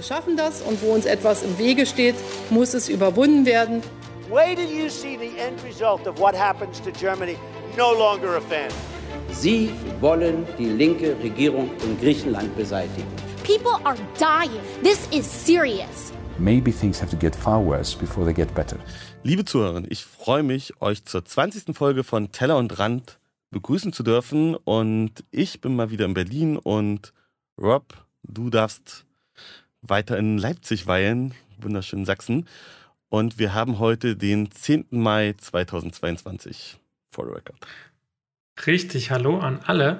Wir 0.00 0.06
schaffen 0.06 0.34
das 0.34 0.62
und 0.62 0.80
wo 0.80 0.94
uns 0.94 1.04
etwas 1.04 1.42
im 1.42 1.58
Wege 1.58 1.84
steht, 1.84 2.14
muss 2.48 2.72
es 2.72 2.88
überwunden 2.88 3.44
werden. 3.44 3.82
Wait 4.30 4.56
till 4.56 4.66
you 4.66 4.88
see 4.88 5.18
the 5.18 5.38
end 5.38 5.62
result 5.62 6.06
of 6.06 6.18
what 6.18 6.34
happens 6.34 6.80
to 6.80 6.90
Germany. 6.90 7.36
No 7.76 7.92
longer 7.92 8.38
a 8.38 8.40
fan. 8.40 8.70
Sie 9.30 9.68
wollen 10.00 10.46
die 10.58 10.70
linke 10.70 11.14
Regierung 11.22 11.68
in 11.84 12.00
Griechenland 12.00 12.56
beseitigen. 12.56 13.06
People 13.44 13.78
are 13.84 13.98
dying. 14.18 14.62
This 14.82 15.06
is 15.12 15.26
serious. 15.26 16.14
Maybe 16.38 16.72
things 16.72 16.98
have 17.02 17.10
to 17.10 17.18
get 17.18 17.36
far 17.36 17.62
worse 17.62 17.94
before 17.94 18.24
they 18.24 18.32
get 18.32 18.54
better. 18.54 18.78
Liebe 19.22 19.44
Zuhörer, 19.44 19.82
ich 19.90 20.06
freue 20.06 20.42
mich, 20.42 20.80
euch 20.80 21.04
zur 21.04 21.26
20. 21.26 21.76
Folge 21.76 22.04
von 22.04 22.32
Teller 22.32 22.56
und 22.56 22.78
Rand 22.78 23.18
begrüßen 23.50 23.92
zu 23.92 24.02
dürfen. 24.02 24.54
Und 24.54 25.24
ich 25.30 25.60
bin 25.60 25.76
mal 25.76 25.90
wieder 25.90 26.06
in 26.06 26.14
Berlin 26.14 26.56
und 26.56 27.12
Rob, 27.58 27.92
du 28.22 28.48
darfst 28.48 29.04
weiter 29.82 30.18
in 30.18 30.38
Leipzig 30.38 30.86
weilen, 30.86 31.34
wunderschönen 31.58 32.04
Sachsen. 32.04 32.46
Und 33.08 33.38
wir 33.38 33.54
haben 33.54 33.78
heute 33.78 34.16
den 34.16 34.50
10. 34.50 34.86
Mai 34.90 35.34
2022. 35.36 36.78
For 37.12 37.26
the 37.26 37.32
record. 37.32 37.58
Richtig, 38.66 39.10
hallo 39.10 39.38
an 39.38 39.60
alle. 39.66 39.98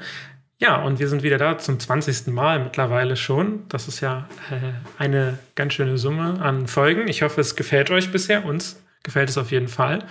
Ja, 0.59 0.83
und 0.83 0.99
wir 0.99 1.09
sind 1.09 1.23
wieder 1.23 1.39
da 1.39 1.59
zum 1.59 1.81
20. 1.81 2.29
Mal 2.29 2.63
mittlerweile 2.63 3.17
schon. 3.17 3.67
Das 3.69 3.89
ist 3.89 4.01
ja 4.01 4.29
äh, 4.51 4.73
eine 4.99 5.39
ganz 5.55 5.73
schöne 5.73 5.99
Summe 5.99 6.41
an 6.41 6.69
Folgen. 6.69 7.09
Ich 7.09 7.23
hoffe, 7.23 7.41
es 7.41 7.57
gefällt 7.57 7.91
euch 7.91 8.13
bisher. 8.13 8.45
Uns 8.45 8.81
gefällt 9.03 9.31
es 9.31 9.39
auf 9.39 9.51
jeden 9.51 9.69
Fall. 9.69 10.07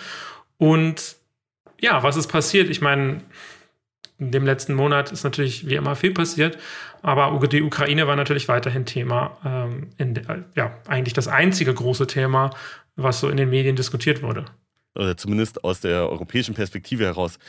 Und 0.58 1.16
ja, 1.80 2.04
was 2.04 2.18
ist 2.18 2.28
passiert? 2.28 2.70
Ich 2.70 2.82
meine, 2.82 3.22
in 4.18 4.32
dem 4.32 4.46
letzten 4.46 4.74
Monat 4.74 5.12
ist 5.12 5.24
natürlich 5.24 5.68
wie 5.70 5.76
immer 5.76 5.96
viel 5.96 6.14
passiert, 6.14 6.58
aber 7.02 7.48
die 7.48 7.62
Ukraine 7.62 8.08
war 8.08 8.16
natürlich 8.16 8.48
weiterhin 8.48 8.86
Thema. 8.86 9.38
Ähm, 9.46 9.90
in, 9.98 10.22
ja, 10.56 10.78
eigentlich 10.88 11.14
das 11.14 11.28
einzige 11.28 11.74
große 11.74 12.08
Thema, 12.08 12.52
was 12.96 13.20
so 13.20 13.30
in 13.30 13.38
den 13.38 13.50
Medien 13.50 13.76
diskutiert 13.76 14.22
wurde. 14.22 14.46
Oder 14.96 15.16
zumindest 15.16 15.64
aus 15.64 15.82
der 15.82 16.10
europäischen 16.10 16.56
Perspektive 16.56 17.06
heraus. 17.06 17.40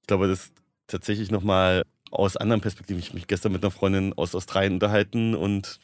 Ich 0.00 0.06
glaube, 0.06 0.28
das 0.28 0.44
ist 0.44 0.52
tatsächlich 0.86 1.30
nochmal 1.30 1.84
aus 2.10 2.36
anderen 2.36 2.60
Perspektiven. 2.60 3.00
Ich 3.00 3.08
habe 3.08 3.16
mich 3.16 3.26
gestern 3.26 3.52
mit 3.52 3.64
einer 3.64 3.70
Freundin 3.70 4.12
aus 4.14 4.34
Australien 4.34 4.74
unterhalten 4.74 5.34
und 5.34 5.80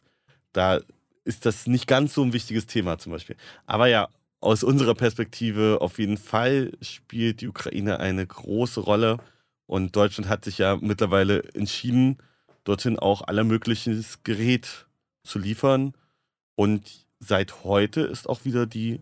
da 0.52 0.80
ist 1.24 1.46
das 1.46 1.66
nicht 1.66 1.86
ganz 1.86 2.14
so 2.14 2.22
ein 2.22 2.32
wichtiges 2.32 2.66
Thema 2.66 2.98
zum 2.98 3.12
Beispiel. 3.12 3.36
Aber 3.66 3.86
ja, 3.86 4.08
aus 4.40 4.62
unserer 4.62 4.94
Perspektive 4.94 5.78
auf 5.80 5.98
jeden 5.98 6.16
Fall 6.16 6.72
spielt 6.80 7.40
die 7.40 7.48
Ukraine 7.48 8.00
eine 8.00 8.26
große 8.26 8.80
Rolle 8.80 9.18
und 9.66 9.94
Deutschland 9.96 10.28
hat 10.28 10.44
sich 10.44 10.58
ja 10.58 10.78
mittlerweile 10.80 11.44
entschieden, 11.54 12.18
dorthin 12.64 12.98
auch 12.98 13.22
aller 13.26 13.44
mögliches 13.44 14.22
Gerät 14.22 14.86
zu 15.24 15.38
liefern. 15.38 15.94
Und 16.54 17.06
seit 17.18 17.64
heute 17.64 18.02
ist 18.02 18.28
auch 18.28 18.44
wieder 18.44 18.66
die 18.66 19.00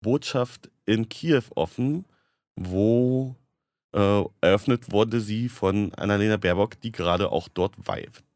Botschaft 0.00 0.70
in 0.86 1.08
Kiew 1.08 1.42
offen, 1.54 2.04
wo 2.56 3.36
äh, 3.94 4.22
eröffnet 4.40 4.90
wurde 4.92 5.20
sie 5.20 5.48
von 5.48 5.92
Annalena 5.94 6.36
Baerbock, 6.36 6.80
die 6.80 6.92
gerade 6.92 7.30
auch 7.30 7.48
dort 7.48 7.74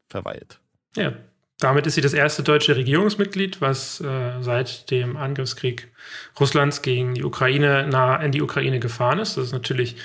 verweilt. 0.09 0.59
Ja, 0.95 1.13
damit 1.59 1.87
ist 1.87 1.95
sie 1.95 2.01
das 2.01 2.13
erste 2.13 2.43
deutsche 2.43 2.75
Regierungsmitglied, 2.75 3.61
was 3.61 4.01
äh, 4.01 4.41
seit 4.41 4.91
dem 4.91 5.15
Angriffskrieg 5.15 5.91
Russlands 6.39 6.81
gegen 6.81 7.13
die 7.13 7.23
Ukraine 7.23 7.87
nah 7.87 8.17
in 8.17 8.31
die 8.31 8.41
Ukraine 8.41 8.79
gefahren 8.79 9.19
ist. 9.19 9.37
Das 9.37 9.45
ist 9.45 9.53
natürlich 9.53 9.95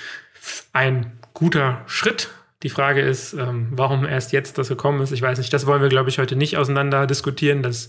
ein 0.72 1.18
guter 1.34 1.82
Schritt. 1.86 2.30
Die 2.62 2.70
Frage 2.70 3.00
ist, 3.00 3.34
ähm, 3.34 3.68
warum 3.70 4.04
erst 4.04 4.32
jetzt 4.32 4.58
das 4.58 4.68
gekommen 4.68 5.00
ist. 5.00 5.12
Ich 5.12 5.22
weiß 5.22 5.38
nicht, 5.38 5.52
das 5.52 5.66
wollen 5.66 5.82
wir, 5.82 5.88
glaube 5.88 6.08
ich, 6.08 6.18
heute 6.18 6.34
nicht 6.34 6.56
auseinander 6.56 7.06
diskutieren. 7.06 7.62
Das 7.62 7.88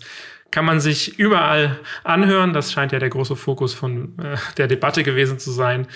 kann 0.51 0.65
man 0.65 0.79
sich 0.79 1.17
überall 1.17 1.79
anhören. 2.03 2.53
Das 2.53 2.71
scheint 2.71 2.91
ja 2.91 2.99
der 2.99 3.09
große 3.09 3.35
Fokus 3.35 3.73
von 3.73 4.17
äh, 4.19 4.37
der 4.57 4.67
Debatte 4.67 5.03
gewesen 5.03 5.39
zu 5.39 5.51
sein. 5.51 5.87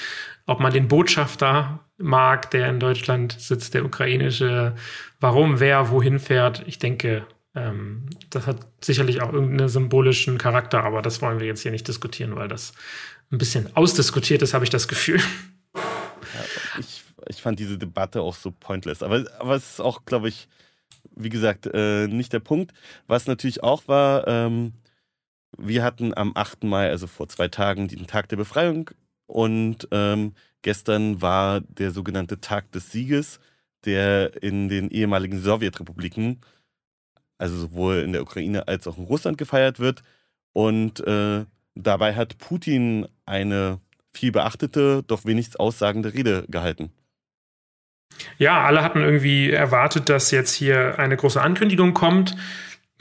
Ob 0.46 0.60
man 0.60 0.74
den 0.74 0.88
Botschafter 0.88 1.80
mag, 1.98 2.50
der 2.52 2.68
in 2.70 2.80
Deutschland 2.80 3.36
sitzt, 3.40 3.76
der 3.76 3.86
ukrainische, 3.86 4.76
warum, 5.20 5.60
wer, 5.60 5.90
wohin 5.90 6.20
fährt. 6.20 6.64
Ich 6.66 6.80
denke, 6.80 7.26
ähm, 7.56 8.08
das 8.30 8.48
hat 8.48 8.68
sicherlich 8.82 9.22
auch 9.22 9.32
irgendeinen 9.32 9.70
symbolischen 9.70 10.38
Charakter, 10.38 10.84
aber 10.84 11.02
das 11.02 11.22
wollen 11.22 11.40
wir 11.40 11.48
jetzt 11.48 11.62
hier 11.62 11.72
nicht 11.72 11.88
diskutieren, 11.88 12.36
weil 12.36 12.48
das 12.48 12.74
ein 13.32 13.38
bisschen 13.38 13.76
ausdiskutiert 13.76 14.42
ist, 14.42 14.54
habe 14.54 14.64
ich 14.64 14.70
das 14.70 14.88
Gefühl. 14.88 15.22
Ich, 16.80 17.03
ich 17.28 17.42
fand 17.42 17.60
diese 17.60 17.78
Debatte 17.78 18.22
auch 18.22 18.36
so 18.36 18.52
pointless. 18.52 19.04
Aber, 19.04 19.26
aber 19.40 19.56
es 19.56 19.72
ist 19.74 19.80
auch, 19.80 20.06
glaube 20.06 20.30
ich, 20.30 20.48
wie 21.16 21.30
gesagt, 21.30 21.68
äh, 21.74 22.08
nicht 22.08 22.34
der 22.34 22.40
Punkt. 22.40 22.74
Was 23.08 23.28
natürlich 23.28 23.64
auch 23.64 23.88
war, 23.88 24.28
ähm, 24.28 24.74
wir 25.58 25.84
hatten 25.84 26.16
am 26.16 26.32
8. 26.36 26.64
Mai, 26.64 26.90
also 26.90 27.08
vor 27.08 27.28
zwei 27.30 27.48
Tagen, 27.48 27.88
den 27.88 28.08
Tag 28.08 28.30
der 28.30 28.38
Befreiung 28.38 28.90
und 29.28 29.88
ähm, 29.92 30.34
gestern 30.62 31.22
war 31.22 31.62
der 31.62 31.92
sogenannte 31.92 32.42
Tag 32.42 32.72
des 32.72 32.92
Sieges, 32.92 33.40
der 33.86 34.42
in 34.42 34.70
den 34.70 34.90
ehemaligen 34.90 35.40
Sowjetrepubliken, 35.40 36.42
also 37.38 37.58
sowohl 37.58 37.98
in 37.98 38.14
der 38.14 38.22
Ukraine 38.22 38.68
als 38.68 38.88
auch 38.88 38.98
in 38.98 39.06
Russland 39.06 39.38
gefeiert 39.38 39.80
wird. 39.80 40.02
Und 40.54 41.00
äh, 41.02 41.46
dabei 41.76 42.16
hat 42.16 42.38
Putin 42.38 43.08
eine 43.26 43.80
viel 44.14 44.32
beachtete, 44.32 45.04
doch 45.04 45.26
wenigstens 45.26 45.56
aussagende 45.58 46.14
Rede 46.14 46.46
gehalten. 46.48 46.92
Ja, 48.38 48.64
alle 48.64 48.84
hatten 48.84 49.02
irgendwie 49.02 49.52
erwartet, 49.52 50.10
dass 50.10 50.32
jetzt 50.32 50.54
hier 50.54 51.00
eine 51.00 51.16
große 51.16 51.42
Ankündigung 51.42 51.94
kommt, 51.94 52.36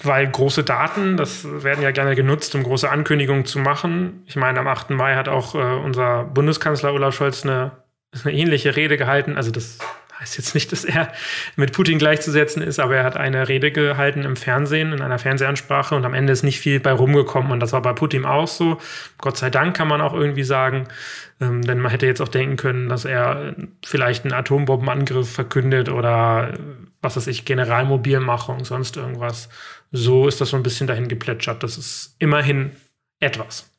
weil 0.02 0.28
große 0.28 0.64
Daten, 0.64 1.16
das 1.16 1.46
werden 1.62 1.82
ja 1.82 1.90
gerne 1.90 2.14
genutzt, 2.14 2.54
um 2.54 2.62
große 2.62 2.90
Ankündigungen 2.90 3.44
zu 3.44 3.58
machen. 3.58 4.22
Ich 4.26 4.36
meine, 4.36 4.60
am 4.60 4.66
8. 4.66 4.90
Mai 4.90 5.14
hat 5.14 5.28
auch 5.28 5.54
äh, 5.54 5.58
unser 5.58 6.24
Bundeskanzler 6.24 6.92
Olaf 6.92 7.14
Scholz 7.14 7.44
eine, 7.44 7.72
eine 8.24 8.34
ähnliche 8.34 8.76
Rede 8.76 8.96
gehalten. 8.96 9.36
Also 9.36 9.50
das 9.50 9.78
heißt 10.22 10.38
jetzt 10.38 10.54
nicht, 10.54 10.72
dass 10.72 10.84
er 10.84 11.12
mit 11.56 11.72
Putin 11.72 11.98
gleichzusetzen 11.98 12.62
ist, 12.62 12.78
aber 12.78 12.96
er 12.96 13.04
hat 13.04 13.16
eine 13.16 13.48
Rede 13.48 13.72
gehalten 13.72 14.24
im 14.24 14.36
Fernsehen, 14.36 14.92
in 14.92 15.02
einer 15.02 15.18
Fernsehansprache 15.18 15.94
und 15.94 16.04
am 16.04 16.14
Ende 16.14 16.32
ist 16.32 16.42
nicht 16.42 16.60
viel 16.60 16.80
bei 16.80 16.92
rumgekommen 16.92 17.52
und 17.52 17.60
das 17.60 17.72
war 17.72 17.82
bei 17.82 17.92
Putin 17.92 18.24
auch 18.24 18.48
so. 18.48 18.78
Gott 19.18 19.36
sei 19.36 19.50
Dank 19.50 19.76
kann 19.76 19.88
man 19.88 20.00
auch 20.00 20.14
irgendwie 20.14 20.44
sagen, 20.44 20.88
ähm, 21.42 21.62
denn 21.62 21.80
man 21.80 21.90
hätte 21.90 22.06
jetzt 22.06 22.20
auch 22.20 22.28
denken 22.28 22.56
können, 22.56 22.88
dass 22.88 23.04
er 23.04 23.56
vielleicht 23.84 24.24
einen 24.24 24.32
Atombombenangriff 24.32 25.28
verkündet 25.28 25.88
oder 25.88 26.56
was 27.00 27.16
weiß 27.16 27.26
ich, 27.26 27.44
Generalmobilmachung, 27.44 28.64
sonst 28.64 28.96
irgendwas. 28.96 29.48
So 29.90 30.28
ist 30.28 30.40
das 30.40 30.50
so 30.50 30.56
ein 30.56 30.62
bisschen 30.62 30.86
dahin 30.86 31.08
geplätschert. 31.08 31.64
Das 31.64 31.76
ist 31.76 32.14
immerhin 32.20 32.70
etwas. 33.18 33.70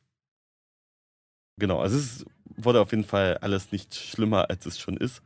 Genau, 1.58 1.80
also 1.80 1.98
es 1.98 2.26
wurde 2.58 2.82
auf 2.82 2.92
jeden 2.92 3.06
Fall 3.06 3.38
alles 3.38 3.72
nicht 3.72 3.96
schlimmer, 3.96 4.50
als 4.50 4.66
es 4.66 4.78
schon 4.78 4.98
ist. 4.98 5.22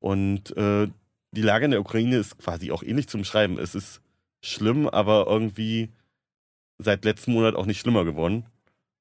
Und 0.00 0.56
äh, 0.56 0.88
die 1.30 1.42
Lage 1.42 1.66
in 1.66 1.70
der 1.70 1.80
Ukraine 1.80 2.16
ist 2.16 2.38
quasi 2.38 2.72
auch 2.72 2.82
ähnlich 2.82 3.08
zum 3.08 3.22
Schreiben. 3.22 3.58
Es 3.58 3.76
ist 3.76 4.00
schlimm, 4.42 4.88
aber 4.88 5.26
irgendwie 5.28 5.90
seit 6.78 7.04
letzten 7.04 7.32
Monat 7.32 7.54
auch 7.54 7.66
nicht 7.66 7.80
schlimmer 7.80 8.04
geworden. 8.04 8.46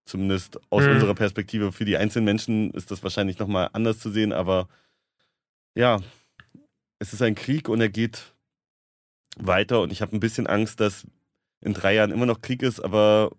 Zumindest 0.07 0.57
aus 0.69 0.85
mhm. 0.85 0.91
unserer 0.91 1.15
Perspektive. 1.15 1.73
Für 1.73 1.83
die 1.83 1.97
einzelnen 1.97 2.23
Menschen 2.23 2.71
ist 2.71 2.91
das 2.91 3.03
wahrscheinlich 3.03 3.39
nochmal 3.39 3.69
anders 3.73 3.99
zu 3.99 4.09
sehen, 4.09 4.31
aber 4.31 4.69
ja, 5.75 5.99
es 6.99 7.11
ist 7.11 7.21
ein 7.21 7.35
Krieg 7.35 7.67
und 7.67 7.81
er 7.81 7.89
geht 7.89 8.33
weiter 9.37 9.81
und 9.81 9.91
ich 9.91 10.01
habe 10.01 10.15
ein 10.15 10.21
bisschen 10.21 10.47
Angst, 10.47 10.79
dass 10.79 11.05
in 11.59 11.73
drei 11.73 11.93
Jahren 11.93 12.11
immer 12.11 12.25
noch 12.25 12.41
Krieg 12.41 12.63
ist, 12.63 12.79
aber 12.79 13.31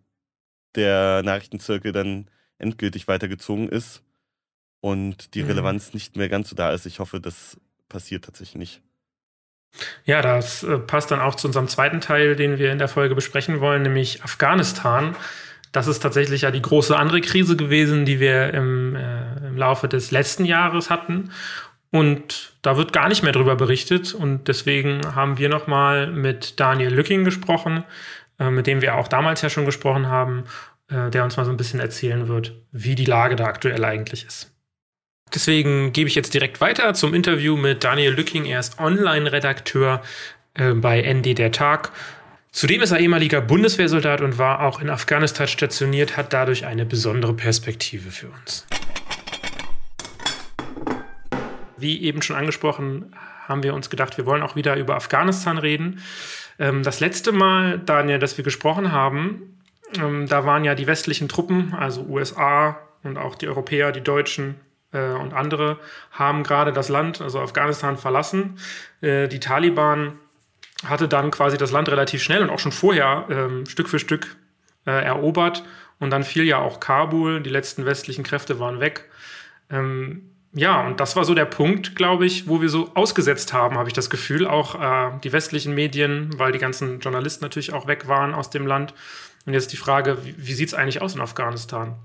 der 0.74 1.22
Nachrichtenzirkel 1.22 1.92
dann 1.92 2.30
endgültig 2.58 3.08
weitergezogen 3.08 3.68
ist 3.70 4.02
und 4.80 5.34
die 5.34 5.42
mhm. 5.42 5.48
Relevanz 5.48 5.94
nicht 5.94 6.16
mehr 6.16 6.28
ganz 6.28 6.50
so 6.50 6.54
da 6.54 6.72
ist. 6.72 6.84
Ich 6.84 7.00
hoffe, 7.00 7.18
das 7.18 7.56
passiert 7.88 8.26
tatsächlich 8.26 8.56
nicht. 8.56 8.82
Ja, 10.04 10.20
das 10.20 10.62
äh, 10.64 10.78
passt 10.78 11.10
dann 11.10 11.20
auch 11.20 11.34
zu 11.34 11.46
unserem 11.46 11.68
zweiten 11.68 12.02
Teil, 12.02 12.36
den 12.36 12.58
wir 12.58 12.72
in 12.72 12.78
der 12.78 12.88
Folge 12.88 13.14
besprechen 13.14 13.60
wollen, 13.60 13.82
nämlich 13.82 14.22
Afghanistan. 14.22 15.16
Das 15.72 15.86
ist 15.86 16.00
tatsächlich 16.00 16.42
ja 16.42 16.50
die 16.50 16.62
große 16.62 16.96
andere 16.96 17.20
Krise 17.20 17.56
gewesen, 17.56 18.04
die 18.04 18.20
wir 18.20 18.54
im, 18.54 18.96
äh, 18.96 19.46
im 19.46 19.56
Laufe 19.56 19.88
des 19.88 20.10
letzten 20.10 20.44
Jahres 20.44 20.90
hatten. 20.90 21.30
Und 21.90 22.52
da 22.62 22.76
wird 22.76 22.92
gar 22.92 23.08
nicht 23.08 23.22
mehr 23.22 23.32
drüber 23.32 23.56
berichtet. 23.56 24.14
Und 24.14 24.48
deswegen 24.48 25.14
haben 25.14 25.38
wir 25.38 25.48
nochmal 25.48 26.08
mit 26.08 26.60
Daniel 26.60 26.94
Lücking 26.94 27.24
gesprochen, 27.24 27.84
äh, 28.38 28.50
mit 28.50 28.66
dem 28.66 28.82
wir 28.82 28.96
auch 28.96 29.08
damals 29.08 29.42
ja 29.42 29.50
schon 29.50 29.64
gesprochen 29.64 30.08
haben, 30.08 30.44
äh, 30.90 31.10
der 31.10 31.24
uns 31.24 31.36
mal 31.36 31.44
so 31.44 31.50
ein 31.50 31.56
bisschen 31.56 31.80
erzählen 31.80 32.28
wird, 32.28 32.54
wie 32.72 32.94
die 32.94 33.04
Lage 33.04 33.36
da 33.36 33.44
aktuell 33.44 33.84
eigentlich 33.84 34.26
ist. 34.26 34.52
Deswegen 35.34 35.92
gebe 35.92 36.08
ich 36.08 36.14
jetzt 36.14 36.32
direkt 36.32 36.60
weiter 36.60 36.94
zum 36.94 37.12
Interview 37.12 37.56
mit 37.56 37.84
Daniel 37.84 38.12
Lücking. 38.12 38.46
Er 38.46 38.60
ist 38.60 38.78
Online-Redakteur 38.78 40.02
äh, 40.54 40.72
bei 40.72 41.02
ND 41.02 41.36
Der 41.36 41.52
Tag. 41.52 41.92
Zudem 42.50 42.80
ist 42.80 42.90
er 42.90 42.98
ehemaliger 42.98 43.40
Bundeswehrsoldat 43.40 44.20
und 44.20 44.38
war 44.38 44.62
auch 44.62 44.80
in 44.80 44.88
Afghanistan 44.88 45.46
stationiert, 45.46 46.16
hat 46.16 46.32
dadurch 46.32 46.64
eine 46.64 46.86
besondere 46.86 47.34
Perspektive 47.34 48.10
für 48.10 48.28
uns. 48.28 48.66
Wie 51.76 52.02
eben 52.02 52.22
schon 52.22 52.36
angesprochen, 52.36 53.14
haben 53.46 53.62
wir 53.62 53.74
uns 53.74 53.90
gedacht, 53.90 54.16
wir 54.16 54.26
wollen 54.26 54.42
auch 54.42 54.56
wieder 54.56 54.76
über 54.76 54.96
Afghanistan 54.96 55.58
reden. 55.58 56.02
Ähm, 56.58 56.82
das 56.82 57.00
letzte 57.00 57.32
Mal, 57.32 57.78
Daniel, 57.78 58.18
dass 58.18 58.36
wir 58.36 58.44
gesprochen 58.44 58.92
haben, 58.92 59.60
ähm, 59.96 60.26
da 60.26 60.44
waren 60.44 60.64
ja 60.64 60.74
die 60.74 60.86
westlichen 60.86 61.28
Truppen, 61.28 61.74
also 61.74 62.02
USA 62.02 62.78
und 63.02 63.16
auch 63.16 63.34
die 63.34 63.46
Europäer, 63.46 63.92
die 63.92 64.00
Deutschen 64.00 64.56
äh, 64.92 65.12
und 65.12 65.32
andere, 65.34 65.78
haben 66.10 66.42
gerade 66.42 66.72
das 66.72 66.88
Land, 66.88 67.20
also 67.20 67.40
Afghanistan, 67.40 67.96
verlassen. 67.96 68.58
Äh, 69.00 69.28
die 69.28 69.40
Taliban 69.40 70.18
hatte 70.84 71.08
dann 71.08 71.30
quasi 71.30 71.56
das 71.56 71.72
Land 71.72 71.88
relativ 71.88 72.22
schnell 72.22 72.42
und 72.42 72.50
auch 72.50 72.58
schon 72.58 72.72
vorher 72.72 73.26
ähm, 73.30 73.66
Stück 73.66 73.88
für 73.88 73.98
Stück 73.98 74.36
äh, 74.86 75.04
erobert. 75.04 75.64
Und 75.98 76.10
dann 76.10 76.22
fiel 76.22 76.44
ja 76.44 76.58
auch 76.58 76.78
Kabul, 76.78 77.42
die 77.42 77.50
letzten 77.50 77.84
westlichen 77.84 78.22
Kräfte 78.22 78.60
waren 78.60 78.78
weg. 78.78 79.10
Ähm, 79.70 80.30
ja, 80.54 80.86
und 80.86 81.00
das 81.00 81.16
war 81.16 81.24
so 81.24 81.34
der 81.34 81.44
Punkt, 81.44 81.94
glaube 81.94 82.24
ich, 82.24 82.48
wo 82.48 82.62
wir 82.62 82.68
so 82.68 82.90
ausgesetzt 82.94 83.52
haben, 83.52 83.76
habe 83.76 83.88
ich 83.88 83.92
das 83.92 84.08
Gefühl. 84.08 84.46
Auch 84.46 84.74
äh, 84.80 85.18
die 85.22 85.32
westlichen 85.32 85.74
Medien, 85.74 86.30
weil 86.38 86.52
die 86.52 86.58
ganzen 86.58 87.00
Journalisten 87.00 87.44
natürlich 87.44 87.72
auch 87.72 87.86
weg 87.86 88.08
waren 88.08 88.34
aus 88.34 88.50
dem 88.50 88.66
Land. 88.66 88.94
Und 89.44 89.54
jetzt 89.54 89.72
die 89.72 89.76
Frage, 89.76 90.18
wie, 90.24 90.34
wie 90.38 90.52
sieht 90.52 90.68
es 90.68 90.74
eigentlich 90.74 91.02
aus 91.02 91.14
in 91.14 91.20
Afghanistan? 91.20 91.96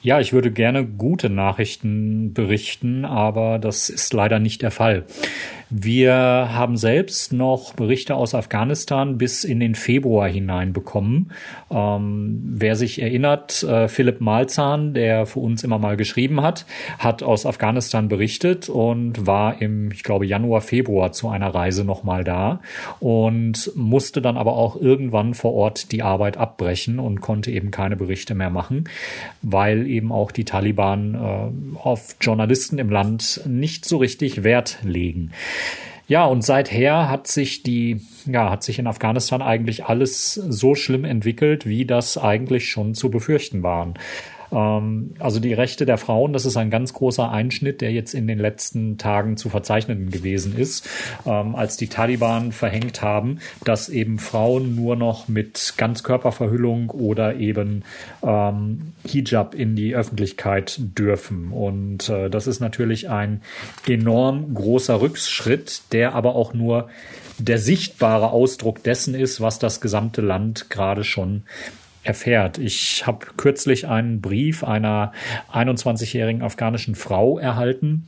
Ja, 0.00 0.20
ich 0.20 0.32
würde 0.32 0.52
gerne 0.52 0.86
gute 0.86 1.28
Nachrichten 1.28 2.32
berichten, 2.32 3.04
aber 3.04 3.58
das 3.58 3.88
ist 3.88 4.12
leider 4.12 4.38
nicht 4.38 4.62
der 4.62 4.70
Fall. 4.70 5.04
Wir 5.70 6.14
haben 6.14 6.78
selbst 6.78 7.34
noch 7.34 7.74
Berichte 7.74 8.14
aus 8.14 8.34
Afghanistan 8.34 9.18
bis 9.18 9.44
in 9.44 9.60
den 9.60 9.74
Februar 9.74 10.26
hinein 10.26 10.72
bekommen. 10.72 11.30
Ähm, 11.70 12.40
wer 12.54 12.74
sich 12.74 13.02
erinnert, 13.02 13.62
äh, 13.64 13.88
Philipp 13.88 14.22
Malzahn, 14.22 14.94
der 14.94 15.26
für 15.26 15.40
uns 15.40 15.64
immer 15.64 15.78
mal 15.78 15.98
geschrieben 15.98 16.40
hat, 16.40 16.64
hat 16.98 17.22
aus 17.22 17.44
Afghanistan 17.44 18.08
berichtet 18.08 18.70
und 18.70 19.26
war 19.26 19.60
im, 19.60 19.90
ich 19.92 20.04
glaube, 20.04 20.24
Januar, 20.24 20.62
Februar 20.62 21.12
zu 21.12 21.28
einer 21.28 21.54
Reise 21.54 21.84
nochmal 21.84 22.24
da 22.24 22.60
und 22.98 23.70
musste 23.74 24.22
dann 24.22 24.38
aber 24.38 24.54
auch 24.54 24.74
irgendwann 24.74 25.34
vor 25.34 25.52
Ort 25.52 25.92
die 25.92 26.02
Arbeit 26.02 26.38
abbrechen 26.38 26.98
und 26.98 27.20
konnte 27.20 27.50
eben 27.50 27.70
keine 27.70 27.96
Berichte 27.96 28.34
mehr 28.34 28.50
machen, 28.50 28.84
weil 29.42 29.86
eben 29.86 30.12
auch 30.12 30.32
die 30.32 30.44
Taliban 30.46 31.14
äh, 31.14 31.78
auf 31.78 32.16
Journalisten 32.22 32.78
im 32.78 32.88
Land 32.88 33.42
nicht 33.46 33.84
so 33.84 33.98
richtig 33.98 34.44
Wert 34.44 34.78
legen. 34.82 35.32
Ja, 36.08 36.24
und 36.24 36.42
seither 36.42 37.10
hat 37.10 37.26
sich 37.26 37.62
die, 37.62 38.00
ja, 38.24 38.50
hat 38.50 38.62
sich 38.62 38.78
in 38.78 38.86
Afghanistan 38.86 39.42
eigentlich 39.42 39.84
alles 39.84 40.34
so 40.34 40.74
schlimm 40.74 41.04
entwickelt, 41.04 41.66
wie 41.66 41.84
das 41.84 42.16
eigentlich 42.16 42.70
schon 42.70 42.94
zu 42.94 43.10
befürchten 43.10 43.62
waren. 43.62 43.94
Ähm, 44.52 45.14
also 45.18 45.40
die 45.40 45.52
Rechte 45.52 45.86
der 45.86 45.98
Frauen, 45.98 46.32
das 46.32 46.46
ist 46.46 46.56
ein 46.56 46.70
ganz 46.70 46.92
großer 46.92 47.30
Einschnitt, 47.30 47.80
der 47.80 47.92
jetzt 47.92 48.14
in 48.14 48.26
den 48.26 48.38
letzten 48.38 48.98
Tagen 48.98 49.36
zu 49.36 49.48
verzeichnen 49.48 50.10
gewesen 50.10 50.56
ist, 50.56 50.88
ähm, 51.26 51.54
als 51.54 51.76
die 51.76 51.88
Taliban 51.88 52.52
verhängt 52.52 53.02
haben, 53.02 53.38
dass 53.64 53.88
eben 53.88 54.18
Frauen 54.18 54.74
nur 54.74 54.96
noch 54.96 55.28
mit 55.28 55.74
Ganzkörperverhüllung 55.76 56.90
oder 56.90 57.36
eben 57.36 57.84
ähm, 58.22 58.92
Hijab 59.06 59.54
in 59.54 59.76
die 59.76 59.94
Öffentlichkeit 59.94 60.76
dürfen. 60.78 61.52
Und 61.52 62.08
äh, 62.08 62.30
das 62.30 62.46
ist 62.46 62.60
natürlich 62.60 63.08
ein 63.08 63.42
enorm 63.86 64.54
großer 64.54 65.00
Rückschritt, 65.00 65.82
der 65.92 66.14
aber 66.14 66.34
auch 66.34 66.54
nur 66.54 66.88
der 67.38 67.58
sichtbare 67.58 68.30
Ausdruck 68.30 68.82
dessen 68.82 69.14
ist, 69.14 69.40
was 69.40 69.58
das 69.58 69.80
gesamte 69.80 70.20
Land 70.20 70.70
gerade 70.70 71.04
schon 71.04 71.44
erfährt. 72.08 72.58
Ich 72.58 73.06
habe 73.06 73.26
kürzlich 73.36 73.86
einen 73.86 74.20
Brief 74.20 74.64
einer 74.64 75.12
21-jährigen 75.52 76.42
afghanischen 76.42 76.94
Frau 76.94 77.38
erhalten, 77.38 78.06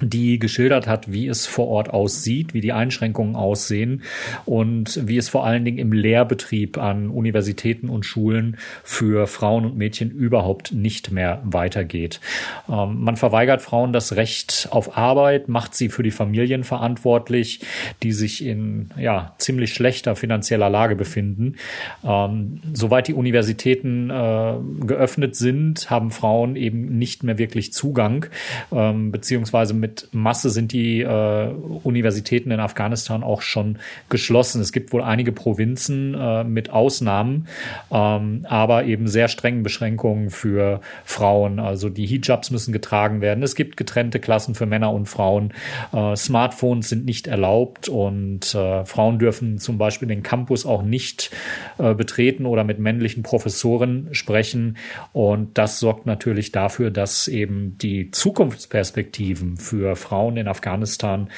die 0.00 0.38
geschildert 0.38 0.86
hat, 0.86 1.12
wie 1.12 1.28
es 1.28 1.46
vor 1.46 1.68
Ort 1.68 1.90
aussieht, 1.90 2.54
wie 2.54 2.60
die 2.60 2.72
Einschränkungen 2.72 3.36
aussehen 3.36 4.02
und 4.44 5.00
wie 5.06 5.16
es 5.16 5.28
vor 5.28 5.44
allen 5.44 5.64
Dingen 5.64 5.78
im 5.78 5.92
Lehrbetrieb 5.92 6.78
an 6.78 7.10
Universitäten 7.10 7.88
und 7.88 8.04
Schulen 8.04 8.56
für 8.82 9.26
Frauen 9.26 9.64
und 9.64 9.76
Mädchen 9.76 10.10
überhaupt 10.10 10.72
nicht 10.72 11.10
mehr 11.10 11.40
weitergeht. 11.44 12.20
Ähm, 12.68 13.00
man 13.00 13.16
verweigert 13.16 13.62
Frauen 13.62 13.92
das 13.92 14.16
Recht 14.16 14.68
auf 14.70 14.96
Arbeit, 14.96 15.48
macht 15.48 15.74
sie 15.74 15.88
für 15.88 16.02
die 16.02 16.10
Familien 16.10 16.64
verantwortlich, 16.64 17.60
die 18.02 18.12
sich 18.12 18.44
in 18.44 18.90
ja, 18.96 19.34
ziemlich 19.38 19.74
schlechter 19.74 20.16
finanzieller 20.16 20.70
Lage 20.70 20.96
befinden. 20.96 21.56
Ähm, 22.04 22.60
soweit 22.72 23.08
die 23.08 23.14
Universitäten 23.14 24.10
äh, 24.10 24.54
geöffnet 24.86 25.36
sind, 25.36 25.90
haben 25.90 26.10
Frauen 26.10 26.56
eben 26.56 26.98
nicht 26.98 27.22
mehr 27.22 27.38
wirklich 27.38 27.72
Zugang, 27.72 28.26
ähm, 28.72 29.12
beziehungsweise 29.12 29.74
mit 29.74 29.89
mit 29.90 30.08
Masse 30.12 30.50
sind 30.50 30.72
die 30.72 31.00
äh, 31.00 31.48
Universitäten 31.82 32.52
in 32.52 32.60
Afghanistan 32.60 33.24
auch 33.24 33.42
schon 33.42 33.78
geschlossen. 34.08 34.60
Es 34.60 34.70
gibt 34.70 34.92
wohl 34.92 35.02
einige 35.02 35.32
Provinzen 35.32 36.14
äh, 36.14 36.44
mit 36.44 36.70
Ausnahmen, 36.70 37.48
ähm, 37.90 38.46
aber 38.48 38.84
eben 38.84 39.08
sehr 39.08 39.26
strengen 39.26 39.64
Beschränkungen 39.64 40.30
für 40.30 40.80
Frauen. 41.04 41.58
Also 41.58 41.88
die 41.88 42.06
Hijabs 42.06 42.52
müssen 42.52 42.72
getragen 42.72 43.20
werden. 43.20 43.42
Es 43.42 43.56
gibt 43.56 43.76
getrennte 43.76 44.20
Klassen 44.20 44.54
für 44.54 44.66
Männer 44.66 44.92
und 44.92 45.06
Frauen. 45.06 45.52
Äh, 45.92 46.14
Smartphones 46.14 46.88
sind 46.88 47.04
nicht 47.04 47.26
erlaubt 47.26 47.88
und 47.88 48.54
äh, 48.54 48.84
Frauen 48.84 49.18
dürfen 49.18 49.58
zum 49.58 49.76
Beispiel 49.76 50.06
den 50.06 50.22
Campus 50.22 50.66
auch 50.66 50.82
nicht 50.82 51.30
äh, 51.78 51.94
betreten 51.94 52.46
oder 52.46 52.62
mit 52.62 52.78
männlichen 52.78 53.24
Professoren 53.24 54.08
sprechen. 54.12 54.76
Und 55.12 55.58
das 55.58 55.80
sorgt 55.80 56.06
natürlich 56.06 56.52
dafür, 56.52 56.92
dass 56.92 57.26
eben 57.26 57.76
die 57.78 58.12
Zukunftsperspektiven 58.12 59.56
für 59.56 59.79
für 59.80 59.96
Frauen 59.96 60.36
in 60.36 60.46
Afghanistan 60.46 61.28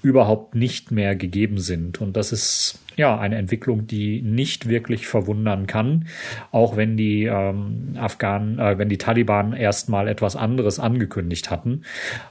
überhaupt 0.00 0.54
nicht 0.54 0.92
mehr 0.92 1.16
gegeben 1.16 1.58
sind. 1.58 2.00
Und 2.00 2.16
das 2.16 2.30
ist 2.30 2.78
ja 2.96 3.18
eine 3.18 3.36
Entwicklung, 3.36 3.86
die 3.88 4.22
nicht 4.22 4.68
wirklich 4.68 5.08
verwundern 5.08 5.66
kann, 5.66 6.06
auch 6.52 6.76
wenn 6.76 6.96
die 6.96 7.24
ähm, 7.24 7.96
Afghanen, 7.98 8.60
äh, 8.60 8.78
wenn 8.78 8.88
die 8.88 8.96
Taliban 8.96 9.52
erstmal 9.52 10.06
etwas 10.06 10.36
anderes 10.36 10.78
angekündigt 10.78 11.50
hatten. 11.50 11.82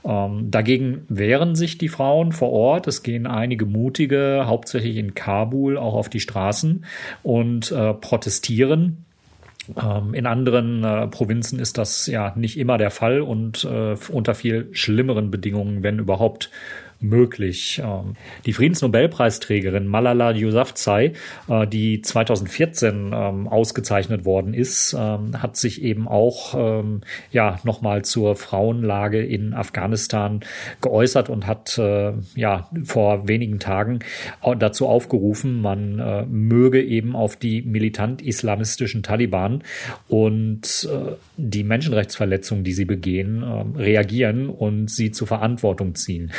Ähm, 0.05 0.49
dagegen 0.49 1.01
wehren 1.09 1.55
sich 1.55 1.77
die 1.77 1.89
Frauen 1.89 2.31
vor 2.31 2.51
Ort. 2.51 2.87
Es 2.87 3.03
gehen 3.03 3.27
einige 3.27 3.65
mutige, 3.65 4.43
hauptsächlich 4.45 4.95
in 4.95 5.13
Kabul, 5.13 5.77
auch 5.77 5.93
auf 5.93 6.09
die 6.09 6.21
Straßen 6.21 6.85
und 7.21 7.71
äh, 7.71 7.93
protestieren 7.93 9.05
ähm, 9.77 10.13
in 10.13 10.25
anderen 10.25 10.83
äh, 10.83 11.07
Provinzen 11.07 11.59
ist 11.59 11.77
das 11.77 12.07
ja 12.07 12.33
nicht 12.35 12.57
immer 12.57 12.77
der 12.77 12.91
Fall 12.91 13.21
und 13.21 13.63
äh, 13.65 13.95
unter 14.09 14.35
viel 14.35 14.69
schlimmeren 14.71 15.31
Bedingungen, 15.31 15.83
wenn 15.83 15.99
überhaupt 15.99 16.49
möglich. 16.99 17.81
Ähm, 17.83 18.15
die 18.45 18.53
Friedensnobelpreisträgerin 18.53 19.87
Malala 19.87 20.31
Yousafzai, 20.31 21.13
äh, 21.47 21.67
die 21.67 22.01
2014 22.01 23.11
ähm, 23.13 23.47
ausgezeichnet 23.47 24.25
worden 24.25 24.53
ist, 24.53 24.95
ähm, 24.97 25.41
hat 25.41 25.57
sich 25.57 25.81
eben 25.81 26.07
auch 26.07 26.39
ja 27.31 27.59
nochmal 27.63 28.03
zur 28.03 28.35
Frauenlage 28.35 29.23
in 29.23 29.53
Afghanistan 29.53 30.41
geäußert 30.81 31.29
und 31.29 31.47
hat 31.47 31.77
äh, 31.77 32.13
ja 32.35 32.69
vor 32.83 33.27
wenigen 33.27 33.59
Tagen 33.59 33.99
dazu 34.57 34.87
aufgerufen, 34.87 35.61
man 35.61 35.99
äh, 35.99 36.25
möge 36.25 36.83
eben 36.83 37.15
auf 37.15 37.35
die 37.35 37.61
militant-islamistischen 37.61 39.03
Taliban 39.03 39.63
und 40.07 40.89
die 41.37 41.63
Menschenrechtsverletzungen, 41.63 42.63
die 42.63 42.73
sie 42.73 42.85
begehen, 42.85 43.43
reagieren 43.75 44.49
und 44.49 44.89
sie 44.89 45.11
zur 45.11 45.27
Verantwortung 45.27 45.95
ziehen. 45.95 46.31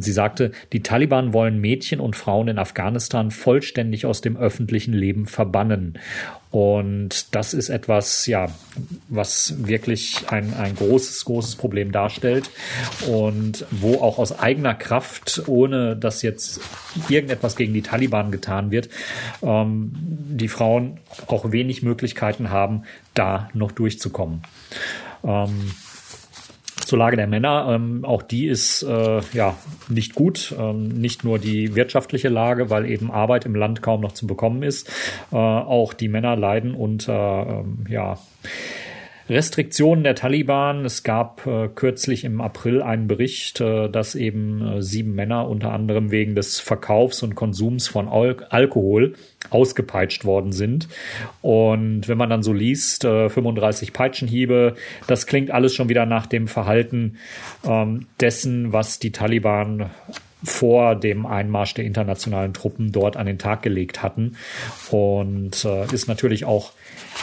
Sie 0.00 0.12
sagte, 0.12 0.52
die 0.72 0.82
Taliban 0.82 1.32
wollen 1.32 1.60
Mädchen 1.60 2.00
und 2.00 2.16
Frauen 2.16 2.48
in 2.48 2.58
Afghanistan 2.58 3.30
vollständig 3.30 4.06
aus 4.06 4.20
dem 4.20 4.36
öffentlichen 4.36 4.92
Leben 4.92 5.26
verbannen. 5.26 5.98
Und 6.50 7.34
das 7.34 7.52
ist 7.52 7.68
etwas, 7.68 8.26
ja, 8.26 8.46
was 9.08 9.66
wirklich 9.66 10.26
ein, 10.28 10.54
ein 10.54 10.76
großes, 10.76 11.24
großes 11.24 11.56
Problem 11.56 11.90
darstellt 11.90 12.48
und 13.08 13.66
wo 13.72 13.94
auch 14.00 14.18
aus 14.18 14.38
eigener 14.38 14.74
Kraft, 14.74 15.42
ohne 15.48 15.96
dass 15.96 16.22
jetzt 16.22 16.60
irgendetwas 17.08 17.56
gegen 17.56 17.74
die 17.74 17.82
Taliban 17.82 18.30
getan 18.30 18.70
wird, 18.70 18.88
ähm, 19.42 19.90
die 19.96 20.46
Frauen 20.46 20.98
auch 21.26 21.50
wenig 21.50 21.82
Möglichkeiten 21.82 22.50
haben, 22.50 22.84
da 23.14 23.48
noch 23.52 23.72
durchzukommen. 23.72 24.42
Ähm, 25.24 25.72
zur 26.94 27.00
Lage 27.00 27.16
der 27.16 27.26
Männer. 27.26 27.66
Ähm, 27.70 28.04
auch 28.04 28.22
die 28.22 28.46
ist 28.46 28.84
äh, 28.84 29.20
ja 29.32 29.56
nicht 29.88 30.14
gut. 30.14 30.54
Ähm, 30.56 30.86
nicht 30.90 31.24
nur 31.24 31.40
die 31.40 31.74
wirtschaftliche 31.74 32.28
Lage, 32.28 32.70
weil 32.70 32.88
eben 32.88 33.10
Arbeit 33.10 33.46
im 33.46 33.56
Land 33.56 33.82
kaum 33.82 34.00
noch 34.00 34.12
zu 34.12 34.28
bekommen 34.28 34.62
ist. 34.62 34.88
Äh, 35.32 35.36
auch 35.36 35.92
die 35.92 36.06
Männer 36.06 36.36
leiden 36.36 36.72
unter 36.72 37.64
ähm, 37.64 37.84
ja 37.88 38.16
Restriktionen 39.28 40.04
der 40.04 40.14
Taliban. 40.14 40.84
Es 40.84 41.02
gab 41.02 41.46
äh, 41.46 41.68
kürzlich 41.68 42.24
im 42.24 42.40
April 42.40 42.82
einen 42.82 43.06
Bericht, 43.06 43.60
äh, 43.60 43.88
dass 43.88 44.14
eben 44.14 44.66
äh, 44.66 44.82
sieben 44.82 45.14
Männer 45.14 45.48
unter 45.48 45.72
anderem 45.72 46.10
wegen 46.10 46.34
des 46.34 46.60
Verkaufs 46.60 47.22
und 47.22 47.34
Konsums 47.34 47.88
von 47.88 48.08
Al 48.08 48.36
Alkohol 48.50 49.14
ausgepeitscht 49.50 50.24
worden 50.24 50.52
sind. 50.52 50.88
Und 51.40 52.08
wenn 52.08 52.18
man 52.18 52.30
dann 52.30 52.42
so 52.42 52.52
liest, 52.52 53.02
35 53.02 53.88
äh, 53.88 53.92
Peitschenhiebe, 53.92 54.74
das 55.06 55.26
klingt 55.26 55.50
alles 55.50 55.74
schon 55.74 55.88
wieder 55.88 56.06
nach 56.06 56.26
dem 56.26 56.48
Verhalten 56.48 57.16
ähm, 57.66 58.06
dessen, 58.20 58.72
was 58.72 58.98
die 58.98 59.12
Taliban 59.12 59.90
vor 60.44 60.94
dem 60.94 61.26
Einmarsch 61.26 61.74
der 61.74 61.84
internationalen 61.84 62.52
Truppen 62.52 62.92
dort 62.92 63.16
an 63.16 63.26
den 63.26 63.38
Tag 63.38 63.62
gelegt 63.62 64.02
hatten. 64.02 64.36
Und 64.90 65.64
äh, 65.64 65.92
ist 65.92 66.08
natürlich 66.08 66.44
auch 66.44 66.72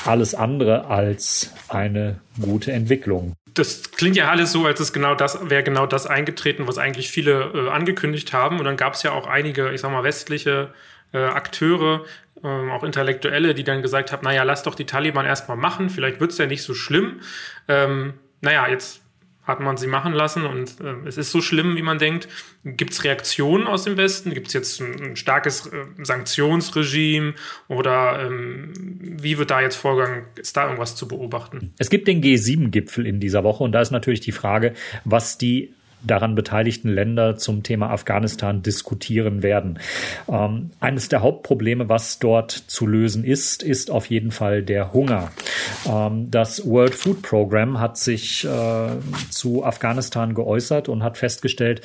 alles 0.06 0.36
andere 0.36 0.86
als 0.88 1.54
eine 1.70 2.20
gute 2.40 2.72
Entwicklung. 2.72 3.34
Das 3.54 3.92
klingt 3.92 4.16
ja 4.16 4.30
alles 4.30 4.52
so, 4.52 4.66
als 4.66 4.80
es 4.80 4.94
genau 4.94 5.14
das 5.14 5.50
wäre 5.50 5.64
genau 5.64 5.86
das 5.86 6.08
eingetreten, 6.08 6.68
was 6.68 6.78
eigentlich 6.78 7.10
viele 7.10 7.52
äh, 7.54 7.70
angekündigt 7.70 8.32
haben. 8.32 8.60
Und 8.60 8.66
dann 8.66 8.78
gab 8.78 8.94
es 8.94 9.04
ja 9.04 9.12
auch 9.12 9.28
einige, 9.28 9.72
ich 9.72 9.82
sag 9.82 9.92
mal, 9.92 10.04
westliche 10.04 10.74
äh, 11.14 11.18
Akteure, 11.18 12.06
äh, 12.44 12.48
auch 12.48 12.84
Intellektuelle, 12.84 13.54
die 13.54 13.64
dann 13.64 13.82
gesagt 13.82 14.12
haben, 14.12 14.24
naja, 14.24 14.44
lass 14.44 14.64
doch 14.64 14.76
die 14.76 14.86
Taliban 14.86 15.26
erstmal 15.26 15.58
machen, 15.58 15.90
vielleicht 15.90 16.20
wird 16.20 16.32
es 16.32 16.38
ja 16.38 16.46
nicht 16.46 16.64
so 16.64 16.74
schlimm. 16.74 17.20
Ähm, 17.68 18.14
naja, 18.40 18.68
jetzt 18.70 19.01
hat 19.44 19.60
man 19.60 19.78
sie 19.78 19.88
machen 19.88 20.14
lassen 20.14 20.46
und 20.46 20.80
äh, 20.82 21.08
es 21.08 21.18
ist 21.18 21.32
so 21.32 21.42
schlimm, 21.42 21.76
wie 21.76 21.82
man 21.82 21.98
denkt. 21.98 22.28
Gibt 22.64 22.94
es 22.94 23.04
Reaktionen 23.04 23.66
aus 23.66 23.84
dem 23.84 23.98
Westen? 23.98 24.34
Gibt 24.34 24.48
es 24.48 24.54
jetzt 24.54 24.82
ein, 24.82 25.02
ein 25.02 25.16
starkes 25.16 25.68
äh, 25.68 25.86
Sanktionsregime 26.04 27.34
oder 27.68 28.20
ähm, 28.26 28.72
wie 28.76 29.38
wird 29.38 29.50
da 29.50 29.62
jetzt 29.62 29.76
vorgegangen? 29.76 30.26
Ist 30.36 30.56
da 30.58 30.66
irgendwas 30.66 30.96
zu 30.96 31.08
beobachten? 31.08 31.74
Es 31.80 31.90
gibt 31.90 32.08
den 32.08 32.22
G7-Gipfel 32.22 33.08
in 33.08 33.20
dieser 33.20 33.44
Woche 33.44 33.64
und 33.64 33.72
da 33.72 33.82
ist 33.82 33.92
natürlich 33.92 34.22
die 34.22 34.32
Frage, 34.32 34.74
was 35.06 35.38
die 35.38 35.74
daran 36.04 36.36
beteiligten 36.36 36.90
Länder 36.90 37.38
zum 37.38 37.64
Thema 37.64 37.90
Afghanistan 37.90 38.62
diskutieren 38.62 39.44
werden. 39.44 39.80
Ähm, 40.28 40.72
eines 40.80 41.10
der 41.10 41.22
Hauptprobleme, 41.22 41.90
was 41.90 42.20
dort 42.20 42.52
zu 42.52 42.88
lösen 42.88 43.24
ist, 43.24 43.64
ist 43.64 43.92
auf 43.92 44.08
jeden 44.08 44.32
Fall 44.32 44.64
der 44.64 44.94
Hunger. 44.94 45.32
Ähm, 45.88 46.30
das 46.32 46.66
World 46.68 46.96
Food 46.96 47.22
Program 47.22 47.80
hat 47.80 47.98
sich 47.98 48.46
äh, 48.46 48.88
zu 49.30 49.64
Afghanistan 49.64 50.34
geäußert 50.34 50.90
und 50.90 51.04
hat 51.04 51.18
festgestellt, 51.18 51.82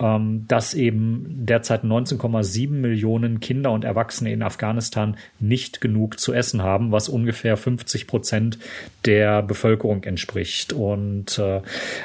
ähm, 0.00 0.44
dass 0.48 0.74
eben 0.74 1.26
derzeit 1.28 1.84
19,7 1.84 2.70
Millionen 2.70 3.40
Kinder 3.40 3.72
und 3.72 3.84
Erwachsene 3.84 4.32
in 4.32 4.42
Afghanistan 4.42 5.16
nicht 5.40 5.80
genug 5.80 6.18
zu 6.18 6.32
essen 6.32 6.62
haben, 6.62 6.92
was 6.92 7.08
ungefähr 7.08 7.56
50 7.56 8.06
Prozent 8.06 8.58
der 9.04 9.42
Bevölkerung 9.42 10.02
entspricht. 10.04 10.72
Und 10.72 11.38
äh, 11.38 11.60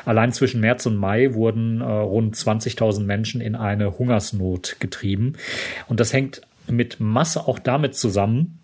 allein 0.05 0.31
zwischen 0.31 0.61
März 0.61 0.85
und 0.85 0.97
Mai 0.97 1.33
wurden 1.33 1.52
wurden 1.53 1.81
äh, 1.81 1.85
rund 1.85 2.35
20.000 2.35 3.03
Menschen 3.03 3.41
in 3.41 3.55
eine 3.55 3.97
Hungersnot 3.97 4.77
getrieben. 4.79 5.33
Und 5.87 5.99
das 5.99 6.13
hängt 6.13 6.41
mit 6.67 6.99
Masse 6.99 7.47
auch 7.47 7.59
damit 7.59 7.95
zusammen, 7.95 8.59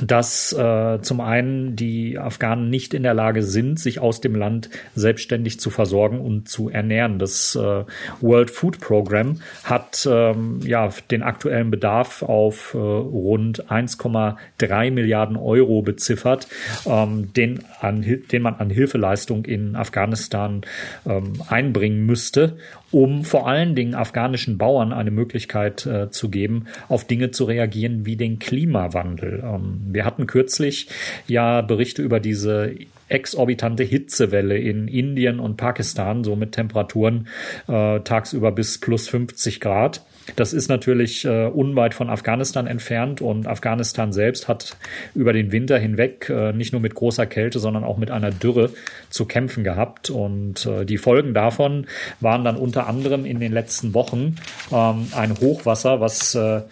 dass 0.00 0.52
äh, 0.52 1.00
zum 1.02 1.20
einen 1.20 1.76
die 1.76 2.18
Afghanen 2.18 2.70
nicht 2.70 2.94
in 2.94 3.02
der 3.02 3.14
Lage 3.14 3.42
sind, 3.42 3.78
sich 3.80 4.00
aus 4.00 4.20
dem 4.20 4.34
Land 4.34 4.70
selbstständig 4.94 5.60
zu 5.60 5.70
versorgen 5.70 6.20
und 6.20 6.48
zu 6.48 6.68
ernähren. 6.68 7.18
Das 7.18 7.56
äh, 7.56 7.84
World 8.20 8.50
Food 8.50 8.80
Program 8.80 9.40
hat 9.64 10.08
ähm, 10.10 10.60
ja 10.64 10.88
den 11.10 11.22
aktuellen 11.22 11.70
Bedarf 11.70 12.22
auf 12.22 12.74
äh, 12.74 12.78
rund 12.78 13.70
1,3 13.70 14.90
Milliarden 14.90 15.36
Euro 15.36 15.82
beziffert, 15.82 16.46
ähm, 16.86 17.32
den, 17.32 17.64
an, 17.80 18.02
den 18.02 18.42
man 18.42 18.54
an 18.56 18.70
Hilfeleistung 18.70 19.44
in 19.44 19.74
Afghanistan 19.74 20.62
ähm, 21.06 21.42
einbringen 21.48 22.06
müsste 22.06 22.56
um 22.90 23.24
vor 23.24 23.48
allen 23.48 23.74
Dingen 23.74 23.94
afghanischen 23.94 24.58
Bauern 24.58 24.92
eine 24.92 25.10
Möglichkeit 25.10 25.86
äh, 25.86 26.10
zu 26.10 26.30
geben, 26.30 26.66
auf 26.88 27.04
Dinge 27.04 27.30
zu 27.30 27.44
reagieren 27.44 28.06
wie 28.06 28.16
den 28.16 28.38
Klimawandel. 28.38 29.42
Ähm, 29.44 29.80
wir 29.90 30.04
hatten 30.04 30.26
kürzlich 30.26 30.88
ja 31.26 31.60
Berichte 31.60 32.02
über 32.02 32.20
diese 32.20 32.74
exorbitante 33.08 33.84
Hitzewelle 33.84 34.58
in 34.58 34.88
Indien 34.88 35.40
und 35.40 35.56
Pakistan, 35.56 36.24
so 36.24 36.36
mit 36.36 36.52
Temperaturen 36.52 37.28
äh, 37.66 38.00
tagsüber 38.00 38.52
bis 38.52 38.78
plus 38.78 39.08
50 39.08 39.60
Grad. 39.60 40.02
Das 40.36 40.52
ist 40.52 40.68
natürlich 40.68 41.24
äh, 41.24 41.46
unweit 41.46 41.94
von 41.94 42.10
Afghanistan 42.10 42.66
entfernt 42.66 43.20
und 43.20 43.46
Afghanistan 43.46 44.12
selbst 44.12 44.48
hat 44.48 44.76
über 45.14 45.32
den 45.32 45.52
Winter 45.52 45.78
hinweg 45.78 46.28
äh, 46.28 46.52
nicht 46.52 46.72
nur 46.72 46.80
mit 46.80 46.94
großer 46.94 47.26
Kälte, 47.26 47.58
sondern 47.58 47.84
auch 47.84 47.96
mit 47.96 48.10
einer 48.10 48.30
Dürre 48.30 48.70
zu 49.10 49.26
kämpfen 49.26 49.64
gehabt. 49.64 50.10
Und 50.10 50.66
äh, 50.66 50.84
die 50.84 50.98
Folgen 50.98 51.34
davon 51.34 51.86
waren 52.20 52.44
dann 52.44 52.56
unter 52.56 52.86
anderem 52.86 53.24
in 53.24 53.40
den 53.40 53.52
letzten 53.52 53.94
Wochen 53.94 54.36
ähm, 54.72 55.08
ein 55.14 55.38
Hochwasser, 55.40 56.00
was 56.00 56.34
äh, 56.34 56.62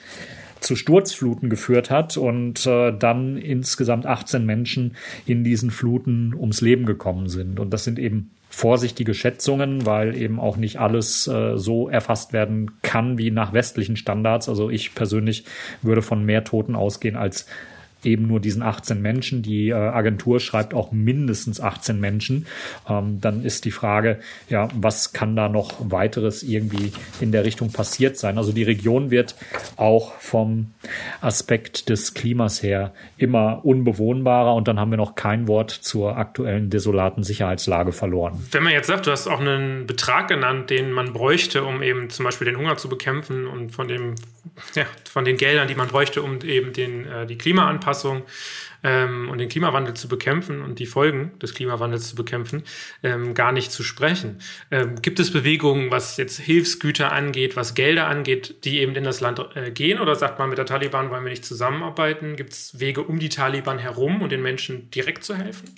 zu 0.61 0.75
Sturzfluten 0.75 1.51
geführt 1.51 1.91
hat 1.91 2.17
und 2.17 2.67
äh, 2.67 2.93
dann 2.93 3.37
insgesamt 3.37 4.07
18 4.07 4.45
Menschen 4.45 4.97
in 5.25 5.45
diesen 5.45 5.71
Fluten 5.71 6.35
ums 6.35 6.61
Leben 6.61 6.87
gekommen 6.87 7.29
sind. 7.29 7.61
Und 7.61 7.71
das 7.71 7.85
sind 7.85 7.99
eben 7.99 8.31
vorsichtige 8.57 9.13
Schätzungen, 9.13 9.85
weil 9.85 10.17
eben 10.17 10.41
auch 10.41 10.57
nicht 10.57 10.79
alles 10.79 11.29
äh, 11.29 11.59
so 11.59 11.91
erfasst 11.91 12.33
werden 12.33 12.81
kann 12.81 13.19
wie 13.19 13.31
nach 13.31 13.53
westlichen 13.53 13.97
Standards. 13.97 14.49
Also 14.49 14.71
ich 14.71 14.95
persönlich 14.95 15.45
würde 15.83 16.01
von 16.01 16.25
mehr 16.25 16.43
Toten 16.43 16.75
ausgehen 16.75 17.17
als 17.17 17.47
eben 18.07 18.27
nur 18.27 18.41
diesen 18.41 18.63
18 18.63 19.03
Menschen. 19.03 19.43
Die 19.43 19.71
äh, 19.71 19.75
Agentur 19.75 20.41
schreibt 20.41 20.75
auch 20.75 20.93
mindestens 20.93 21.61
18 21.61 22.01
Menschen. 22.01 22.47
Ähm, 22.89 23.21
dann 23.21 23.45
ist 23.45 23.65
die 23.65 23.71
Frage, 23.71 24.21
ja, 24.49 24.69
was 24.75 25.13
kann 25.13 25.37
da 25.37 25.49
noch 25.49 25.75
weiteres 25.79 26.43
irgendwie 26.43 26.93
in 27.21 27.33
der 27.33 27.45
Richtung 27.45 27.73
passiert 27.73 28.17
sein? 28.17 28.39
Also 28.39 28.53
die 28.53 28.63
Region 28.63 29.11
wird 29.11 29.35
auch 29.77 30.15
vom 30.15 30.73
Aspekt 31.21 31.89
des 31.89 32.15
Klimas 32.15 32.63
her 32.63 32.93
immer 33.17 33.65
unbewohnbarer 33.65 34.55
und 34.55 34.69
dann 34.69 34.79
haben 34.79 34.91
wir 34.91 34.99
noch 34.99 35.15
kein 35.15 35.49
Wort 35.49 35.71
zur 35.71 36.17
aktuellen 36.17 36.71
desolaten 36.71 37.25
Sicherheitslage 37.25 37.93
verloren. 37.93 38.47
Wenn 38.53 38.63
man 38.63 38.73
jetzt 38.73 38.87
sagt, 38.87 39.07
du 39.07 39.11
hast 39.11 39.27
auch 39.27 39.41
einen 39.41 39.87
Betrag 39.87 40.29
genannt, 40.29 40.71
den 40.71 40.93
man 40.93 41.13
bräuchte, 41.13 41.65
um 41.65 41.83
eben 41.83 42.11
zum 42.11 42.25
Beispiel 42.25 42.47
den 42.47 42.57
Hunger 42.57 42.77
zu 42.77 42.89
bekämpfen 42.89 43.47
und 43.47 43.71
von 43.71 43.89
dem, 43.89 44.15
ja, 44.75 44.85
von 45.11 45.25
den 45.25 45.37
Geldern, 45.37 45.69
die 45.69 45.75
man 45.75 45.89
bräuchte, 45.89 46.23
um 46.23 46.41
eben 46.43 46.73
den, 46.73 47.07
äh, 47.07 47.27
die 47.27 47.39
Klimaanpassung 47.39 47.96
Klimaanpassung 47.97 48.23
ähm, 48.83 49.31
und 49.31 49.39
den 49.39 49.49
Klimawandel 49.49 49.95
zu 49.95 50.09
bekämpfen 50.09 50.63
und 50.63 50.79
die 50.79 50.87
Folgen 50.87 51.39
des 51.39 51.55
Klimawandels 51.55 52.09
zu 52.09 52.17
bekämpfen, 52.17 52.63
ähm, 53.03 53.35
gar 53.35 53.53
nicht 53.53 53.73
zu 53.73 53.83
sprechen. 53.83 54.39
Ähm, 54.71 54.97
gibt 55.01 55.19
es 55.19 55.33
Bewegungen, 55.33 55.91
was 55.91 56.17
jetzt 56.17 56.39
Hilfsgüter 56.39 57.13
angeht, 57.13 57.57
was 57.57 57.75
Gelder 57.75 58.07
angeht, 58.07 58.65
die 58.65 58.81
eben 58.81 58.95
in 58.95 59.05
das 59.05 59.21
Land 59.21 59.45
äh, 59.55 59.71
gehen? 59.71 60.01
Oder 60.01 60.15
sagt 60.15 60.39
man, 60.39 60.49
mit 60.49 60.59
der 60.59 60.67
Taliban 60.67 61.11
wollen 61.11 61.25
wir 61.25 61.31
nicht 61.31 61.45
zusammenarbeiten? 61.45 62.37
Gibt 62.37 62.53
es 62.53 62.79
Wege 62.79 63.03
um 63.03 63.19
die 63.19 63.29
Taliban 63.29 63.79
herum 63.79 64.23
und 64.23 64.31
den 64.31 64.43
Menschen 64.43 64.91
direkt 64.91 65.25
zu 65.25 65.35
helfen? 65.35 65.75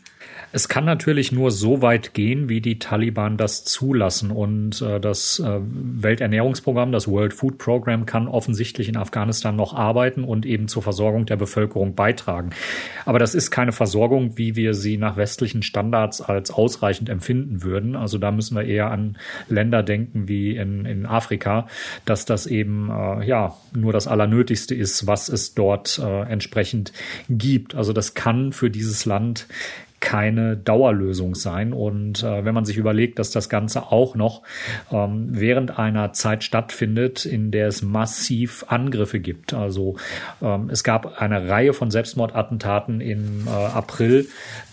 Es 0.50 0.68
kann 0.68 0.86
natürlich 0.86 1.30
nur 1.30 1.50
so 1.50 1.82
weit 1.82 2.14
gehen, 2.14 2.48
wie 2.48 2.62
die 2.62 2.78
Taliban 2.78 3.36
das 3.36 3.64
zulassen. 3.64 4.30
Und 4.30 4.80
äh, 4.80 4.98
das 4.98 5.40
äh, 5.40 5.60
Welternährungsprogramm, 5.60 6.90
das 6.90 7.06
World 7.06 7.34
Food 7.34 7.58
Program, 7.58 8.06
kann 8.06 8.28
offensichtlich 8.28 8.88
in 8.88 8.96
Afghanistan 8.96 9.56
noch 9.56 9.74
arbeiten 9.74 10.24
und 10.24 10.46
eben 10.46 10.66
zur 10.66 10.82
Versorgung 10.82 11.26
der 11.26 11.36
Bevölkerung 11.36 11.94
beitragen. 11.94 12.50
Aber 13.04 13.18
das 13.18 13.34
ist 13.34 13.50
keine 13.50 13.72
Versorgung, 13.72 14.38
wie 14.38 14.56
wir 14.56 14.72
sie 14.72 14.96
nach 14.96 15.18
westlichen 15.18 15.62
Standards 15.62 16.22
als 16.22 16.50
ausreichend 16.50 17.10
empfinden 17.10 17.62
würden. 17.62 17.94
Also 17.94 18.16
da 18.16 18.30
müssen 18.30 18.56
wir 18.56 18.64
eher 18.64 18.90
an 18.90 19.18
Länder 19.48 19.82
denken 19.82 20.28
wie 20.28 20.56
in, 20.56 20.86
in 20.86 21.04
Afrika, 21.04 21.66
dass 22.06 22.24
das 22.24 22.46
eben 22.46 22.90
äh, 22.90 23.26
ja 23.26 23.54
nur 23.74 23.92
das 23.92 24.06
Allernötigste 24.06 24.74
ist, 24.74 25.06
was 25.06 25.28
es 25.28 25.54
dort 25.54 25.98
äh, 25.98 26.22
entsprechend 26.22 26.94
gibt. 27.28 27.74
Also 27.74 27.92
das 27.92 28.14
kann 28.14 28.52
für 28.52 28.70
dieses 28.70 29.04
Land 29.04 29.46
keine 30.00 30.56
Dauerlösung 30.56 31.34
sein. 31.34 31.72
Und 31.72 32.22
äh, 32.22 32.44
wenn 32.44 32.54
man 32.54 32.64
sich 32.64 32.76
überlegt, 32.76 33.18
dass 33.18 33.30
das 33.30 33.48
Ganze 33.48 33.90
auch 33.90 34.14
noch 34.14 34.42
ähm, 34.92 35.28
während 35.30 35.78
einer 35.78 36.12
Zeit 36.12 36.44
stattfindet, 36.44 37.26
in 37.26 37.50
der 37.50 37.68
es 37.68 37.82
massiv 37.82 38.64
Angriffe 38.68 39.18
gibt. 39.18 39.54
Also 39.54 39.96
ähm, 40.40 40.70
es 40.70 40.84
gab 40.84 41.20
eine 41.20 41.48
Reihe 41.48 41.72
von 41.72 41.90
Selbstmordattentaten 41.90 43.00
im 43.00 43.46
äh, 43.46 43.50
April, 43.50 44.28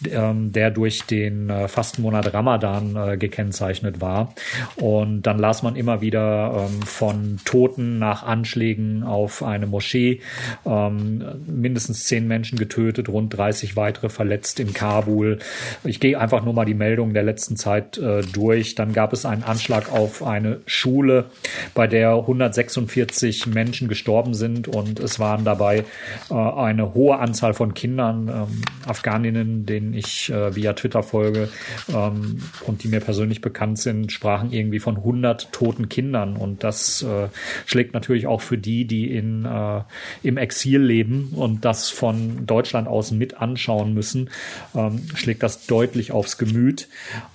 ähm, 0.09 0.51
der 0.51 0.69
durch 0.69 1.03
den 1.03 1.49
äh, 1.49 1.67
Fastenmonat 1.67 2.33
Ramadan 2.33 2.95
äh, 2.95 3.17
gekennzeichnet 3.17 4.01
war. 4.01 4.33
Und 4.75 5.23
dann 5.23 5.39
las 5.39 5.63
man 5.63 5.75
immer 5.75 6.01
wieder 6.01 6.67
ähm, 6.67 6.81
von 6.83 7.39
Toten 7.45 7.97
nach 7.97 8.23
Anschlägen 8.23 9.03
auf 9.03 9.41
eine 9.41 9.65
Moschee, 9.65 10.21
ähm, 10.65 11.23
mindestens 11.47 12.03
zehn 12.03 12.27
Menschen 12.27 12.59
getötet, 12.59 13.09
rund 13.09 13.35
30 13.35 13.75
weitere 13.75 14.09
verletzt 14.09 14.59
in 14.59 14.73
Kabul. 14.73 15.14
Kabul. 15.15 15.39
Ich 15.83 15.99
gehe 15.99 16.19
einfach 16.19 16.43
nur 16.43 16.53
mal 16.53 16.65
die 16.65 16.73
Meldungen 16.73 17.13
der 17.13 17.23
letzten 17.23 17.55
Zeit 17.55 17.97
äh, 17.97 18.21
durch. 18.21 18.75
Dann 18.75 18.93
gab 18.93 19.13
es 19.13 19.25
einen 19.25 19.43
Anschlag 19.43 19.91
auf 19.91 20.23
eine 20.23 20.59
Schule, 20.65 21.25
bei 21.73 21.87
der 21.87 22.11
146 22.15 23.47
Menschen 23.47 23.87
gestorben 23.87 24.33
sind 24.33 24.67
und 24.67 24.99
es 24.99 25.19
waren 25.19 25.45
dabei 25.45 25.85
äh, 26.29 26.33
eine 26.33 26.93
hohe 26.93 27.17
Anzahl 27.17 27.53
von 27.53 27.73
Kindern, 27.73 28.27
ähm, 28.27 28.61
Afghaninnen, 28.85 29.65
denen 29.65 29.93
ich 29.93 30.29
äh, 30.29 30.55
via 30.55 30.73
Twitter 30.73 31.03
folge 31.03 31.49
ähm, 31.89 32.39
und 32.65 32.83
die 32.83 32.89
mir 32.89 32.99
persönlich 32.99 33.41
bekannt 33.41 33.79
sind, 33.79 34.11
sprachen 34.11 34.51
irgendwie 34.51 34.79
von 34.79 34.97
100 34.97 35.51
toten 35.51 35.89
Kindern 35.89 36.35
und 36.35 36.63
das 36.63 37.03
äh, 37.03 37.29
schlägt 37.65 37.93
natürlich 37.93 38.27
auch 38.27 38.41
für 38.41 38.57
die, 38.57 38.85
die 38.85 39.15
in, 39.15 39.45
äh, 39.45 39.81
im 40.23 40.37
Exil 40.37 40.81
leben 40.81 41.33
und 41.35 41.63
das 41.63 41.89
von 41.89 42.45
Deutschland 42.45 42.87
aus 42.87 43.11
mit 43.11 43.37
anschauen 43.37 43.93
müssen, 43.93 44.29
ähm, 44.75 45.04
schlägt 45.15 45.43
das 45.43 45.67
deutlich 45.67 46.11
aufs 46.11 46.37
Gemüt. 46.37 46.87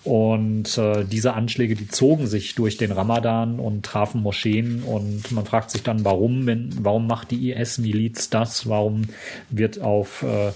Und 0.04 0.76
äh, 0.78 1.04
diese 1.04 1.34
Anschläge, 1.34 1.74
die 1.74 1.88
zogen 1.88 2.26
sich 2.26 2.54
durch 2.54 2.76
den 2.76 2.92
Ramadan 2.92 3.58
und 3.58 3.84
trafen 3.84 4.22
Moscheen. 4.22 4.82
Und 4.82 5.30
man 5.32 5.44
fragt 5.44 5.70
sich 5.70 5.82
dann, 5.82 6.04
warum, 6.04 6.46
wenn, 6.46 6.70
warum 6.82 7.06
macht 7.06 7.30
die 7.30 7.50
IS-Miliz 7.50 8.30
das? 8.30 8.68
Warum 8.68 9.02
wird 9.50 9.80
auf 9.80 10.22
äh, 10.22 10.52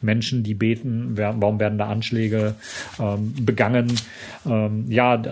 Menschen, 0.00 0.42
die 0.42 0.54
beten, 0.54 1.16
warum 1.16 1.60
werden 1.60 1.78
da 1.78 1.88
Anschläge 1.88 2.54
ähm, 2.98 3.32
begangen? 3.40 3.92
Ähm, 4.46 4.86
ja, 4.88 5.22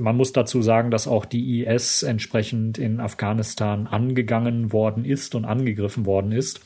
man 0.00 0.16
muss 0.16 0.32
dazu 0.32 0.62
sagen, 0.62 0.90
dass 0.90 1.08
auch 1.08 1.24
die 1.24 1.64
IS 1.64 2.02
entsprechend 2.02 2.78
in 2.78 3.00
Afghanistan 3.00 3.86
angegangen 3.86 4.72
worden 4.72 5.04
ist 5.04 5.34
und 5.34 5.44
angegriffen 5.44 6.06
worden 6.06 6.32
ist. 6.32 6.60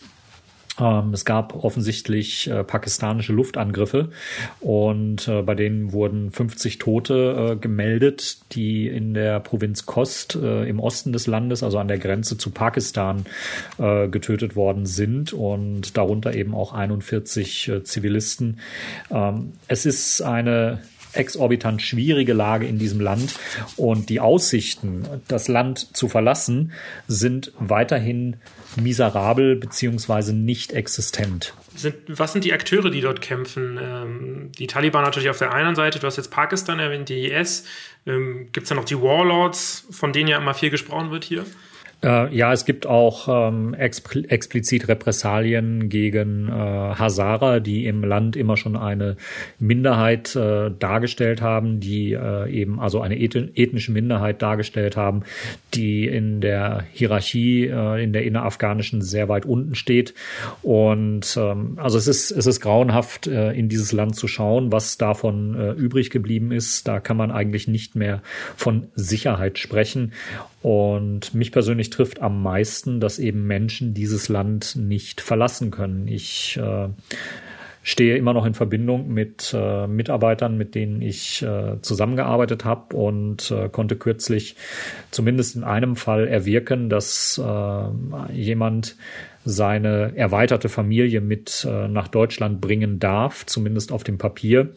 Ähm, 0.81 1.13
es 1.13 1.25
gab 1.25 1.55
offensichtlich 1.55 2.49
äh, 2.49 2.65
pakistanische 2.65 3.33
Luftangriffe 3.33 4.09
und 4.61 5.29
äh, 5.29 5.43
bei 5.43 5.55
denen 5.55 5.93
wurden 5.93 6.31
50 6.31 6.79
Tote 6.79 7.53
äh, 7.53 7.57
gemeldet, 7.57 8.39
die 8.53 8.89
in 8.89 9.13
der 9.13 9.41
Provinz 9.41 9.87
Kost 9.87 10.35
im 10.35 10.81
Osten 10.81 11.13
des 11.13 11.27
Landes, 11.27 11.63
also 11.63 11.79
an 11.79 11.89
der 11.89 11.99
Grenze 11.99 12.37
zu 12.37 12.51
Pakistan, 12.51 13.25
getötet 13.79 14.57
worden 14.57 14.87
sind 14.87 15.33
und 15.33 15.97
darunter 15.97 16.35
eben 16.35 16.55
auch 16.55 16.73
41 16.73 17.69
äh, 17.69 17.85
Zivilisten. 17.85 18.59
Ähm, 19.11 19.53
es 19.69 19.87
ist 19.87 20.23
eine 20.23 20.81
exorbitant 21.13 21.83
schwierige 21.83 22.33
Lage 22.33 22.67
in 22.67 22.79
diesem 22.79 23.01
Land 23.01 23.35
und 23.77 24.09
die 24.09 24.21
Aussichten, 24.21 25.05
das 25.29 25.49
Land 25.49 25.97
zu 25.97 26.09
verlassen, 26.09 26.73
sind 27.07 27.53
weiterhin 27.59 28.37
miserabel 28.77 29.57
beziehungsweise 29.57 30.35
nicht 30.35 30.73
existent. 30.73 31.55
Sind, 31.75 31.95
was 32.07 32.33
sind 32.33 32.45
die 32.45 32.53
Akteure, 32.53 32.91
die 32.91 33.01
dort 33.01 33.21
kämpfen? 33.21 33.79
Ähm, 33.81 34.53
die 34.59 34.67
Taliban 34.67 35.05
natürlich 35.05 35.31
auf 35.31 35.39
der 35.39 35.53
einen 35.53 35.75
Seite, 35.75 35.99
du 35.99 36.07
hast 36.07 36.17
jetzt 36.17 36.31
Pakistan 36.31 36.79
erwähnt, 36.79 37.09
die 37.09 37.31
IS. 37.31 37.65
Ähm, 38.07 38.49
Gibt 38.53 38.65
es 38.65 38.69
da 38.69 38.75
noch 38.75 38.85
die 38.85 39.01
Warlords, 39.01 39.87
von 39.91 40.13
denen 40.13 40.29
ja 40.29 40.39
immer 40.39 40.55
viel 40.55 40.71
gesprochen 40.71 41.11
wird 41.11 41.25
hier? 41.25 41.45
Äh, 42.05 42.35
ja, 42.35 42.53
es 42.53 42.65
gibt 42.65 42.87
auch 42.87 43.29
ähm, 43.29 43.75
expl 43.75 44.25
explizit 44.29 44.89
Repressalien 44.89 45.89
gegen 45.89 46.49
äh, 46.49 46.51
Hazara, 46.51 47.61
die 47.61 47.87
im 47.87 48.03
Land 48.03 48.35
immer 48.35 48.57
schon 48.57 48.77
eine 48.77 49.17
Minderheit 49.61 50.35
äh, 50.35 50.71
dargestellt 50.77 51.43
haben, 51.43 51.79
die 51.79 52.13
äh, 52.13 52.51
eben 52.51 52.81
also 52.81 53.01
eine 53.01 53.21
ethnische 53.21 53.93
Minderheit 53.93 54.43
dargestellt 54.43 54.97
haben, 54.97 55.23
die 55.75 56.07
in 56.07 56.41
der 56.41 56.85
Hierarchie 56.93 57.67
äh, 57.67 58.03
in 58.03 58.13
der 58.13 58.25
innerafghanischen 58.25 59.01
sehr 59.01 59.29
weit 59.29 59.47
unten 59.47 59.77
steht. 59.77 60.15
Und 60.63 61.37
ähm, 61.37 61.79
also 61.81 61.99
es 61.99 62.09
ist 62.09 62.33
es 62.33 62.47
ist 62.47 62.61
grauenhaft, 62.61 63.29
äh, 63.29 63.53
in 63.53 63.69
dieses 63.69 63.93
Land 63.93 64.17
zu 64.17 64.27
schauen, 64.27 64.73
was 64.73 64.99
davon 64.99 65.53
übrig 65.77 66.11
geblieben 66.11 66.51
ist. 66.53 66.89
Da 66.89 67.01
kann 67.01 67.17
man 67.17 67.31
eigentlich 67.31 67.69
nicht 67.69 67.95
mehr 67.95 68.23
von 68.57 68.89
Sicherheit 68.95 69.59
sprechen. 69.59 70.13
Und 70.63 71.35
mich 71.35 71.51
persönlich 71.51 71.91
trifft 71.91 72.23
am 72.23 72.43
meisten, 72.43 73.01
dass 73.01 73.19
eben 73.19 73.47
Menschen 73.47 73.95
dieses 73.95 74.29
Land 74.29 74.77
nicht 74.77 75.21
verlassen 75.21 75.73
können. 75.73 76.07
Ich 76.07 76.57
äh, 76.57 76.89
stehe 77.83 78.17
immer 78.17 78.33
noch 78.33 78.47
in 78.47 78.55
Verbindung 78.55 79.09
mit 79.09 79.53
äh, 79.55 79.87
Mitarbeitern, 79.89 80.57
mit 80.57 80.75
denen 80.75 81.03
ich 81.03 81.43
äh, 81.43 81.81
zusammengearbeitet 81.83 82.65
habe 82.65 82.97
und 82.97 83.51
äh, 83.51 83.69
konnte 83.69 83.97
kürzlich 83.97 84.57
zumindest 85.11 85.57
in 85.57 85.65
einem 85.65 85.97
Fall 85.97 86.29
erwirken, 86.29 86.89
dass 86.89 87.41
äh, 87.45 88.33
jemand 88.33 88.97
seine 89.45 90.13
erweiterte 90.17 90.69
Familie 90.69 91.21
mit 91.21 91.67
äh, 91.69 91.89
nach 91.89 92.09
Deutschland 92.09 92.61
bringen 92.61 92.99
darf, 92.99 93.45
zumindest 93.47 93.93
auf 93.93 94.05
dem 94.05 94.19
Papier. 94.19 94.73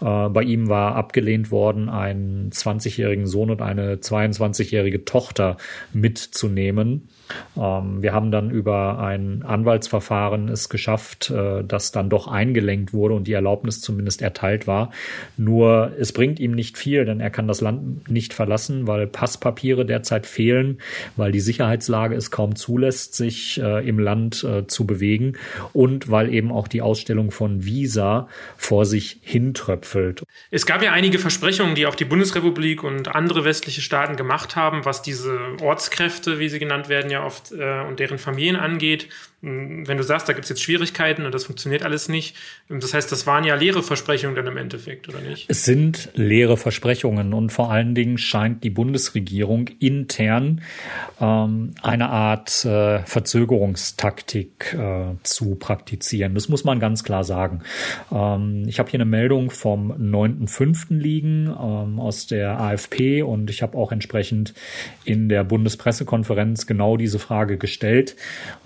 Äh, 0.00 0.28
bei 0.28 0.42
ihm 0.42 0.68
war 0.68 0.96
abgelehnt 0.96 1.50
worden, 1.50 1.88
einen 1.88 2.50
20-jährigen 2.50 3.26
Sohn 3.26 3.50
und 3.50 3.62
eine 3.62 3.96
22-jährige 3.96 5.04
Tochter 5.04 5.56
mitzunehmen. 5.92 7.08
Ähm, 7.56 8.02
wir 8.02 8.12
haben 8.12 8.30
dann 8.30 8.50
über 8.50 8.98
ein 8.98 9.42
Anwaltsverfahren 9.42 10.48
es 10.48 10.68
geschafft, 10.68 11.30
äh, 11.30 11.62
das 11.64 11.92
dann 11.92 12.10
doch 12.10 12.28
eingelenkt 12.28 12.92
wurde 12.92 13.14
und 13.14 13.26
die 13.26 13.32
Erlaubnis 13.32 13.80
zumindest 13.80 14.22
erteilt 14.22 14.66
war. 14.66 14.90
Nur 15.36 15.92
es 15.98 16.12
bringt 16.12 16.40
ihm 16.40 16.52
nicht 16.52 16.78
viel, 16.78 17.04
denn 17.04 17.20
er 17.20 17.30
kann 17.30 17.48
das 17.48 17.60
Land 17.60 18.10
nicht 18.10 18.34
verlassen, 18.34 18.86
weil 18.86 19.06
Passpapiere 19.06 19.84
derzeit 19.84 20.26
fehlen, 20.26 20.78
weil 21.16 21.32
die 21.32 21.40
Sicherheitslage 21.40 22.14
es 22.14 22.30
kaum 22.30 22.56
zulässt, 22.56 23.14
sich 23.14 23.60
äh, 23.60 23.86
im 23.86 23.98
Land 23.98 24.44
äh, 24.44 24.66
zu 24.66 24.86
bewegen 24.86 25.34
und 25.72 26.10
weil 26.10 26.32
eben 26.32 26.50
auch 26.50 26.68
die 26.68 26.82
Ausstellung 26.82 27.30
von 27.30 27.64
Visa 27.64 28.28
vor 28.56 28.84
sich 28.84 29.18
hintröpfelt. 29.22 30.22
Es 30.50 30.66
gab 30.66 30.82
ja 30.82 30.92
einige 30.92 31.18
Versprechungen, 31.18 31.74
die 31.74 31.86
auch 31.86 31.94
die 31.94 32.04
Bundesrepublik 32.04 32.82
und 32.82 33.14
andere 33.14 33.44
westliche 33.44 33.80
Staaten 33.80 34.16
gemacht 34.16 34.56
haben, 34.56 34.84
was 34.84 35.02
diese 35.02 35.38
Ortskräfte, 35.60 36.38
wie 36.38 36.48
sie 36.48 36.58
genannt 36.58 36.88
werden, 36.88 37.10
ja 37.12 37.24
oft 37.24 37.52
äh, 37.52 37.80
und 37.82 38.00
deren 38.00 38.18
Familien 38.18 38.56
angeht. 38.56 39.08
Hm, 39.42 39.88
wenn 39.88 39.96
du 39.96 40.04
sagst, 40.04 40.28
da 40.28 40.34
gibt 40.34 40.44
es 40.44 40.50
jetzt 40.50 40.62
Schwierigkeiten 40.62 41.26
und 41.26 41.34
das 41.34 41.44
funktioniert 41.44 41.82
alles 41.82 42.08
nicht, 42.08 42.36
das 42.68 42.94
heißt, 42.94 43.10
das 43.10 43.26
waren 43.26 43.42
ja 43.42 43.56
leere 43.56 43.82
Versprechungen 43.82 44.36
dann 44.36 44.46
im 44.46 44.56
Endeffekt, 44.56 45.08
oder 45.08 45.20
nicht? 45.20 45.50
Es 45.50 45.64
sind 45.64 46.10
leere 46.14 46.56
Versprechungen 46.56 47.34
und 47.34 47.50
vor 47.50 47.70
allen 47.70 47.94
Dingen 47.96 48.18
scheint 48.18 48.62
die 48.62 48.70
Bundesregierung 48.70 49.68
intern 49.80 50.62
ähm, 51.20 51.74
eine 51.82 52.10
Art 52.10 52.64
äh, 52.64 53.00
Verzögerungstaktik 53.00 54.74
äh, 54.74 55.16
zu 55.24 55.56
praktizieren. 55.56 56.34
Das 56.34 56.48
muss 56.48 56.62
man 56.62 56.78
ganz 56.78 57.02
klar 57.02 57.24
sagen. 57.24 57.62
Ähm, 58.12 58.64
ich 58.68 58.78
habe 58.78 58.90
hier 58.90 58.98
eine 58.98 59.10
Meldung 59.10 59.50
vom 59.50 59.90
9.5. 59.92 60.94
liegen 60.94 61.46
ähm, 61.48 61.98
aus 61.98 62.28
der 62.28 62.60
AFP 62.60 63.22
und 63.22 63.50
ich 63.50 63.62
habe 63.62 63.76
auch 63.76 63.90
entsprechend 63.90 64.54
in 65.04 65.28
der 65.28 65.42
Bundespressekonferenz 65.42 66.68
genau 66.68 66.96
diese 67.02 67.18
Frage 67.18 67.58
gestellt. 67.58 68.16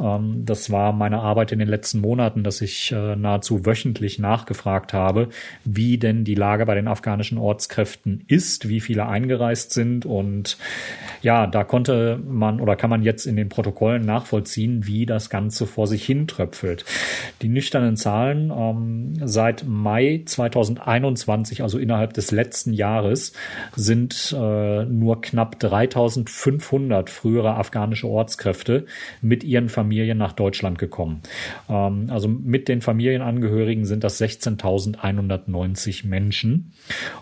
Ähm, 0.00 0.42
das 0.44 0.70
war 0.70 0.92
meine 0.92 1.20
Arbeit 1.20 1.52
in 1.52 1.58
den 1.58 1.68
letzten 1.68 2.00
Monaten, 2.00 2.44
dass 2.44 2.60
ich 2.60 2.92
äh, 2.92 3.16
nahezu 3.16 3.66
wöchentlich 3.66 4.18
nachgefragt 4.18 4.92
habe, 4.92 5.28
wie 5.64 5.98
denn 5.98 6.24
die 6.24 6.34
Lage 6.34 6.66
bei 6.66 6.74
den 6.74 6.88
afghanischen 6.88 7.38
Ortskräften 7.38 8.24
ist, 8.28 8.68
wie 8.68 8.80
viele 8.80 9.06
eingereist 9.06 9.72
sind. 9.72 10.06
Und 10.06 10.58
ja, 11.22 11.46
da 11.46 11.64
konnte 11.64 12.20
man 12.24 12.60
oder 12.60 12.76
kann 12.76 12.90
man 12.90 13.02
jetzt 13.02 13.26
in 13.26 13.36
den 13.36 13.48
Protokollen 13.48 14.04
nachvollziehen, 14.04 14.86
wie 14.86 15.06
das 15.06 15.30
Ganze 15.30 15.66
vor 15.66 15.86
sich 15.86 16.04
hin 16.04 16.26
tröpfelt. 16.26 16.84
Die 17.42 17.48
nüchternen 17.48 17.96
Zahlen 17.96 18.52
ähm, 18.56 19.14
seit 19.26 19.64
Mai 19.66 20.22
2021, 20.24 21.62
also 21.62 21.78
innerhalb 21.78 22.12
des 22.12 22.30
letzten 22.30 22.72
Jahres, 22.72 23.32
sind 23.74 24.34
äh, 24.36 24.84
nur 24.84 25.20
knapp 25.20 25.58
3500 25.58 27.10
frühere 27.10 27.56
afghanische 27.56 28.06
Ortskräfte 28.06 28.25
mit 29.20 29.44
ihren 29.44 29.68
Familien 29.68 30.18
nach 30.18 30.32
Deutschland 30.32 30.56
Deutschland 30.56 30.78
gekommen. 30.78 31.22
Ähm, 31.68 32.06
also 32.10 32.28
mit 32.28 32.68
den 32.68 32.80
Familienangehörigen 32.80 33.84
sind 33.84 34.04
das 34.04 34.20
16.190 34.20 36.06
Menschen 36.06 36.72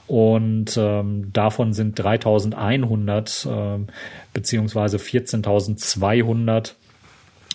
und 0.07 0.77
ähm, 0.77 1.33
davon 1.33 1.73
sind 1.73 1.99
3.100 1.99 3.79
äh, 3.79 3.87
beziehungsweise 4.33 4.99
14.200 4.99 6.75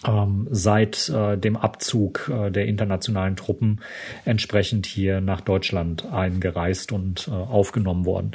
ähm, 0.07 0.47
seit 0.49 1.09
äh, 1.09 1.37
dem 1.37 1.57
Abzug 1.57 2.31
äh, 2.33 2.51
der 2.51 2.65
internationalen 2.67 3.35
Truppen 3.35 3.81
entsprechend 4.25 4.85
hier 4.85 5.21
nach 5.21 5.41
Deutschland 5.41 6.05
eingereist 6.11 6.91
und 6.91 7.27
äh, 7.27 7.31
aufgenommen 7.31 8.05
worden. 8.05 8.31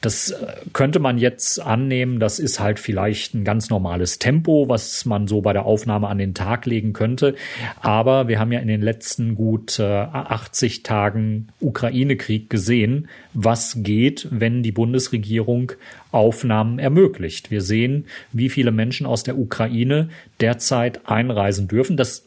Das 0.00 0.30
äh, 0.30 0.46
könnte 0.72 0.98
man 0.98 1.18
jetzt 1.18 1.60
annehmen, 1.60 2.18
das 2.18 2.38
ist 2.38 2.60
halt 2.60 2.78
vielleicht 2.78 3.34
ein 3.34 3.44
ganz 3.44 3.68
normales 3.68 4.18
Tempo, 4.18 4.68
was 4.68 5.04
man 5.04 5.28
so 5.28 5.42
bei 5.42 5.52
der 5.52 5.66
Aufnahme 5.66 6.08
an 6.08 6.18
den 6.18 6.34
Tag 6.34 6.66
legen 6.66 6.92
könnte. 6.92 7.34
Aber 7.80 8.28
wir 8.28 8.38
haben 8.38 8.52
ja 8.52 8.60
in 8.60 8.68
den 8.68 8.82
letzten 8.82 9.34
gut 9.34 9.78
80 9.78 10.78
äh, 10.78 10.82
Tagen 10.82 11.48
Ukraine-Krieg 11.60 12.48
gesehen, 12.48 13.08
was 13.34 13.76
geht, 13.78 14.28
wenn 14.30 14.62
die 14.62 14.72
Bundesregierung 14.72 15.72
Aufnahmen 16.12 16.78
ermöglicht. 16.78 17.50
Wir 17.50 17.62
sehen, 17.62 18.06
wie 18.32 18.48
viele 18.48 18.70
Menschen 18.70 19.06
aus 19.06 19.22
der 19.22 19.38
Ukraine 19.38 20.10
derzeit 20.40 21.06
einreisen 21.08 21.68
dürfen. 21.68 21.96
Das 21.96 22.26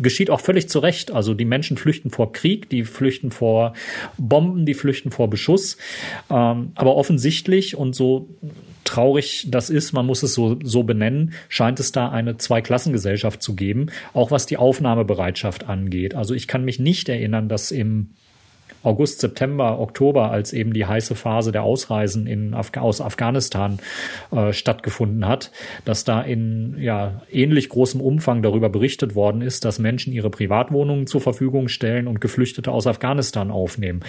geschieht 0.00 0.30
auch 0.30 0.40
völlig 0.40 0.68
zu 0.68 0.78
Recht. 0.78 1.10
Also 1.10 1.34
die 1.34 1.44
Menschen 1.44 1.76
flüchten 1.76 2.10
vor 2.10 2.32
Krieg, 2.32 2.70
die 2.70 2.84
flüchten 2.84 3.30
vor 3.30 3.74
Bomben, 4.16 4.66
die 4.66 4.74
flüchten 4.74 5.10
vor 5.10 5.28
Beschuss. 5.28 5.76
Ähm, 6.30 6.72
aber 6.74 6.96
offensichtlich 6.96 7.76
und 7.76 7.94
so 7.94 8.28
traurig 8.84 9.48
das 9.50 9.68
ist, 9.68 9.92
man 9.92 10.06
muss 10.06 10.22
es 10.22 10.34
so, 10.34 10.58
so 10.62 10.84
benennen, 10.84 11.32
scheint 11.48 11.80
es 11.80 11.92
da 11.92 12.08
eine 12.08 12.36
Zweiklassengesellschaft 12.36 13.42
zu 13.42 13.56
geben, 13.56 13.88
auch 14.14 14.30
was 14.30 14.46
die 14.46 14.56
Aufnahmebereitschaft 14.56 15.68
angeht. 15.68 16.14
Also 16.14 16.34
ich 16.34 16.46
kann 16.46 16.64
mich 16.64 16.78
nicht 16.78 17.08
erinnern, 17.08 17.48
dass 17.48 17.72
im 17.72 18.10
August, 18.86 19.20
September, 19.20 19.78
Oktober, 19.80 20.30
als 20.30 20.52
eben 20.52 20.72
die 20.72 20.86
heiße 20.86 21.14
Phase 21.14 21.52
der 21.52 21.62
Ausreisen 21.62 22.26
in 22.26 22.54
Af 22.54 22.70
aus 22.76 23.00
Afghanistan 23.00 23.78
äh, 24.30 24.52
stattgefunden 24.52 25.26
hat, 25.26 25.50
dass 25.84 26.04
da 26.04 26.20
in 26.20 26.76
ja, 26.78 27.22
ähnlich 27.30 27.68
großem 27.68 28.00
Umfang 28.00 28.42
darüber 28.42 28.68
berichtet 28.68 29.14
worden 29.14 29.42
ist, 29.42 29.64
dass 29.64 29.78
Menschen 29.78 30.12
ihre 30.12 30.30
Privatwohnungen 30.30 31.06
zur 31.06 31.20
Verfügung 31.20 31.68
stellen 31.68 32.06
und 32.06 32.20
Geflüchtete 32.20 32.70
aus 32.70 32.86
Afghanistan 32.86 33.50
aufnehmen. 33.50 34.00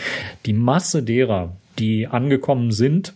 Die 0.46 0.54
Masse 0.54 1.04
derer, 1.04 1.56
die 1.80 2.08
angekommen 2.08 2.72
sind, 2.72 3.14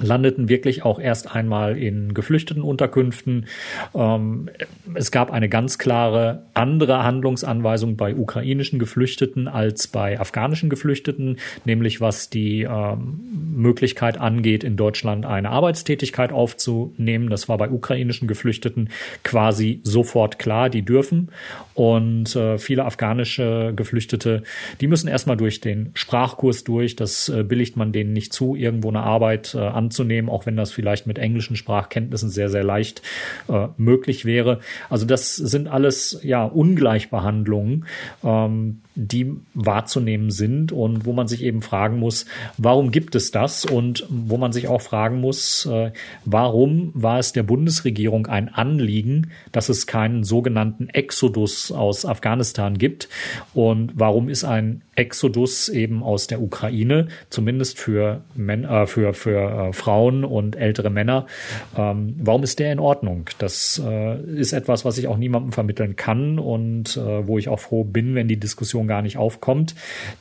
landeten 0.00 0.48
wirklich 0.48 0.84
auch 0.84 0.98
erst 0.98 1.34
einmal 1.34 1.76
in 1.76 2.14
geflüchteten 2.14 2.62
Unterkünften. 2.62 3.46
Ähm, 3.94 4.48
es 4.94 5.10
gab 5.10 5.30
eine 5.30 5.48
ganz 5.48 5.78
klare 5.78 6.44
andere 6.54 7.04
Handlungsanweisung 7.04 7.96
bei 7.96 8.14
ukrainischen 8.14 8.78
Geflüchteten 8.78 9.48
als 9.48 9.88
bei 9.88 10.18
afghanischen 10.18 10.70
Geflüchteten, 10.70 11.38
nämlich 11.64 12.00
was 12.00 12.30
die 12.30 12.62
ähm, 12.62 13.20
Möglichkeit 13.54 14.18
angeht, 14.18 14.64
in 14.64 14.76
Deutschland 14.76 15.26
eine 15.26 15.50
Arbeitstätigkeit 15.50 16.32
aufzunehmen. 16.32 17.28
Das 17.30 17.48
war 17.48 17.58
bei 17.58 17.70
ukrainischen 17.70 18.28
Geflüchteten 18.28 18.90
quasi 19.22 19.80
sofort 19.84 20.38
klar, 20.38 20.70
die 20.70 20.82
dürfen. 20.82 21.30
Und 21.74 22.36
äh, 22.36 22.58
viele 22.58 22.84
afghanische 22.84 23.72
Geflüchtete, 23.74 24.42
die 24.80 24.86
müssen 24.86 25.08
erstmal 25.08 25.36
durch 25.36 25.60
den 25.60 25.90
Sprachkurs 25.94 26.64
durch. 26.64 26.96
Das 26.96 27.28
äh, 27.28 27.44
billigt 27.44 27.76
man 27.76 27.92
denen 27.92 28.12
nicht 28.12 28.32
zu, 28.32 28.54
irgendwo 28.54 28.88
eine 28.88 29.00
Arbeit 29.00 29.54
äh, 29.54 29.58
anzunehmen, 29.58 29.91
auch 30.28 30.46
wenn 30.46 30.56
das 30.56 30.72
vielleicht 30.72 31.06
mit 31.06 31.18
englischen 31.18 31.56
Sprachkenntnissen 31.56 32.30
sehr, 32.30 32.48
sehr 32.48 32.64
leicht 32.64 33.02
äh, 33.48 33.68
möglich 33.76 34.24
wäre. 34.24 34.60
Also 34.90 35.06
das 35.06 35.36
sind 35.36 35.68
alles 35.68 36.18
ja 36.22 36.44
Ungleichbehandlungen. 36.44 37.86
Ähm, 38.24 38.80
die 38.94 39.36
wahrzunehmen 39.54 40.30
sind 40.30 40.72
und 40.72 41.06
wo 41.06 41.12
man 41.12 41.28
sich 41.28 41.42
eben 41.42 41.62
fragen 41.62 41.98
muss, 41.98 42.26
warum 42.58 42.90
gibt 42.90 43.14
es 43.14 43.30
das 43.30 43.64
und 43.64 44.06
wo 44.08 44.36
man 44.36 44.52
sich 44.52 44.68
auch 44.68 44.82
fragen 44.82 45.20
muss, 45.20 45.66
äh, 45.66 45.92
warum 46.24 46.90
war 46.94 47.18
es 47.18 47.32
der 47.32 47.42
Bundesregierung 47.42 48.26
ein 48.26 48.48
Anliegen, 48.52 49.30
dass 49.50 49.68
es 49.68 49.86
keinen 49.86 50.24
sogenannten 50.24 50.88
Exodus 50.88 51.72
aus 51.72 52.04
Afghanistan 52.04 52.76
gibt 52.76 53.08
und 53.54 53.92
warum 53.94 54.28
ist 54.28 54.44
ein 54.44 54.82
Exodus 54.94 55.70
eben 55.70 56.02
aus 56.02 56.26
der 56.26 56.42
Ukraine, 56.42 57.08
zumindest 57.30 57.78
für, 57.78 58.22
Men 58.34 58.64
äh, 58.64 58.86
für, 58.86 59.14
für 59.14 59.68
äh, 59.68 59.72
Frauen 59.72 60.24
und 60.24 60.54
ältere 60.54 60.90
Männer. 60.90 61.26
Ähm, 61.76 62.14
warum 62.18 62.42
ist 62.42 62.58
der 62.58 62.72
in 62.72 62.78
Ordnung? 62.78 63.24
Das 63.38 63.80
äh, 63.82 64.22
ist 64.38 64.52
etwas, 64.52 64.84
was 64.84 64.98
ich 64.98 65.08
auch 65.08 65.16
niemandem 65.16 65.52
vermitteln 65.52 65.96
kann 65.96 66.38
und 66.38 66.96
äh, 66.98 67.26
wo 67.26 67.38
ich 67.38 67.48
auch 67.48 67.60
froh 67.60 67.84
bin, 67.84 68.14
wenn 68.14 68.28
die 68.28 68.38
Diskussion 68.38 68.81
gar 68.86 69.02
nicht 69.02 69.16
aufkommt. 69.16 69.74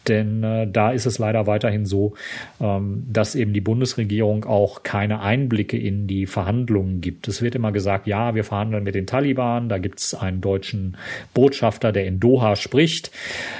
Denn 0.07 0.43
äh, 0.43 0.67
da 0.71 0.91
ist 0.91 1.05
es 1.05 1.19
leider 1.19 1.47
weiterhin 1.47 1.85
so, 1.85 2.13
ähm, 2.61 3.03
dass 3.11 3.35
eben 3.35 3.51
die 3.51 3.61
Bundesregierung 3.61 4.45
auch 4.45 4.83
keine 4.83 5.19
Einblicke 5.19 5.77
in 5.77 6.07
die 6.07 6.27
Verhandlungen 6.27 7.01
gibt. 7.01 7.27
Es 7.27 7.41
wird 7.41 7.55
immer 7.55 7.73
gesagt, 7.73 8.07
ja, 8.07 8.35
wir 8.35 8.45
verhandeln 8.45 8.83
mit 8.83 8.95
den 8.95 9.05
Taliban, 9.05 9.67
da 9.67 9.77
gibt 9.77 9.99
es 9.99 10.13
einen 10.13 10.39
deutschen 10.39 10.95
Botschafter, 11.33 11.91
der 11.91 12.05
in 12.05 12.21
Doha 12.21 12.55
spricht. 12.55 13.11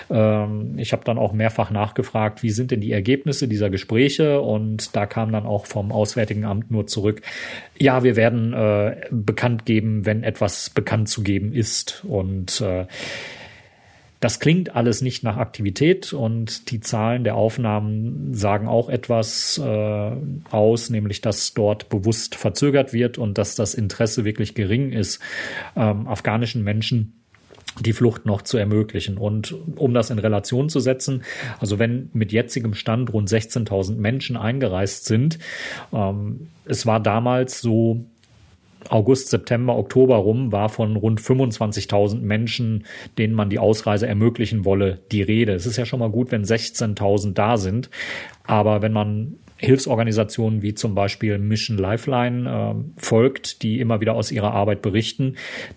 Ähm, 0.10 0.76
ich 0.78 0.94
habe 0.94 1.02
habe 1.02 1.06
dann 1.06 1.18
auch 1.18 1.34
mehrfach 1.34 1.72
nachgefragt, 1.72 2.44
wie 2.44 2.52
sind 2.52 2.70
denn 2.70 2.80
die 2.80 2.92
Ergebnisse 2.92 3.48
dieser 3.48 3.72
Gespräche 3.72 4.40
und 4.40 4.96
da 4.96 5.08
kam 5.08 5.32
dann 5.32 5.48
auch 5.48 5.66
vom 5.66 5.92
Auswärtigen 5.92 6.46
Amt 6.46 6.70
nur 6.70 6.86
zurück, 6.86 7.24
ja, 7.80 8.04
wir 8.04 8.16
werden 8.16 8.54
äh, 8.54 8.98
bekannt 9.10 9.66
geben, 9.66 10.06
wenn 10.06 10.24
etwas 10.24 10.70
bekannt 10.70 11.10
zu 11.10 11.24
geben 11.24 11.54
ist 11.54 12.04
und 12.08 12.62
äh, 12.62 12.86
das 14.22 14.40
klingt 14.40 14.76
alles 14.76 15.02
nicht 15.02 15.24
nach 15.24 15.38
Aktivität 15.38 16.14
und 16.14 16.70
die 16.70 16.80
Zahlen 16.80 17.24
der 17.24 17.36
Aufnahmen 17.36 18.36
sagen 18.36 18.68
auch 18.68 18.88
etwas 18.88 19.58
äh, 19.58 20.12
aus, 20.52 20.92
nämlich 20.92 21.22
dass 21.22 21.56
dort 21.56 21.90
bewusst 21.90 22.36
verzögert 22.36 22.94
wird 22.94 23.18
und 23.18 23.40
dass 23.40 23.56
das 23.56 23.74
Interesse 23.74 24.24
wirklich 24.24 24.54
gering 24.54 24.92
ist, 24.92 25.20
ähm, 25.76 26.08
afghanischen 26.08 26.64
Menschen 26.64 27.14
die 27.80 27.94
Flucht 27.94 28.28
noch 28.28 28.44
zu 28.44 28.58
ermöglichen. 28.58 29.18
Und 29.18 29.56
um 29.76 29.94
das 29.96 30.12
in 30.12 30.20
Relation 30.20 30.70
zu 30.70 30.80
setzen, 30.80 31.24
also 31.60 31.80
wenn 31.80 32.12
mit 32.14 32.32
jetzigem 32.32 32.76
Stand 32.76 33.12
rund 33.12 33.28
16.000 33.28 33.96
Menschen 33.96 34.38
eingereist 34.38 35.06
sind, 35.06 35.40
ähm, 35.92 36.48
es 36.66 36.86
war 36.86 37.00
damals 37.00 37.60
so, 37.60 38.06
August, 38.89 39.30
September, 39.30 39.78
Oktober 39.78 40.15
rum 40.15 40.52
war 40.52 40.70
von 40.70 40.96
rund 40.96 41.22
25.000 41.22 42.20
Menschen, 42.20 42.86
denen 43.17 43.34
man 43.34 43.50
die 43.50 43.60
Ausreise 43.60 44.08
ermöglichen 44.08 44.65
wolle, 44.65 45.00
die 45.12 45.22
Rede. 45.22 45.54
Es 45.54 45.65
ist 45.65 45.78
ja 45.78 45.86
schon 45.86 46.00
mal 46.00 46.10
gut, 46.10 46.32
wenn 46.32 46.44
16.000 46.44 47.34
da 47.34 47.58
sind. 47.58 47.89
Aber 48.44 48.82
wenn 48.82 48.94
man 48.94 49.38
Hilfsorganisationen 49.62 50.63
wie 50.63 50.74
zum 50.74 50.95
Beispiel 50.95 51.38
Mission 51.38 51.78
Lifeline 51.78 52.50
äh, 52.50 53.00
folgt, 53.00 53.62
die 53.62 53.80
immer 53.80 54.02
wieder 54.02 54.15
aus 54.15 54.32
ihrer 54.32 54.54
Arbeit 54.54 54.82
berichten, 54.82 55.36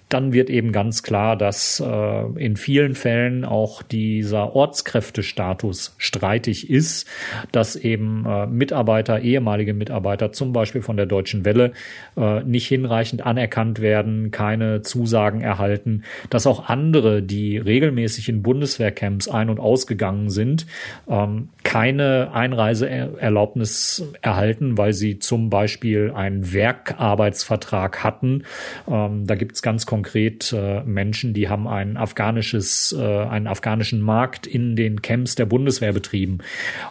dann 0.08 0.32
wird 0.32 0.48
eben 0.48 0.72
ganz 0.72 1.02
klar, 1.02 1.36
dass 1.36 1.80
äh, 1.80 2.24
in 2.42 2.56
vielen 2.56 2.94
Fällen 2.94 3.44
auch 3.44 3.82
dieser 3.82 4.56
Ortskräftestatus 4.56 5.94
streitig 5.98 6.70
ist, 6.70 7.06
dass 7.52 7.76
eben 7.76 8.24
äh, 8.26 8.46
Mitarbeiter, 8.46 9.20
ehemalige 9.20 9.74
Mitarbeiter 9.74 10.32
zum 10.32 10.54
Beispiel 10.54 10.80
von 10.80 10.96
der 10.96 11.06
Deutschen 11.06 11.44
Welle 11.44 11.72
äh, 12.16 12.42
nicht 12.42 12.66
hinreichend 12.66 13.26
anerkannt 13.26 13.80
werden, 13.80 14.30
keine 14.30 14.80
Zusagen 14.80 15.42
erhalten, 15.42 16.04
dass 16.30 16.46
auch 16.46 16.70
andere, 16.70 17.22
die 17.22 17.58
regelmäßig 17.58 18.30
in 18.30 18.42
Bundeswehrcamps 18.42 19.28
ein- 19.28 19.50
und 19.50 19.60
ausgegangen 19.60 20.30
sind, 20.30 20.66
ähm, 21.06 21.50
keine 21.64 22.30
Einreiseerlaubnis 22.32 23.73
Erlaubnis 23.74 24.04
erhalten, 24.22 24.78
weil 24.78 24.92
sie 24.92 25.18
zum 25.18 25.50
Beispiel 25.50 26.12
einen 26.14 26.52
Werkarbeitsvertrag 26.52 28.02
hatten. 28.04 28.44
Ähm, 28.88 29.26
da 29.26 29.34
gibt 29.34 29.54
es 29.56 29.62
ganz 29.62 29.86
konkret 29.86 30.52
äh, 30.52 30.82
Menschen, 30.82 31.34
die 31.34 31.48
haben 31.48 31.66
ein 31.66 31.96
afghanisches, 31.96 32.94
äh, 32.98 33.02
einen 33.02 33.46
afghanischen 33.46 34.00
Markt 34.00 34.46
in 34.46 34.76
den 34.76 35.02
Camps 35.02 35.34
der 35.34 35.46
Bundeswehr 35.46 35.92
betrieben. 35.92 36.38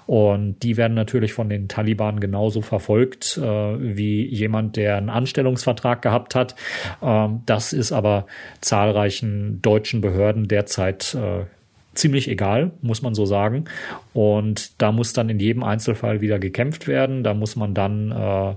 Und 0.05 0.61
die 0.63 0.77
werden 0.77 0.93
natürlich 0.93 1.33
von 1.33 1.49
den 1.49 1.67
Taliban 1.67 2.19
genauso 2.19 2.61
verfolgt 2.61 3.37
äh, 3.37 3.41
wie 3.41 4.25
jemand, 4.25 4.75
der 4.75 4.97
einen 4.97 5.09
Anstellungsvertrag 5.09 6.01
gehabt 6.01 6.35
hat. 6.35 6.55
Ähm, 7.01 7.41
das 7.45 7.73
ist 7.73 7.91
aber 7.91 8.27
zahlreichen 8.61 9.61
deutschen 9.61 10.01
Behörden 10.01 10.47
derzeit 10.47 11.15
äh, 11.15 11.45
ziemlich 11.93 12.29
egal, 12.29 12.71
muss 12.81 13.01
man 13.01 13.13
so 13.13 13.25
sagen. 13.25 13.65
Und 14.13 14.81
da 14.81 14.91
muss 14.91 15.13
dann 15.13 15.29
in 15.29 15.39
jedem 15.39 15.63
Einzelfall 15.63 16.21
wieder 16.21 16.39
gekämpft 16.39 16.87
werden. 16.87 17.23
Da 17.23 17.33
muss 17.33 17.55
man 17.55 17.73
dann 17.73 18.11
äh, 18.11 18.55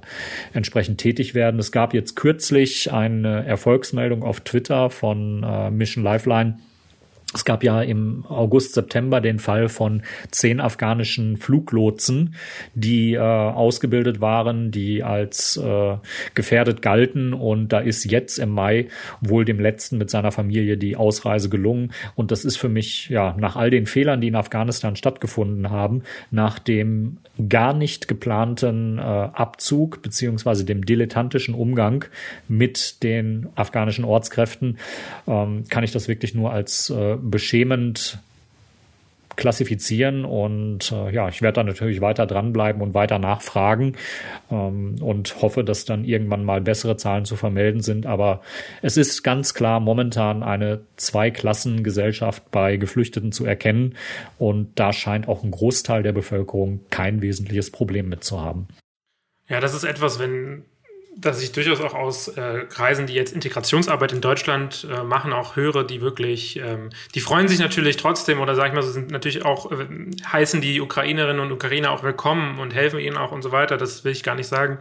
entsprechend 0.53 0.99
tätig 0.99 1.35
werden. 1.35 1.61
Es 1.61 1.73
gab 1.73 1.95
jetzt 1.95 2.17
kürzlich 2.17 2.93
eine 2.93 3.45
Erfolgsmeldung 3.47 4.23
auf 4.23 4.41
Twitter 4.41 4.91
von 4.91 5.43
äh, 5.43 5.71
Mission 5.71 6.05
Lifeline 6.05 6.59
es 7.35 7.45
gab 7.45 7.65
ja 7.65 7.83
im 7.83 8.25
August, 8.29 8.75
September 8.75 9.21
den 9.21 9.41
Fall 9.41 9.69
von 9.69 10.03
zehn 10.31 10.61
afghanischen 10.61 11.37
Fluglotsen, 11.37 12.37
die 12.75 13.15
äh, 13.15 13.19
ausgebildet 13.19 14.21
waren, 14.21 14.71
die 14.71 15.03
als 15.03 15.57
äh, 15.57 15.97
gefährdet 16.35 16.83
galten. 16.83 17.35
Und 17.35 17.73
da 17.73 17.81
ist 17.81 18.05
jetzt 18.05 18.39
im 18.39 18.51
Mai 18.51 18.89
wohl 19.21 19.45
dem 19.45 19.59
letzten 19.59 19.99
mit 19.99 20.09
seiner 20.09 20.31
Familie 20.31 20.77
die 20.77 20.97
Ausreise 20.97 21.49
gelungen. 21.49 21.93
Und 22.15 22.31
das 22.31 22.45
ist 22.45 22.57
für 22.59 22.69
mich, 22.69 23.09
ja, 23.09 23.35
nach 23.37 23.57
all 23.57 23.71
den 23.71 23.87
Fehlern, 23.87 24.21
die 24.21 24.29
in 24.29 24.37
Afghanistan 24.37 24.95
stattgefunden 24.95 25.71
haben, 25.71 26.03
nach 26.31 26.61
dem 26.61 27.19
gar 27.49 27.75
nicht 27.75 28.09
geplanten 28.09 28.99
äh, 28.99 29.03
Abzug 29.03 30.01
beziehungsweise 30.01 30.65
dem 30.65 30.87
dilettantischen 30.87 31.55
Umgang 31.55 32.05
mit 32.49 33.03
den 33.03 33.49
afghanischen 33.57 34.05
Ortskräften, 34.05 34.79
ähm, 35.27 35.65
kann 35.69 35.85
ich 35.85 35.93
das 35.93 36.09
wirklich 36.09 36.35
nur 36.35 36.53
als 36.53 36.89
äh, 36.89 37.17
beschämend 37.31 38.19
klassifizieren 39.37 40.25
und 40.25 40.91
äh, 40.91 41.13
ja, 41.13 41.29
ich 41.29 41.43
werde 41.43 41.57
da 41.57 41.63
natürlich 41.63 42.01
weiter 42.01 42.27
dranbleiben 42.27 42.81
und 42.83 42.95
weiter 42.95 43.19
nachfragen 43.19 43.95
ähm, 44.51 44.97
und 45.01 45.43
hoffe, 45.43 45.63
dass 45.63 45.85
dann 45.85 46.05
irgendwann 46.05 46.45
mal 46.45 46.61
bessere 46.63 46.97
Zahlen 46.97 47.27
zu 47.27 47.37
vermelden 47.37 47.83
sind. 47.83 48.07
Aber 48.07 48.41
es 48.83 48.97
ist 48.97 49.23
ganz 49.23 49.55
klar 49.55 49.79
momentan 49.79 50.43
eine 50.43 50.81
Zweiklassengesellschaft 50.97 52.51
bei 52.51 52.77
Geflüchteten 52.77 53.31
zu 53.31 53.45
erkennen 53.45 53.95
und 54.39 54.79
da 54.79 54.93
scheint 54.93 55.29
auch 55.29 55.45
ein 55.45 55.51
Großteil 55.51 56.03
der 56.03 56.13
Bevölkerung 56.13 56.81
kein 56.91 57.21
wesentliches 57.23 57.71
Problem 57.71 58.09
mit 58.09 58.25
zu 58.25 58.41
haben. 58.41 58.69
Ja, 59.49 59.61
das 59.61 59.75
ist 59.75 59.85
etwas, 59.85 60.19
wenn 60.19 60.65
dass 61.17 61.43
ich 61.43 61.53
durchaus 61.53 61.81
auch 61.81 61.95
aus 61.95 62.29
äh, 62.29 62.67
Kreisen, 62.69 63.07
die 63.07 63.15
jetzt 63.15 63.33
Integrationsarbeit 63.33 64.13
in 64.13 64.21
Deutschland 64.21 64.87
äh, 64.91 65.03
machen, 65.03 65.33
auch 65.33 65.57
höre, 65.57 65.83
die 65.83 66.03
wirklich, 66.03 66.59
ähm, 66.59 66.91
die 67.15 67.21
freuen 67.21 67.49
sich 67.49 67.59
natürlich 67.59 67.97
trotzdem 67.97 68.41
oder 68.41 68.55
sag 68.55 68.69
ich 68.69 68.75
mal 68.75 68.83
so, 68.83 68.91
sind 68.91 69.11
natürlich 69.11 69.45
auch, 69.45 69.73
äh, 69.73 69.87
heißen 70.31 70.61
die 70.61 70.81
Ukrainerinnen 70.81 71.41
und 71.41 71.51
Ukrainer 71.53 71.91
auch 71.91 72.03
willkommen 72.03 72.59
und 72.59 72.75
helfen 72.75 72.99
ihnen 72.99 73.17
auch 73.17 73.33
und 73.33 73.43
so 73.43 73.51
weiter. 73.51 73.79
Das 73.79 74.05
will 74.05 74.13
ich 74.13 74.23
gar 74.23 74.35
nicht 74.35 74.49
sagen. 74.49 74.79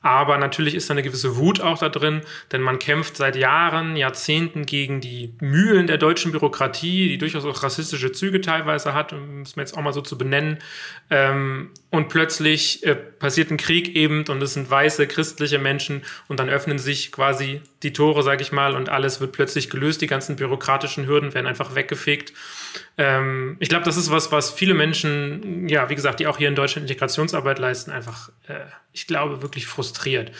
Aber 0.00 0.38
natürlich 0.38 0.74
ist 0.74 0.88
da 0.88 0.94
eine 0.94 1.02
gewisse 1.02 1.36
Wut 1.36 1.60
auch 1.60 1.78
da 1.78 1.88
drin, 1.88 2.22
denn 2.52 2.62
man 2.62 2.78
kämpft 2.78 3.16
seit 3.16 3.34
Jahren, 3.34 3.96
Jahrzehnten 3.96 4.64
gegen 4.64 5.00
die 5.00 5.34
Mühlen 5.40 5.88
der 5.88 5.98
deutschen 5.98 6.30
Bürokratie, 6.30 7.08
die 7.08 7.18
durchaus 7.18 7.44
auch 7.44 7.62
rassistische 7.64 8.12
Züge 8.12 8.40
teilweise 8.40 8.94
hat, 8.94 9.12
um 9.12 9.42
es 9.42 9.56
mir 9.56 9.62
jetzt 9.62 9.76
auch 9.76 9.82
mal 9.82 9.92
so 9.92 10.00
zu 10.00 10.16
benennen. 10.16 10.58
Ähm, 11.10 11.70
und 11.90 12.08
plötzlich 12.08 12.86
äh, 12.86 12.94
passiert 12.94 13.50
ein 13.50 13.56
Krieg 13.56 13.96
eben 13.96 14.24
und 14.28 14.40
es 14.40 14.54
sind 14.54 14.70
weiße 14.70 15.06
christliche 15.08 15.58
Menschen 15.58 16.02
und 16.28 16.38
dann 16.38 16.48
öffnen 16.48 16.78
sich 16.78 17.10
quasi 17.10 17.60
die 17.82 17.92
Tore, 17.92 18.22
sage 18.22 18.42
ich 18.42 18.52
mal, 18.52 18.76
und 18.76 18.88
alles 18.88 19.20
wird 19.20 19.32
plötzlich 19.32 19.68
gelöst. 19.68 20.00
Die 20.00 20.06
ganzen 20.06 20.36
bürokratischen 20.36 21.06
Hürden 21.06 21.34
werden 21.34 21.46
einfach 21.46 21.74
weggefegt. 21.74 22.32
Ähm, 22.96 23.56
ich 23.60 23.68
glaube, 23.68 23.84
das 23.84 23.96
ist 23.96 24.10
was, 24.10 24.32
was 24.32 24.50
viele 24.50 24.74
Menschen, 24.74 25.68
ja, 25.68 25.88
wie 25.90 25.94
gesagt, 25.94 26.20
die 26.20 26.26
auch 26.26 26.38
hier 26.38 26.48
in 26.48 26.54
Deutschland 26.54 26.88
Integrationsarbeit 26.88 27.58
leisten, 27.58 27.90
einfach, 27.90 28.30
äh, 28.46 28.64
ich 28.92 29.06
glaube, 29.06 29.42
wirklich 29.42 29.66
frustriert. 29.66 30.32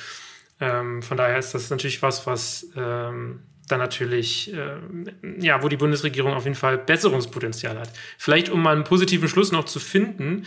Ähm, 0.61 1.03
von 1.03 1.17
daher 1.17 1.39
ist 1.39 1.55
das 1.55 1.71
natürlich 1.71 2.03
was, 2.03 2.27
was 2.27 2.67
ähm, 2.77 3.41
dann 3.69 3.79
natürlich, 3.79 4.53
äh, 4.53 4.77
ja, 5.39 5.63
wo 5.63 5.69
die 5.69 5.77
Bundesregierung 5.77 6.33
auf 6.33 6.45
jeden 6.45 6.57
Fall 6.57 6.79
Besserungspotenzial 6.79 7.79
hat. 7.79 7.91
Vielleicht, 8.17 8.49
um 8.49 8.63
mal 8.63 8.75
einen 8.75 8.85
positiven 8.85 9.29
Schluss 9.29 9.53
noch 9.53 9.65
zu 9.65 9.79
finden, 9.79 10.45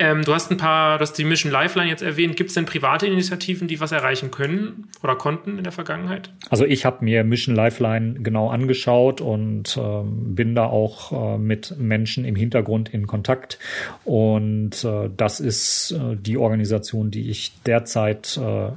ähm, 0.00 0.24
du 0.24 0.32
hast 0.32 0.50
ein 0.50 0.56
paar, 0.56 0.96
du 0.98 1.02
hast 1.02 1.12
die 1.12 1.24
Mission 1.24 1.52
Lifeline 1.52 1.88
jetzt 1.88 2.02
erwähnt. 2.02 2.36
Gibt 2.36 2.48
es 2.48 2.54
denn 2.54 2.64
private 2.64 3.06
Initiativen, 3.06 3.68
die 3.68 3.80
was 3.80 3.92
erreichen 3.92 4.30
können 4.30 4.88
oder 5.02 5.14
konnten 5.14 5.58
in 5.58 5.64
der 5.64 5.72
Vergangenheit? 5.72 6.32
Also 6.48 6.64
ich 6.64 6.86
habe 6.86 7.04
mir 7.04 7.22
Mission 7.22 7.54
Lifeline 7.54 8.14
genau 8.20 8.48
angeschaut 8.48 9.20
und 9.20 9.76
ähm, 9.76 10.34
bin 10.34 10.54
da 10.54 10.64
auch 10.64 11.34
äh, 11.34 11.38
mit 11.38 11.76
Menschen 11.78 12.24
im 12.24 12.34
Hintergrund 12.34 12.88
in 12.88 13.06
Kontakt. 13.06 13.58
Und 14.04 14.82
äh, 14.84 15.10
das 15.14 15.38
ist 15.38 15.92
äh, 15.92 16.16
die 16.16 16.38
Organisation, 16.38 17.10
die 17.10 17.28
ich 17.28 17.52
derzeit 17.66 18.38
äh, 18.38 18.70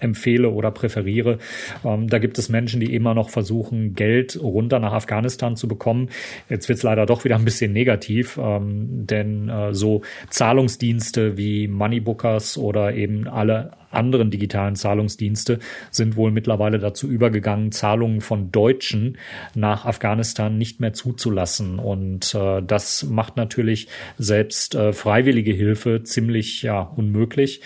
empfehle 0.00 0.50
oder 0.50 0.70
präferiere. 0.70 1.38
Ähm, 1.84 2.08
da 2.08 2.18
gibt 2.18 2.38
es 2.38 2.48
Menschen, 2.48 2.80
die 2.80 2.94
immer 2.94 3.14
noch 3.14 3.30
versuchen, 3.30 3.94
Geld 3.94 4.38
runter 4.40 4.78
nach 4.78 4.92
Afghanistan 4.92 5.56
zu 5.56 5.68
bekommen. 5.68 6.08
Jetzt 6.48 6.68
wird 6.68 6.78
es 6.78 6.82
leider 6.82 7.06
doch 7.06 7.24
wieder 7.24 7.36
ein 7.36 7.44
bisschen 7.44 7.72
negativ, 7.72 8.38
ähm, 8.42 9.06
denn 9.06 9.48
äh, 9.48 9.74
so 9.74 10.02
Zahlungsdienste 10.30 11.36
wie 11.36 11.68
Moneybookers 11.68 12.58
oder 12.58 12.94
eben 12.94 13.28
alle 13.28 13.72
anderen 13.94 14.30
digitalen 14.30 14.76
Zahlungsdienste 14.76 15.58
sind 15.90 16.16
wohl 16.16 16.30
mittlerweile 16.30 16.78
dazu 16.78 17.08
übergegangen, 17.08 17.72
Zahlungen 17.72 18.20
von 18.20 18.52
Deutschen 18.52 19.18
nach 19.54 19.84
Afghanistan 19.84 20.58
nicht 20.58 20.80
mehr 20.80 20.92
zuzulassen. 20.92 21.78
Und 21.78 22.34
äh, 22.34 22.62
das 22.62 23.04
macht 23.04 23.36
natürlich 23.36 23.88
selbst 24.18 24.74
äh, 24.74 24.92
freiwillige 24.92 25.52
Hilfe 25.52 26.02
ziemlich 26.04 26.62
ja, 26.62 26.80
unmöglich. 26.80 27.60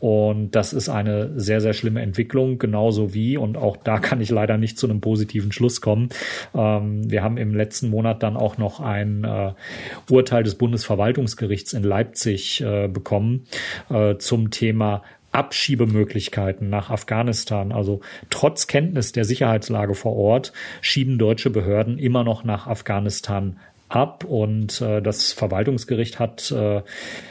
Und 0.00 0.52
das 0.52 0.72
ist 0.72 0.88
eine 0.88 1.38
sehr, 1.38 1.60
sehr 1.60 1.74
schlimme 1.74 2.00
Entwicklung, 2.00 2.58
genauso 2.58 3.12
wie, 3.12 3.36
und 3.36 3.58
auch 3.58 3.76
da 3.76 3.98
kann 3.98 4.22
ich 4.22 4.30
leider 4.30 4.56
nicht 4.56 4.78
zu 4.78 4.88
einem 4.88 5.02
positiven 5.02 5.52
Schluss 5.52 5.82
kommen. 5.82 6.08
Ähm, 6.54 7.10
wir 7.10 7.22
haben 7.22 7.36
im 7.36 7.54
letzten 7.54 7.90
Monat 7.90 8.22
dann 8.22 8.38
auch 8.38 8.56
noch 8.56 8.80
ein 8.80 9.24
äh, 9.24 9.52
Urteil 10.08 10.42
des 10.42 10.54
Bundesverwaltungsgerichts 10.54 11.74
in 11.74 11.82
Leipzig 11.82 12.62
äh, 12.62 12.88
bekommen 12.88 13.46
äh, 13.90 14.16
zum 14.16 14.50
Thema 14.50 15.02
Abschiebemöglichkeiten 15.32 16.68
nach 16.68 16.90
Afghanistan. 16.90 17.72
Also 17.72 18.00
trotz 18.30 18.66
Kenntnis 18.66 19.12
der 19.12 19.24
Sicherheitslage 19.24 19.94
vor 19.94 20.16
Ort 20.16 20.52
schieben 20.80 21.18
deutsche 21.18 21.50
Behörden 21.50 21.98
immer 21.98 22.24
noch 22.24 22.44
nach 22.44 22.66
Afghanistan 22.66 23.58
ab 23.90 24.24
und 24.24 24.80
äh, 24.80 25.02
das 25.02 25.32
Verwaltungsgericht 25.32 26.18
hat 26.18 26.50
äh, 26.52 26.82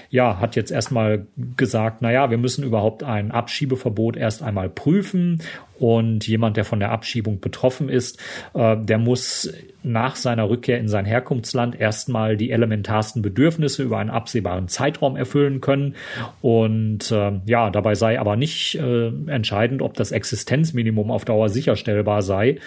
ja 0.10 0.40
hat 0.40 0.56
jetzt 0.56 0.72
erstmal 0.72 1.28
gesagt, 1.56 2.02
na 2.02 2.12
ja, 2.12 2.30
wir 2.30 2.38
müssen 2.38 2.64
überhaupt 2.64 3.04
ein 3.04 3.32
Abschiebeverbot 3.32 4.18
erst 4.18 4.44
einmal 4.44 4.70
prüfen 4.70 5.42
und 5.80 6.28
jemand, 6.28 6.58
der 6.58 6.66
von 6.66 6.80
der 6.80 6.92
Abschiebung 6.92 7.40
betroffen 7.40 7.88
ist, 7.88 8.20
äh, 8.54 8.76
der 8.78 8.98
muss 8.98 9.54
nach 9.82 10.18
seiner 10.18 10.50
Rückkehr 10.50 10.78
in 10.78 10.90
sein 10.90 11.06
Herkunftsland 11.06 11.80
erstmal 11.80 12.36
die 12.36 12.52
elementarsten 12.52 13.22
Bedürfnisse 13.22 13.84
über 13.84 14.00
einen 14.00 14.10
absehbaren 14.10 14.68
Zeitraum 14.68 15.16
erfüllen 15.16 15.62
können 15.62 15.96
und 16.42 17.10
äh, 17.12 17.40
ja, 17.46 17.70
dabei 17.70 17.96
sei 17.96 18.20
aber 18.20 18.36
nicht 18.36 18.76
äh, 18.76 19.08
entscheidend, 19.28 19.82
ob 19.82 19.94
das 19.94 20.12
Existenzminimum 20.12 21.10
auf 21.10 21.24
Dauer 21.24 21.48
sicherstellbar 21.48 22.22
sei. 22.22 22.60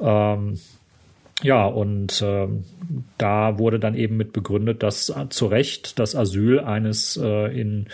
Ähm, 0.00 0.58
ja, 1.42 1.66
und 1.66 2.20
äh, 2.20 2.48
da 3.18 3.58
wurde 3.58 3.78
dann 3.78 3.94
eben 3.94 4.16
mit 4.16 4.32
begründet, 4.32 4.82
dass 4.82 5.12
zu 5.30 5.46
Recht 5.46 5.98
das 5.98 6.14
Asyl 6.14 6.60
eines 6.60 7.16
äh, 7.16 7.60
in, 7.60 7.86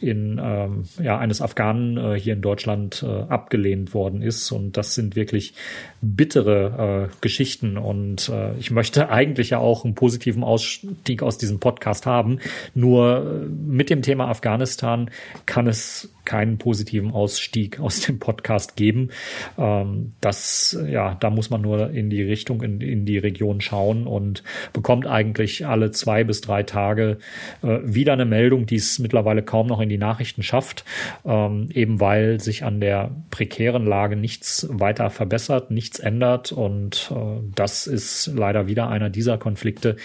in 0.00 0.40
ähm, 0.42 0.84
ja 1.02 1.18
eines 1.18 1.40
Afghanen 1.40 1.96
äh, 1.96 2.18
hier 2.18 2.34
in 2.34 2.42
Deutschland 2.42 3.02
äh, 3.02 3.22
abgelehnt 3.32 3.94
worden 3.94 4.22
ist. 4.22 4.52
Und 4.52 4.76
das 4.76 4.94
sind 4.94 5.16
wirklich 5.16 5.54
bittere 6.00 7.08
äh, 7.10 7.16
Geschichten. 7.20 7.76
Und 7.76 8.28
äh, 8.28 8.56
ich 8.58 8.70
möchte 8.70 9.08
eigentlich 9.10 9.50
ja 9.50 9.58
auch 9.58 9.84
einen 9.84 9.94
positiven 9.94 10.44
Ausstieg 10.44 11.22
aus 11.22 11.38
diesem 11.38 11.58
Podcast 11.58 12.06
haben. 12.06 12.38
Nur 12.74 13.42
äh, 13.44 13.46
mit 13.48 13.90
dem 13.90 14.02
Thema 14.02 14.28
Afghanistan 14.28 15.10
kann 15.46 15.66
es 15.66 16.12
keinen 16.26 16.58
positiven 16.58 17.12
Ausstieg 17.12 17.80
aus 17.86 18.00
dem 18.00 18.18
Podcast 18.18 18.76
geben. 18.76 19.08
Ähm, 19.56 20.12
das, 20.20 20.76
ja, 20.86 21.14
da 21.14 21.30
muss 21.30 21.48
man 21.48 21.62
nur 21.62 21.90
in 21.90 22.10
die 22.10 22.22
Richtung, 22.22 22.62
in, 22.62 22.80
in 22.80 23.06
die 23.06 23.18
Region 23.18 23.60
schauen 23.62 24.06
und 24.06 24.42
bekommt 24.72 25.06
eigentlich 25.06 25.66
alle 25.66 25.90
zwei 25.92 26.24
bis 26.24 26.42
drei 26.42 26.62
Tage 26.62 27.18
äh, 27.62 27.78
wieder 27.82 28.12
eine 28.12 28.26
Meldung, 28.26 28.66
die 28.66 28.76
es 28.76 28.98
mittlerweile 28.98 29.42
kaum 29.42 29.68
noch 29.68 29.80
in 29.80 29.88
die 29.88 29.98
Nachrichten 29.98 30.42
schafft, 30.42 30.84
ähm, 31.24 31.68
eben 31.72 32.00
weil 32.00 32.40
sich 32.40 32.64
an 32.64 32.80
der 32.80 33.10
prekären 33.30 33.86
Lage 33.86 34.16
nichts 34.16 34.66
weiter 34.70 35.08
verbessert, 35.10 35.70
nichts 35.70 35.98
ändert 35.98 36.52
und 36.52 37.10
äh, 37.14 37.40
das 37.54 37.86
ist 37.86 38.30
leider 38.34 38.66
wieder 38.66 38.88
einer 38.88 39.08
dieser 39.08 39.38
Konflikte, 39.38 39.96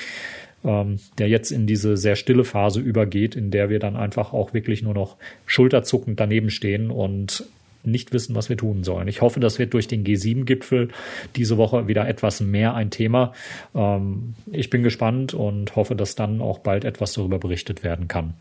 ähm, 0.64 1.00
der 1.18 1.28
jetzt 1.28 1.52
in 1.52 1.68
diese 1.68 1.98
sehr 1.98 2.16
stille 2.16 2.44
Phase 2.44 2.80
übergeht, 2.80 3.36
in 3.36 3.52
der 3.52 3.70
wir 3.70 3.80
dann 3.80 3.96
einfach 3.96 4.34
auch 4.34 4.54
wirklich 4.54 4.82
nur 4.82 4.94
noch 4.94 5.18
schulterzuckend 5.46 6.20
daneben 6.20 6.50
stehen 6.50 6.92
und 6.92 7.46
nicht 7.84 8.14
wissen, 8.14 8.36
was 8.36 8.50
wir 8.50 8.58
tun 8.58 8.84
sollen. 8.84 9.08
Ich 9.08 9.22
hoffe, 9.22 9.40
das 9.40 9.58
wird 9.58 9.74
durch 9.74 9.88
den 9.88 10.04
G7-Gipfel 10.04 10.90
diese 11.36 11.58
Woche 11.58 11.88
wieder 11.88 12.08
etwas 12.08 12.40
mehr 12.40 12.76
ein 12.76 12.92
Thema. 12.92 13.34
Ähm, 13.74 14.36
ich 14.52 14.70
bin 14.70 14.84
gespannt 14.84 15.34
und 15.34 15.76
hoffe, 15.76 15.96
dass 15.96 16.16
dann 16.16 16.42
auch 16.42 16.60
bald 16.60 16.86
etwas 16.86 17.14
darüber 17.14 17.40
berichtet 17.40 17.84
werden 17.84 18.08
kann 18.08 18.36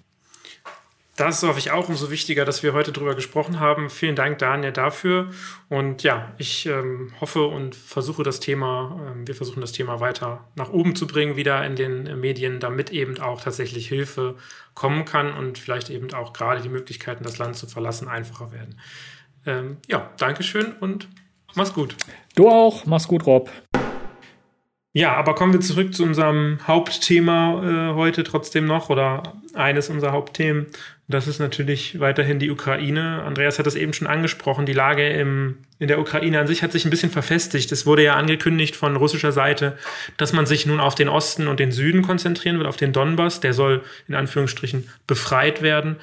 das 1.21 1.43
hoffe 1.43 1.59
ich 1.59 1.71
auch 1.71 1.91
umso 1.91 2.11
wichtiger, 2.11 2.47
dass 2.47 2.63
wir 2.63 2.73
heute 2.73 2.93
darüber 2.93 3.15
gesprochen 3.15 3.61
haben. 3.61 3.91
Vielen 3.91 4.17
Dank, 4.17 4.39
Daniel, 4.39 4.73
dafür. 4.73 5.29
Und 5.69 6.03
ja, 6.03 6.33
ich 6.39 6.65
ähm, 6.65 7.13
hoffe 7.21 7.45
und 7.45 7.75
versuche 7.75 8.23
das 8.23 8.41
Thema, 8.41 8.99
ähm, 9.07 9.29
wir 9.29 9.35
versuchen 9.35 9.61
das 9.61 9.73
Thema 9.73 10.01
weiter 10.01 10.49
nach 10.57 10.71
oben 10.71 10.97
zu 10.97 11.07
bringen, 11.07 11.37
wieder 11.37 11.63
in 11.67 11.77
den 11.77 12.07
äh, 12.07 12.17
Medien, 12.17 12.59
damit 12.59 12.91
eben 12.91 13.21
auch 13.21 13.43
tatsächlich 13.43 13.87
Hilfe 13.87 14.37
kommen 14.73 15.05
kann 15.05 15.35
und 15.35 15.59
vielleicht 15.59 15.91
eben 15.91 16.11
auch 16.15 16.33
gerade 16.33 16.63
die 16.63 16.71
Möglichkeiten, 16.71 17.23
das 17.23 17.37
Land 17.37 17.57
zu 17.57 17.67
verlassen, 17.67 18.09
einfacher 18.09 18.51
werden. 18.51 18.81
Ähm, 19.45 19.77
ja, 19.89 20.11
Dankeschön 20.17 20.73
und 20.81 21.07
mach's 21.55 21.75
gut. 21.75 21.97
Du 22.35 22.49
auch, 22.49 22.87
mach's 22.87 23.07
gut, 23.07 23.27
Rob. 23.27 23.51
Ja, 24.93 25.15
aber 25.15 25.37
kommen 25.37 25.53
wir 25.53 25.61
zurück 25.61 25.95
zu 25.95 26.03
unserem 26.03 26.59
Hauptthema 26.67 27.91
äh, 27.91 27.95
heute 27.95 28.25
trotzdem 28.25 28.65
noch 28.65 28.91
oder 28.91 29.35
eines 29.55 29.89
unserer 29.89 30.13
Hauptthemen. 30.13 30.67
Das 31.11 31.27
ist 31.27 31.41
natürlich 31.41 31.99
weiterhin 31.99 32.39
die 32.39 32.51
Ukraine. 32.51 33.23
Andreas 33.25 33.59
hat 33.59 33.67
das 33.67 33.75
eben 33.75 33.93
schon 33.93 34.07
angesprochen. 34.07 34.65
Die 34.65 34.73
Lage 34.73 35.09
im, 35.09 35.59
in 35.81 35.89
der 35.89 35.99
Ukraine 35.99 36.39
an 36.39 36.47
sich 36.47 36.63
hat 36.63 36.71
sich 36.71 36.85
ein 36.85 36.91
bisschen 36.91 37.11
verfestigt. 37.11 37.73
Es 37.73 37.85
wurde 37.85 38.05
ja 38.05 38.15
angekündigt 38.15 38.77
von 38.77 38.95
russischer 38.95 39.33
Seite, 39.33 39.77
dass 40.19 40.33
man 40.33 40.47
sich 40.47 40.67
nun 40.67 40.79
auf 40.79 40.95
den 40.95 41.09
Osten 41.09 41.49
und 41.49 41.59
den 41.59 41.73
Süden 41.73 42.03
konzentrieren 42.03 42.61
will, 42.61 42.67
auf 42.67 42.77
den 42.77 42.93
Donbass. 42.93 43.41
Der 43.41 43.55
soll 43.55 43.83
in 44.07 44.15
Anführungsstrichen 44.15 44.89
befreit 45.09 45.63
werden. 45.63 45.97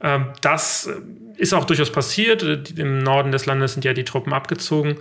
Ähm, 0.00 0.28
das 0.42 0.88
ist 1.36 1.54
auch 1.54 1.64
durchaus 1.64 1.90
passiert. 1.90 2.44
Im 2.78 3.02
Norden 3.02 3.32
des 3.32 3.46
Landes 3.46 3.72
sind 3.72 3.84
ja 3.84 3.94
die 3.94 4.04
Truppen 4.04 4.32
abgezogen. 4.32 4.98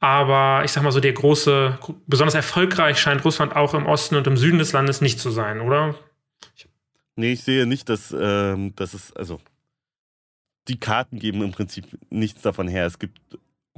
Aber 0.00 0.62
ich 0.64 0.72
sag 0.72 0.82
mal 0.82 0.90
so, 0.90 1.00
der 1.00 1.12
große, 1.12 1.78
besonders 2.08 2.34
erfolgreich 2.34 2.98
scheint 2.98 3.24
Russland 3.24 3.54
auch 3.54 3.72
im 3.72 3.86
Osten 3.86 4.16
und 4.16 4.26
im 4.26 4.36
Süden 4.36 4.58
des 4.58 4.72
Landes 4.72 5.00
nicht 5.00 5.20
zu 5.20 5.30
sein, 5.30 5.60
oder? 5.60 5.94
Nee, 7.16 7.32
ich 7.32 7.42
sehe 7.44 7.66
nicht, 7.66 7.88
dass, 7.88 8.14
ähm, 8.18 8.74
dass 8.76 8.94
es, 8.94 9.12
also 9.14 9.40
die 10.68 10.78
Karten 10.78 11.18
geben 11.18 11.42
im 11.42 11.52
Prinzip 11.52 11.86
nichts 12.10 12.42
davon 12.42 12.68
her. 12.68 12.86
Es 12.86 12.98
gibt 12.98 13.18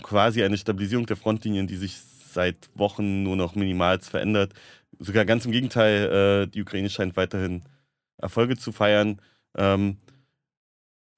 quasi 0.03 0.43
eine 0.43 0.57
Stabilisierung 0.57 1.07
der 1.07 1.17
Frontlinien, 1.17 1.67
die 1.67 1.77
sich 1.77 1.97
seit 2.33 2.71
Wochen 2.75 3.23
nur 3.23 3.37
noch 3.37 3.55
minimal 3.55 4.01
verändert. 4.01 4.55
Sogar 4.99 5.25
ganz 5.25 5.45
im 5.45 5.53
Gegenteil, 5.53 6.45
äh, 6.45 6.49
die 6.49 6.63
Ukraine 6.63 6.91
scheint 6.91 7.17
weiterhin 7.17 7.63
Erfolge 8.19 8.57
zu 8.57 8.73
feiern. 8.73 9.21
Ähm, 9.57 9.99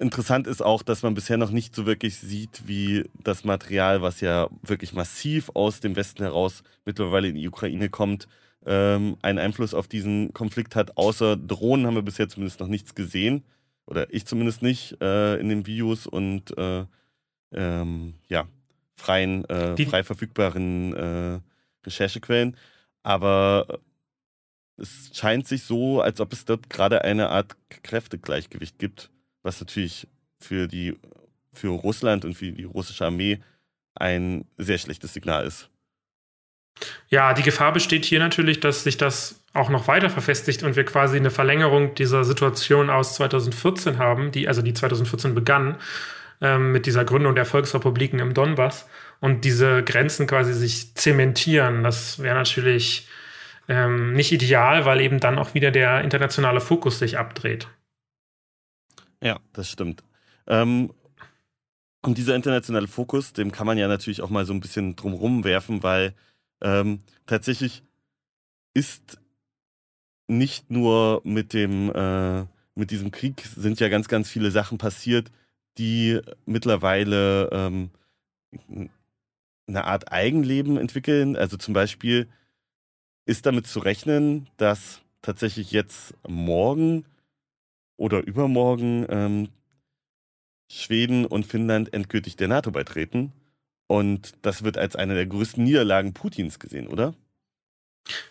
Interessant 0.01 0.47
ist 0.47 0.63
auch, 0.63 0.83
dass 0.83 1.03
man 1.03 1.13
bisher 1.13 1.37
noch 1.37 1.51
nicht 1.51 1.75
so 1.75 1.85
wirklich 1.85 2.17
sieht, 2.17 2.67
wie 2.67 3.05
das 3.23 3.45
Material, 3.45 4.01
was 4.01 4.23
ja 4.23 4.49
wirklich 4.63 4.95
massiv 4.95 5.51
aus 5.53 5.81
dem 5.81 5.95
Westen 5.95 6.23
heraus 6.23 6.63
mittlerweile 6.87 7.29
in 7.29 7.35
die 7.35 7.47
Ukraine 7.47 7.91
kommt, 7.91 8.27
ähm, 8.67 9.17
einen 9.23 9.39
Einfluss 9.39 9.75
auf 9.75 9.89
diesen 9.89 10.33
Konflikt 10.33 10.77
hat. 10.77 10.97
Außer 10.97 11.37
Drohnen 11.37 11.87
haben 11.87 11.95
wir 11.95 12.03
bisher 12.03 12.29
zumindest 12.29 12.61
noch 12.61 12.69
nichts 12.69 12.95
gesehen 12.95 13.45
oder 13.87 14.13
ich 14.13 14.27
zumindest 14.27 14.63
nicht, 14.63 15.01
äh, 15.03 15.37
in 15.37 15.49
den 15.49 15.67
Videos 15.67 16.07
und 16.07 16.57
äh, 16.57 16.85
ähm, 17.53 18.15
ja, 18.29 18.47
freien, 18.97 19.45
äh, 19.47 19.77
frei 19.85 20.05
verfügbaren 20.05 20.95
äh, 20.95 21.41
Recherchequellen. 21.85 22.57
Aber 23.03 23.81
es 24.77 25.11
scheint 25.15 25.47
sich 25.47 25.65
so, 25.65 26.01
als 26.01 26.21
ob 26.21 26.33
es 26.33 26.45
dort 26.45 26.71
gerade 26.71 27.03
eine 27.03 27.31
Art 27.31 27.57
Kräftegleichgewicht 27.83 28.79
gibt, 28.79 29.11
was 29.43 29.61
natürlich 29.61 30.07
für 30.39 30.69
die 30.69 30.97
für 31.53 31.69
Russland 31.69 32.25
und 32.25 32.35
für 32.35 32.53
die 32.53 32.65
russische 32.65 33.05
Armee 33.07 33.41
ein 33.95 34.45
sehr 34.57 34.79
schlechtes 34.79 35.13
Signal 35.15 35.45
ist. 35.47 35.70
Ja, 37.09 37.35
die 37.35 37.43
Gefahr 37.43 37.73
besteht 37.73 38.05
hier 38.05 38.21
natürlich, 38.21 38.61
dass 38.61 38.85
sich 38.85 38.97
das 38.97 39.41
auch 39.53 39.69
noch 39.69 39.89
weiter 39.89 40.11
verfestigt 40.11 40.63
und 40.63 40.77
wir 40.77 40.85
quasi 40.85 41.17
eine 41.17 41.31
Verlängerung 41.31 41.95
dieser 41.95 42.25
Situation 42.25 42.89
aus 42.89 43.15
2014 43.17 43.99
haben, 43.99 44.31
die, 44.31 44.49
also 44.49 44.63
die 44.63 44.75
2014 44.75 45.35
begann, 45.35 45.77
ähm, 46.41 46.73
mit 46.73 46.87
dieser 46.87 47.05
Gründung 47.05 47.35
der 47.35 47.45
Volksrepubliken 47.45 48.21
im 48.21 48.33
Donbass 48.33 48.89
und 49.21 49.45
diese 49.45 49.83
Grenzen 49.83 50.27
quasi 50.27 50.55
sich 50.55 50.95
zementieren. 50.95 51.83
Das 51.83 52.21
wäre 52.23 52.37
natürlich 52.37 53.09
ähm, 53.69 54.13
nicht 54.15 54.33
ideal, 54.33 54.85
weil 54.85 55.01
eben 55.01 55.21
dann 55.21 55.39
auch 55.39 55.55
wieder 55.55 55.71
der 55.71 56.03
internationale 56.03 56.61
Fokus 56.61 56.99
sich 56.99 57.19
abdreht. 57.19 57.69
Ja, 59.23 59.39
das 59.53 59.69
stimmt. 59.69 60.03
Ähm, 60.47 60.93
und 62.03 62.17
dieser 62.17 62.35
internationale 62.35 62.89
Fokus, 62.89 63.33
dem 63.35 63.53
kann 63.53 63.67
man 63.67 63.77
ja 63.77 63.87
natürlich 63.87 64.23
auch 64.23 64.31
mal 64.31 64.47
so 64.47 64.55
ein 64.55 64.61
bisschen 64.61 64.97
drumrum 64.97 65.45
werfen, 65.45 65.83
weil 65.83 66.15
ähm, 66.63 67.01
tatsächlich 67.27 67.83
ist 68.75 69.19
nicht 70.29 70.71
nur 70.71 71.23
mit 71.25 71.53
dem 71.53 71.91
äh, 71.93 72.47
mit 72.75 72.91
diesem 72.91 73.11
Krieg 73.11 73.43
sind 73.57 73.81
ja 73.81 73.89
ganz 73.89 74.09
ganz 74.09 74.31
viele 74.31 74.51
Sachen 74.51 74.79
passiert, 74.79 75.31
die 75.79 76.21
mittlerweile 76.47 77.51
ähm, 77.53 77.91
eine 79.67 79.85
Art 79.85 80.13
Eigenleben 80.13 80.77
entwickeln. 80.77 81.37
Also 81.37 81.57
zum 81.57 81.75
Beispiel 81.75 82.29
ist 83.27 83.47
damit 83.47 83.67
zu 83.67 83.81
rechnen, 83.81 84.49
dass 84.57 85.03
tatsächlich 85.23 85.73
jetzt 85.73 86.15
morgen 86.27 87.05
oder 87.97 88.27
übermorgen 88.27 89.07
ähm, 89.09 89.49
Schweden 90.71 91.27
und 91.27 91.47
Finnland 91.47 91.93
endgültig 91.93 92.37
der 92.37 92.49
NATO 92.49 92.71
beitreten. 92.71 93.33
Und 93.91 94.35
das 94.43 94.63
wird 94.63 94.79
als 94.79 94.95
eine 94.95 95.17
der 95.17 95.27
größten 95.27 95.65
Niederlagen 95.65 96.15
Putins 96.15 96.61
gesehen, 96.61 96.87
oder? 96.87 97.13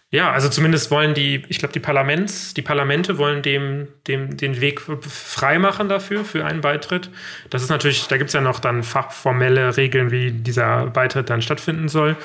Ja, 0.09 0.31
also 0.31 0.47
zumindest 0.47 0.89
wollen 0.89 1.13
die, 1.13 1.43
ich 1.49 1.59
glaube, 1.59 1.73
die 1.73 1.81
Parlaments, 1.81 2.53
die 2.53 2.61
Parlamente 2.61 3.17
wollen 3.17 3.41
dem, 3.41 3.89
dem 4.07 4.37
den 4.37 4.61
Weg 4.61 4.79
freimachen 4.79 5.89
dafür, 5.89 6.23
für 6.23 6.45
einen 6.45 6.61
Beitritt. 6.61 7.09
Das 7.49 7.61
ist 7.61 7.67
natürlich, 7.67 8.07
da 8.07 8.15
gibt 8.15 8.29
es 8.29 8.33
ja 8.33 8.39
noch 8.39 8.61
dann 8.61 8.83
fachformelle 8.83 9.75
Regeln, 9.75 10.11
wie 10.11 10.31
dieser 10.31 10.85
Beitritt 10.87 11.29
dann 11.29 11.41
stattfinden 11.41 11.89
soll. 11.89 12.15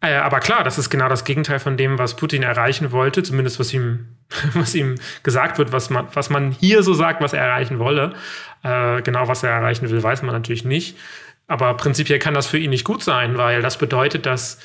Äh, 0.00 0.14
aber 0.14 0.38
klar, 0.38 0.62
das 0.62 0.78
ist 0.78 0.88
genau 0.88 1.08
das 1.08 1.24
Gegenteil 1.24 1.58
von 1.58 1.76
dem, 1.76 1.98
was 1.98 2.14
Putin 2.14 2.44
erreichen 2.44 2.92
wollte, 2.92 3.24
zumindest 3.24 3.58
was 3.58 3.74
ihm, 3.74 4.06
was 4.54 4.72
ihm 4.76 4.94
gesagt 5.24 5.58
wird, 5.58 5.72
was 5.72 5.90
man, 5.90 6.06
was 6.12 6.30
man 6.30 6.52
hier 6.52 6.84
so 6.84 6.94
sagt, 6.94 7.20
was 7.20 7.32
er 7.32 7.42
erreichen 7.42 7.80
wolle. 7.80 8.14
Äh, 8.62 9.02
genau, 9.02 9.26
was 9.26 9.42
er 9.42 9.50
erreichen 9.50 9.90
will, 9.90 10.00
weiß 10.00 10.22
man 10.22 10.32
natürlich 10.32 10.64
nicht. 10.64 10.96
Aber 11.48 11.74
prinzipiell 11.74 12.18
kann 12.18 12.34
das 12.34 12.46
für 12.46 12.58
ihn 12.58 12.70
nicht 12.70 12.84
gut 12.84 13.02
sein, 13.02 13.36
weil 13.36 13.62
das 13.62 13.78
bedeutet, 13.78 14.26
dass 14.26 14.58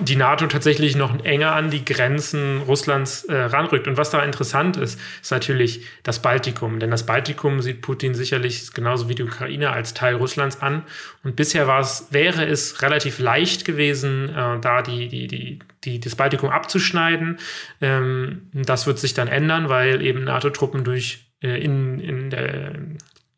die 0.00 0.16
NATO 0.16 0.46
tatsächlich 0.46 0.96
noch 0.96 1.22
enger 1.24 1.52
an 1.52 1.70
die 1.70 1.84
Grenzen 1.84 2.62
Russlands 2.62 3.24
äh, 3.24 3.34
ranrückt. 3.34 3.86
Und 3.86 3.96
was 3.96 4.10
da 4.10 4.22
interessant 4.22 4.76
ist, 4.76 4.98
ist 5.20 5.30
natürlich 5.30 5.86
das 6.02 6.22
Baltikum. 6.22 6.78
Denn 6.78 6.90
das 6.90 7.04
Baltikum 7.04 7.60
sieht 7.60 7.82
Putin 7.82 8.14
sicherlich 8.14 8.72
genauso 8.72 9.08
wie 9.08 9.14
die 9.14 9.22
Ukraine 9.22 9.70
als 9.70 9.92
Teil 9.92 10.14
Russlands 10.14 10.62
an. 10.62 10.84
Und 11.22 11.36
bisher 11.36 11.66
wäre 11.68 12.46
es 12.46 12.80
relativ 12.82 13.18
leicht 13.18 13.64
gewesen, 13.64 14.30
äh, 14.30 14.60
da 14.60 14.82
die, 14.82 15.08
die, 15.08 15.26
die, 15.26 15.58
die, 15.84 16.00
das 16.00 16.16
Baltikum 16.16 16.48
abzuschneiden. 16.48 17.38
Ähm, 17.80 18.48
das 18.54 18.86
wird 18.86 18.98
sich 18.98 19.12
dann 19.14 19.28
ändern, 19.28 19.68
weil 19.68 20.00
eben 20.00 20.24
NATO-Truppen 20.24 20.84
durch 20.84 21.26
äh, 21.42 21.62
in, 21.62 22.00
in 22.00 22.30
der 22.30 22.72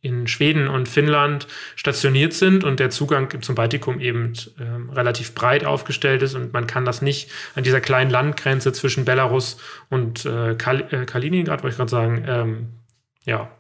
in 0.05 0.27
Schweden 0.27 0.69
und 0.69 0.89
Finnland 0.89 1.47
stationiert 1.77 2.35
sind 2.35 2.63
und 2.63 2.79
der 2.79 2.91
Zugang 2.91 3.41
zum 3.43 3.55
Baltikum 3.55 4.01
eben 4.01 4.35
ähm, 4.61 4.91
relativ 4.91 5.35
breit 5.35 5.65
aufgestellt 5.65 6.23
ist 6.23 6.35
und 6.35 6.53
man 6.53 6.67
kann 6.67 6.85
das 6.85 7.03
nicht 7.03 7.31
an 7.55 7.65
dieser 7.65 7.81
kleinen 7.81 8.11
Landgrenze 8.11 8.73
zwischen 8.73 9.05
Belarus 9.05 9.57
und 9.89 10.27
äh, 10.27 10.55
Kal 10.57 10.85
äh, 10.91 11.07
Kaliningrad, 11.07 11.63
wollte 11.63 11.73
ich 11.73 11.79
gerade 11.79 11.91
sagen, 11.91 12.25
ähm, 12.27 12.67
ja, 13.25 13.51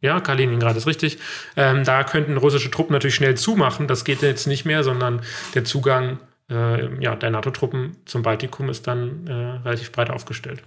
ja, 0.00 0.20
Kaliningrad 0.20 0.76
ist 0.76 0.88
richtig. 0.88 1.18
Ähm, 1.56 1.84
da 1.84 2.02
könnten 2.02 2.36
russische 2.36 2.72
Truppen 2.72 2.92
natürlich 2.92 3.14
schnell 3.14 3.36
zumachen. 3.36 3.86
Das 3.86 4.04
geht 4.04 4.20
jetzt 4.20 4.48
nicht 4.48 4.64
mehr, 4.64 4.82
sondern 4.82 5.22
der 5.54 5.62
Zugang 5.64 6.18
äh, 6.50 7.02
ja, 7.02 7.14
der 7.14 7.30
NATO-Truppen 7.30 7.96
zum 8.04 8.22
Baltikum 8.22 8.68
ist 8.68 8.86
dann 8.86 9.26
äh, 9.28 9.32
relativ 9.32 9.92
breit 9.92 10.10
aufgestellt. 10.10 10.62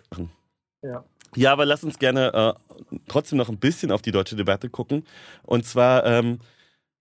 Ja. 0.81 1.03
Ja, 1.35 1.51
aber 1.51 1.65
lass 1.65 1.83
uns 1.83 1.99
gerne 1.99 2.33
äh, 2.33 2.75
trotzdem 3.07 3.37
noch 3.37 3.49
ein 3.49 3.57
bisschen 3.57 3.91
auf 3.91 4.01
die 4.01 4.11
deutsche 4.11 4.35
Debatte 4.35 4.69
gucken. 4.69 5.05
Und 5.43 5.65
zwar 5.65 6.05
ähm, 6.05 6.39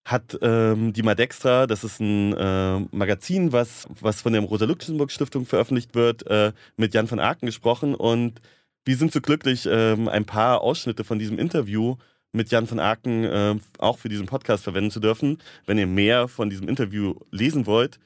hat 0.04 0.38
ähm, 0.42 0.92
die 0.92 1.02
Madextra, 1.02 1.66
das 1.66 1.82
ist 1.82 2.00
ein 2.00 2.34
äh, 2.34 2.80
Magazin, 2.90 3.52
was, 3.52 3.86
was 4.00 4.20
von 4.20 4.32
der 4.32 4.42
Rosa-Luxemburg-Stiftung 4.42 5.46
veröffentlicht 5.46 5.94
wird, 5.94 6.26
äh, 6.26 6.52
mit 6.76 6.94
Jan 6.94 7.10
van 7.10 7.20
Aken 7.20 7.46
gesprochen. 7.46 7.94
Und 7.94 8.40
wir 8.84 8.96
sind 8.96 9.12
so 9.12 9.20
glücklich, 9.20 9.66
ähm, 9.70 10.08
ein 10.08 10.26
paar 10.26 10.60
Ausschnitte 10.60 11.04
von 11.04 11.18
diesem 11.18 11.38
Interview 11.38 11.96
mit 12.32 12.50
Jan 12.50 12.70
van 12.70 12.80
Aken 12.80 13.24
äh, 13.24 13.54
auch 13.78 13.98
für 13.98 14.08
diesen 14.08 14.26
Podcast 14.26 14.64
verwenden 14.64 14.90
zu 14.90 15.00
dürfen. 15.00 15.38
Wenn 15.66 15.78
ihr 15.78 15.86
mehr 15.86 16.28
von 16.28 16.50
diesem 16.50 16.68
Interview 16.68 17.14
lesen 17.30 17.64
wollt, 17.66 17.98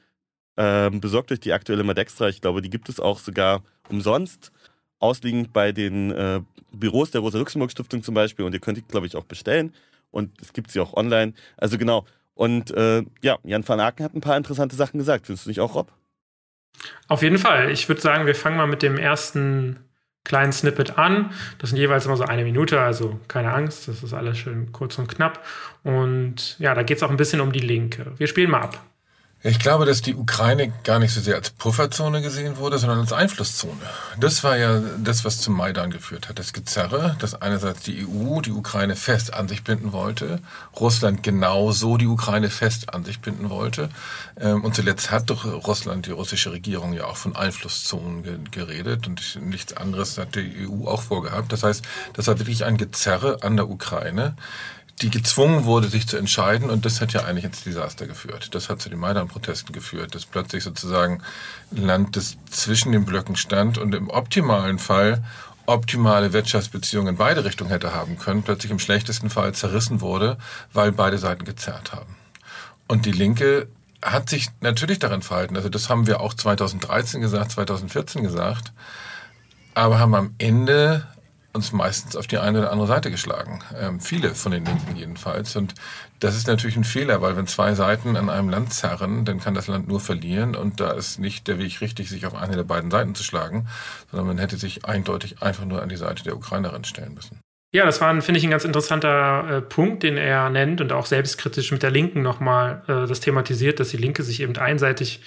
ähm, 0.55 1.01
besorgt 1.01 1.31
euch 1.31 1.39
die 1.39 1.53
aktuelle 1.53 1.83
Madextra. 1.83 2.29
Ich 2.29 2.39
glaube, 2.39 2.61
die 2.61 2.69
gibt 2.69 2.87
es 2.87 2.99
auch 2.99 3.19
sogar 3.19 3.63
umsonst 3.89 4.51
ausliegend 4.99 5.53
bei 5.53 5.71
den 5.71 6.11
äh, 6.11 6.41
Büros 6.71 7.11
der 7.11 7.21
Rosa-Luxemburg-Stiftung 7.21 8.03
zum 8.03 8.13
Beispiel 8.13 8.45
und 8.45 8.53
ihr 8.53 8.59
könnt 8.59 8.77
die, 8.77 8.83
glaube 8.83 9.07
ich, 9.07 9.15
auch 9.15 9.23
bestellen 9.23 9.73
und 10.11 10.31
es 10.41 10.53
gibt 10.53 10.71
sie 10.71 10.79
auch 10.79 10.93
online. 10.93 11.33
Also 11.57 11.77
genau. 11.77 12.05
Und 12.33 12.71
äh, 12.71 13.03
ja, 13.21 13.37
Jan 13.43 13.67
van 13.67 13.79
Aken 13.79 14.05
hat 14.05 14.15
ein 14.15 14.21
paar 14.21 14.37
interessante 14.37 14.75
Sachen 14.75 14.97
gesagt. 14.97 15.25
Findest 15.25 15.45
du 15.45 15.49
nicht 15.49 15.59
auch, 15.59 15.75
Rob? 15.75 15.91
Auf 17.07 17.21
jeden 17.21 17.37
Fall. 17.37 17.69
Ich 17.71 17.89
würde 17.89 18.01
sagen, 18.01 18.25
wir 18.25 18.35
fangen 18.35 18.57
mal 18.57 18.67
mit 18.67 18.81
dem 18.81 18.97
ersten 18.97 19.79
kleinen 20.23 20.51
Snippet 20.51 20.97
an. 20.97 21.31
Das 21.57 21.71
sind 21.71 21.79
jeweils 21.79 22.05
immer 22.05 22.17
so 22.17 22.23
eine 22.23 22.43
Minute, 22.43 22.79
also 22.79 23.19
keine 23.27 23.51
Angst, 23.53 23.87
das 23.87 24.03
ist 24.03 24.13
alles 24.13 24.37
schön 24.37 24.71
kurz 24.71 24.97
und 24.97 25.07
knapp. 25.07 25.43
Und 25.83 26.57
ja, 26.59 26.75
da 26.75 26.83
geht 26.83 26.97
es 26.97 27.03
auch 27.03 27.09
ein 27.09 27.17
bisschen 27.17 27.41
um 27.41 27.51
die 27.51 27.59
Linke. 27.59 28.13
Wir 28.17 28.27
spielen 28.27 28.51
mal 28.51 28.61
ab. 28.61 28.85
Ich 29.41 29.57
glaube, 29.57 29.85
dass 29.85 30.01
die 30.01 30.15
Ukraine 30.15 30.73
gar 30.83 30.99
nicht 30.99 31.13
so 31.13 31.21
sehr 31.21 31.35
als 31.35 31.51
Pufferzone 31.51 32.21
gesehen 32.21 32.57
wurde, 32.57 32.77
sondern 32.77 32.99
als 32.99 33.13
Einflusszone. 33.13 33.79
Das 34.19 34.43
war 34.43 34.57
ja 34.57 34.81
das, 35.01 35.23
was 35.23 35.39
zum 35.39 35.55
Maidan 35.55 35.91
geführt 35.91 36.27
hat. 36.27 36.39
Das 36.39 36.51
Gezerre, 36.51 37.15
dass 37.19 37.41
einerseits 37.41 37.83
die 37.83 38.05
EU 38.05 38.41
die 38.41 38.51
Ukraine 38.51 38.97
fest 38.97 39.33
an 39.33 39.47
sich 39.47 39.63
binden 39.63 39.93
wollte, 39.93 40.41
Russland 40.77 41.23
genauso 41.23 41.95
die 41.95 42.07
Ukraine 42.07 42.49
fest 42.49 42.93
an 42.93 43.05
sich 43.05 43.21
binden 43.21 43.49
wollte. 43.49 43.87
Ähm, 44.37 44.61
und 44.65 44.75
zuletzt 44.75 45.09
hat 45.09 45.29
doch 45.29 45.45
Russland, 45.45 46.07
die 46.07 46.11
russische 46.11 46.51
Regierung 46.51 46.91
ja 46.91 47.05
auch 47.05 47.15
von 47.15 47.33
Einflusszonen 47.33 48.51
geredet 48.51 49.07
und 49.07 49.39
nichts 49.41 49.71
anderes 49.71 50.17
hat 50.17 50.35
die 50.35 50.67
EU 50.67 50.85
auch 50.85 51.01
vorgehabt. 51.01 51.53
Das 51.53 51.63
heißt, 51.63 51.85
das 52.11 52.27
war 52.27 52.39
wirklich 52.39 52.65
ein 52.65 52.75
Gezerre 52.75 53.41
an 53.41 53.55
der 53.55 53.69
Ukraine 53.69 54.35
die 55.01 55.09
gezwungen 55.09 55.65
wurde, 55.65 55.87
sich 55.87 56.07
zu 56.07 56.17
entscheiden. 56.17 56.69
Und 56.69 56.85
das 56.85 57.01
hat 57.01 57.13
ja 57.13 57.23
eigentlich 57.23 57.45
ins 57.45 57.63
Desaster 57.63 58.07
geführt. 58.07 58.53
Das 58.53 58.69
hat 58.69 58.81
zu 58.81 58.89
den 58.89 58.99
Maidan-Protesten 58.99 59.73
geführt, 59.73 60.15
dass 60.15 60.25
plötzlich 60.25 60.63
sozusagen 60.63 61.21
ein 61.71 61.85
Land, 61.85 62.15
das 62.15 62.37
zwischen 62.49 62.91
den 62.91 63.05
Blöcken 63.05 63.35
stand 63.35 63.77
und 63.77 63.95
im 63.95 64.09
optimalen 64.09 64.79
Fall 64.79 65.23
optimale 65.69 66.33
Wirtschaftsbeziehungen 66.33 67.09
in 67.09 67.17
beide 67.17 67.45
Richtungen 67.45 67.69
hätte 67.69 67.93
haben 67.93 68.17
können, 68.17 68.41
plötzlich 68.41 68.71
im 68.71 68.79
schlechtesten 68.79 69.29
Fall 69.29 69.53
zerrissen 69.53 70.01
wurde, 70.01 70.37
weil 70.73 70.91
beide 70.91 71.19
Seiten 71.19 71.45
gezerrt 71.45 71.93
haben. 71.93 72.15
Und 72.87 73.05
die 73.05 73.11
Linke 73.11 73.67
hat 74.01 74.29
sich 74.29 74.47
natürlich 74.61 74.97
daran 74.97 75.21
verhalten. 75.21 75.55
Also 75.55 75.69
das 75.69 75.89
haben 75.89 76.07
wir 76.07 76.21
auch 76.21 76.33
2013 76.33 77.21
gesagt, 77.21 77.51
2014 77.51 78.23
gesagt, 78.23 78.73
aber 79.75 79.99
haben 79.99 80.15
am 80.15 80.33
Ende 80.39 81.05
uns 81.53 81.71
meistens 81.71 82.15
auf 82.15 82.27
die 82.27 82.37
eine 82.37 82.59
oder 82.59 82.71
andere 82.71 82.87
Seite 82.87 83.09
geschlagen. 83.09 83.63
Ähm, 83.79 83.99
viele 83.99 84.35
von 84.35 84.51
den 84.51 84.65
Linken 84.65 84.95
jedenfalls. 84.95 85.55
Und 85.55 85.73
das 86.19 86.35
ist 86.35 86.47
natürlich 86.47 86.77
ein 86.77 86.83
Fehler, 86.83 87.21
weil 87.21 87.35
wenn 87.35 87.47
zwei 87.47 87.73
Seiten 87.73 88.15
an 88.15 88.29
einem 88.29 88.49
Land 88.49 88.73
zerren, 88.73 89.25
dann 89.25 89.39
kann 89.39 89.55
das 89.55 89.67
Land 89.67 89.87
nur 89.87 89.99
verlieren. 89.99 90.55
Und 90.55 90.79
da 90.79 90.91
ist 90.91 91.19
nicht 91.19 91.47
der 91.47 91.57
Weg 91.57 91.81
richtig, 91.81 92.09
sich 92.09 92.25
auf 92.25 92.35
eine 92.35 92.55
der 92.55 92.63
beiden 92.63 92.91
Seiten 92.91 93.15
zu 93.15 93.23
schlagen, 93.23 93.67
sondern 94.11 94.27
man 94.27 94.37
hätte 94.37 94.57
sich 94.57 94.85
eindeutig 94.85 95.41
einfach 95.41 95.65
nur 95.65 95.81
an 95.81 95.89
die 95.89 95.97
Seite 95.97 96.23
der 96.23 96.35
Ukrainerin 96.35 96.83
stellen 96.83 97.15
müssen. 97.15 97.39
Ja, 97.71 97.85
das 97.85 98.01
war, 98.01 98.19
finde 98.21 98.39
ich, 98.39 98.43
ein 98.43 98.49
ganz 98.49 98.65
interessanter 98.65 99.57
äh, 99.57 99.61
Punkt, 99.61 100.01
den 100.01 100.17
er 100.17 100.49
nennt 100.49 100.81
und 100.81 100.91
auch 100.91 101.05
selbstkritisch 101.05 101.71
mit 101.71 101.83
der 101.83 101.91
Linken 101.91 102.23
nochmal 102.23 102.83
äh, 102.87 103.07
das 103.07 103.19
thematisiert, 103.19 103.79
dass 103.79 103.89
die 103.89 103.97
Linke 103.97 104.23
sich 104.23 104.41
eben 104.41 104.57
einseitig 104.57 105.21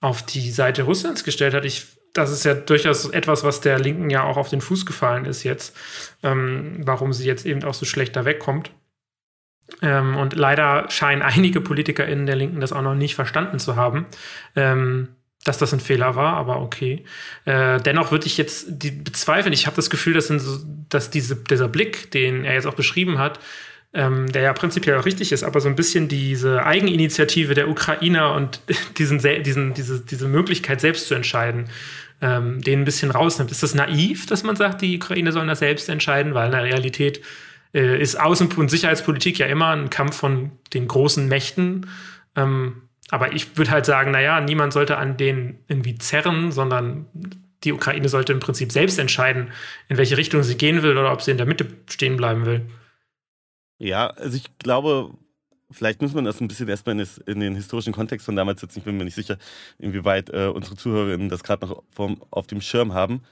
auf 0.00 0.22
die 0.22 0.50
Seite 0.50 0.84
Russlands 0.84 1.22
gestellt 1.22 1.52
hat. 1.52 1.66
Ich 1.66 1.86
das 2.12 2.30
ist 2.30 2.44
ja 2.44 2.54
durchaus 2.54 3.08
etwas, 3.08 3.44
was 3.44 3.60
der 3.60 3.78
Linken 3.78 4.10
ja 4.10 4.22
auch 4.24 4.36
auf 4.36 4.50
den 4.50 4.60
Fuß 4.60 4.86
gefallen 4.86 5.24
ist 5.24 5.42
jetzt, 5.44 5.76
ähm, 6.22 6.80
warum 6.84 7.12
sie 7.12 7.26
jetzt 7.26 7.46
eben 7.46 7.64
auch 7.64 7.74
so 7.74 7.86
schlecht 7.86 8.16
da 8.16 8.24
wegkommt. 8.24 8.70
Ähm, 9.80 10.16
und 10.16 10.34
leider 10.34 10.90
scheinen 10.90 11.22
einige 11.22 11.60
PolitikerInnen 11.60 12.26
der 12.26 12.36
Linken 12.36 12.60
das 12.60 12.72
auch 12.72 12.82
noch 12.82 12.94
nicht 12.94 13.14
verstanden 13.14 13.58
zu 13.58 13.76
haben, 13.76 14.06
ähm, 14.56 15.08
dass 15.44 15.58
das 15.58 15.72
ein 15.72 15.80
Fehler 15.80 16.14
war, 16.14 16.34
aber 16.34 16.60
okay. 16.60 17.04
Äh, 17.46 17.80
dennoch 17.80 18.12
würde 18.12 18.26
ich 18.26 18.36
jetzt 18.36 18.66
die 18.68 18.90
bezweifeln. 18.90 19.52
Ich 19.52 19.66
habe 19.66 19.76
das 19.76 19.90
Gefühl, 19.90 20.14
dass, 20.14 20.28
so, 20.28 20.60
dass 20.88 21.10
diese, 21.10 21.36
dieser 21.36 21.68
Blick, 21.68 22.10
den 22.10 22.44
er 22.44 22.54
jetzt 22.54 22.66
auch 22.66 22.74
beschrieben 22.74 23.18
hat, 23.18 23.40
ähm, 23.94 24.30
der 24.30 24.42
ja 24.42 24.52
prinzipiell 24.52 24.98
auch 24.98 25.04
richtig 25.04 25.32
ist, 25.32 25.42
aber 25.42 25.60
so 25.60 25.68
ein 25.68 25.76
bisschen 25.76 26.08
diese 26.08 26.64
Eigeninitiative 26.64 27.54
der 27.54 27.68
Ukrainer 27.68 28.34
und 28.34 28.60
diesen, 28.98 29.18
diesen, 29.18 29.74
diese, 29.74 30.00
diese 30.00 30.28
Möglichkeit 30.28 30.80
selbst 30.80 31.08
zu 31.08 31.14
entscheiden, 31.14 31.68
ähm, 32.22 32.62
den 32.62 32.80
ein 32.80 32.84
bisschen 32.84 33.10
rausnimmt. 33.10 33.50
Ist 33.50 33.62
das 33.62 33.74
naiv, 33.74 34.26
dass 34.26 34.44
man 34.44 34.56
sagt, 34.56 34.80
die 34.80 34.96
Ukraine 34.96 35.32
sollen 35.32 35.48
das 35.48 35.58
selbst 35.58 35.88
entscheiden? 35.88 36.32
Weil 36.32 36.46
in 36.46 36.52
der 36.52 36.64
Realität 36.64 37.20
äh, 37.74 38.00
ist 38.00 38.18
Außen- 38.18 38.54
und 38.56 38.70
Sicherheitspolitik 38.70 39.38
ja 39.38 39.46
immer 39.46 39.68
ein 39.68 39.90
Kampf 39.90 40.16
von 40.16 40.52
den 40.72 40.88
großen 40.88 41.28
Mächten. 41.28 41.88
Ähm, 42.36 42.82
aber 43.10 43.32
ich 43.34 43.58
würde 43.58 43.72
halt 43.72 43.84
sagen, 43.84 44.12
naja, 44.12 44.40
niemand 44.40 44.72
sollte 44.72 44.96
an 44.96 45.16
denen 45.16 45.58
irgendwie 45.68 45.98
zerren, 45.98 46.52
sondern 46.52 47.06
die 47.64 47.72
Ukraine 47.72 48.08
sollte 48.08 48.32
im 48.32 48.40
Prinzip 48.40 48.72
selbst 48.72 48.98
entscheiden, 48.98 49.50
in 49.88 49.98
welche 49.98 50.16
Richtung 50.16 50.42
sie 50.42 50.56
gehen 50.56 50.82
will 50.82 50.96
oder 50.96 51.12
ob 51.12 51.22
sie 51.22 51.32
in 51.32 51.36
der 51.36 51.46
Mitte 51.46 51.66
stehen 51.90 52.16
bleiben 52.16 52.46
will. 52.46 52.62
Ja, 53.78 54.08
also 54.10 54.36
ich 54.36 54.58
glaube, 54.58 55.14
vielleicht 55.72 56.02
muss 56.02 56.14
man 56.14 56.24
das 56.24 56.40
ein 56.40 56.48
bisschen 56.48 56.68
erstmal 56.68 56.98
in, 57.26 57.40
den 57.40 57.54
historischen 57.54 57.92
Kontext 57.92 58.26
von 58.26 58.36
damals 58.36 58.60
setzen. 58.60 58.78
Ich 58.78 58.84
bin 58.84 58.96
mir 58.96 59.04
nicht 59.04 59.14
sicher, 59.14 59.38
inwieweit 59.78 60.30
äh, 60.30 60.46
unsere 60.46 60.76
Zuhörerinnen 60.76 61.28
das 61.28 61.42
gerade 61.42 61.66
noch 61.66 61.82
vom, 61.90 62.22
auf 62.30 62.46
dem 62.46 62.60
Schirm 62.60 62.94
haben. 62.94 63.22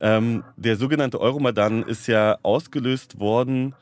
Ähm, 0.00 0.44
der 0.56 0.76
sogenannte 0.76 1.20
Euromaidan 1.20 1.82
ist 1.82 2.06
ja 2.06 2.38
ausgelöst 2.42 3.20
worden 3.20 3.74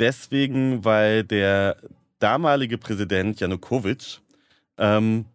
deswegen, 0.00 0.84
weil 0.84 1.24
der 1.24 1.76
damalige 2.18 2.78
Präsident 2.78 3.38
Janukowitsch 3.38 4.18
ähm, 4.78 5.26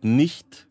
nicht 0.00 0.66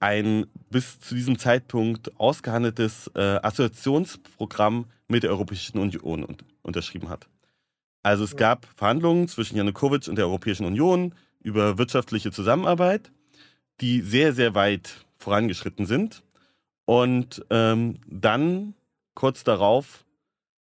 ein 0.00 0.46
bis 0.70 1.00
zu 1.00 1.14
diesem 1.14 1.38
Zeitpunkt 1.38 2.18
ausgehandeltes 2.18 3.10
äh, 3.14 3.38
Assoziationsprogramm 3.42 4.86
mit 5.08 5.22
der 5.22 5.30
Europäischen 5.30 5.78
Union 5.78 6.24
un 6.24 6.36
unterschrieben 6.62 7.08
hat. 7.08 7.28
Also 8.06 8.22
es 8.22 8.36
gab 8.36 8.68
Verhandlungen 8.76 9.26
zwischen 9.26 9.56
Janukowitsch 9.56 10.06
und 10.06 10.14
der 10.14 10.26
Europäischen 10.26 10.64
Union 10.64 11.12
über 11.40 11.76
wirtschaftliche 11.76 12.30
Zusammenarbeit, 12.30 13.10
die 13.80 14.00
sehr, 14.00 14.32
sehr 14.32 14.54
weit 14.54 15.04
vorangeschritten 15.18 15.86
sind. 15.86 16.22
Und 16.84 17.44
ähm, 17.50 17.96
dann, 18.06 18.74
kurz 19.14 19.42
darauf, 19.42 20.04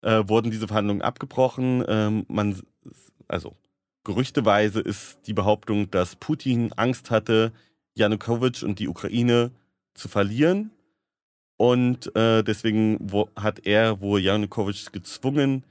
äh, 0.03 0.23
wurden 0.29 0.53
diese 0.53 0.69
Verhandlungen 0.69 1.03
abgebrochen. 1.03 1.85
Ähm, 1.89 2.25
man, 2.29 2.63
also 3.27 3.57
gerüchteweise 4.05 4.79
ist 4.79 5.19
die 5.27 5.35
Behauptung, 5.35 5.91
dass 5.91 6.15
Putin 6.15 6.73
Angst 6.75 7.11
hatte, 7.11 7.53
Janukowitsch 7.95 8.63
und 8.63 8.79
die 8.79 8.87
Ukraine 8.87 9.51
zu 9.95 10.07
verlieren. 10.07 10.71
Und 11.57 12.15
äh, 12.15 12.45
deswegen 12.45 12.97
wo, 13.01 13.29
hat 13.35 13.67
er 13.67 14.01
wohl 14.01 14.21
Janukowitsch 14.21 14.93
gezwungen, 14.93 15.65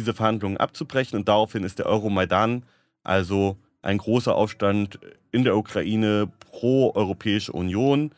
diese 0.00 0.14
Verhandlungen 0.14 0.56
abzubrechen. 0.56 1.18
Und 1.18 1.28
daraufhin 1.28 1.62
ist 1.62 1.78
der 1.78 1.86
Euromaidan, 1.86 2.64
also 3.02 3.56
ein 3.82 3.98
großer 3.98 4.34
Aufstand 4.34 4.98
in 5.30 5.44
der 5.44 5.56
Ukraine 5.56 6.30
pro 6.50 6.92
Europäische 6.94 7.52
Union, 7.52 8.12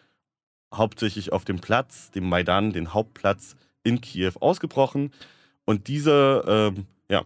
hauptsächlich 0.72 1.32
auf 1.32 1.44
dem 1.44 1.60
Platz, 1.60 2.10
dem 2.12 2.28
Maidan, 2.28 2.72
den 2.72 2.94
Hauptplatz 2.94 3.56
in 3.82 4.00
Kiew 4.00 4.32
ausgebrochen. 4.40 5.12
Und 5.64 5.88
diese, 5.88 6.44
ähm, 6.46 6.86
ja, 7.10 7.24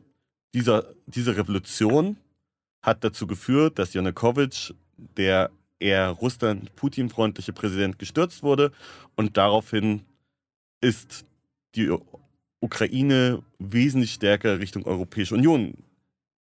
dieser, 0.55 0.87
diese 1.07 1.37
Revolution 1.37 2.17
hat 2.83 3.05
dazu 3.05 3.27
geführt, 3.27 3.79
dass 3.79 3.95
Janukowitsch, 3.95 4.73
der 4.97 5.51
eher 5.79 6.09
Russland-Putin-freundliche 6.11 7.53
Präsident, 7.53 7.99
gestürzt 7.99 8.43
wurde. 8.43 8.73
Und 9.15 9.37
daraufhin 9.37 10.03
ist 10.81 11.27
die 11.75 11.95
Ukraine 12.61 13.43
wesentlich 13.59 14.13
stärker 14.13 14.59
Richtung 14.59 14.85
Europäische 14.85 15.35
Union 15.35 15.75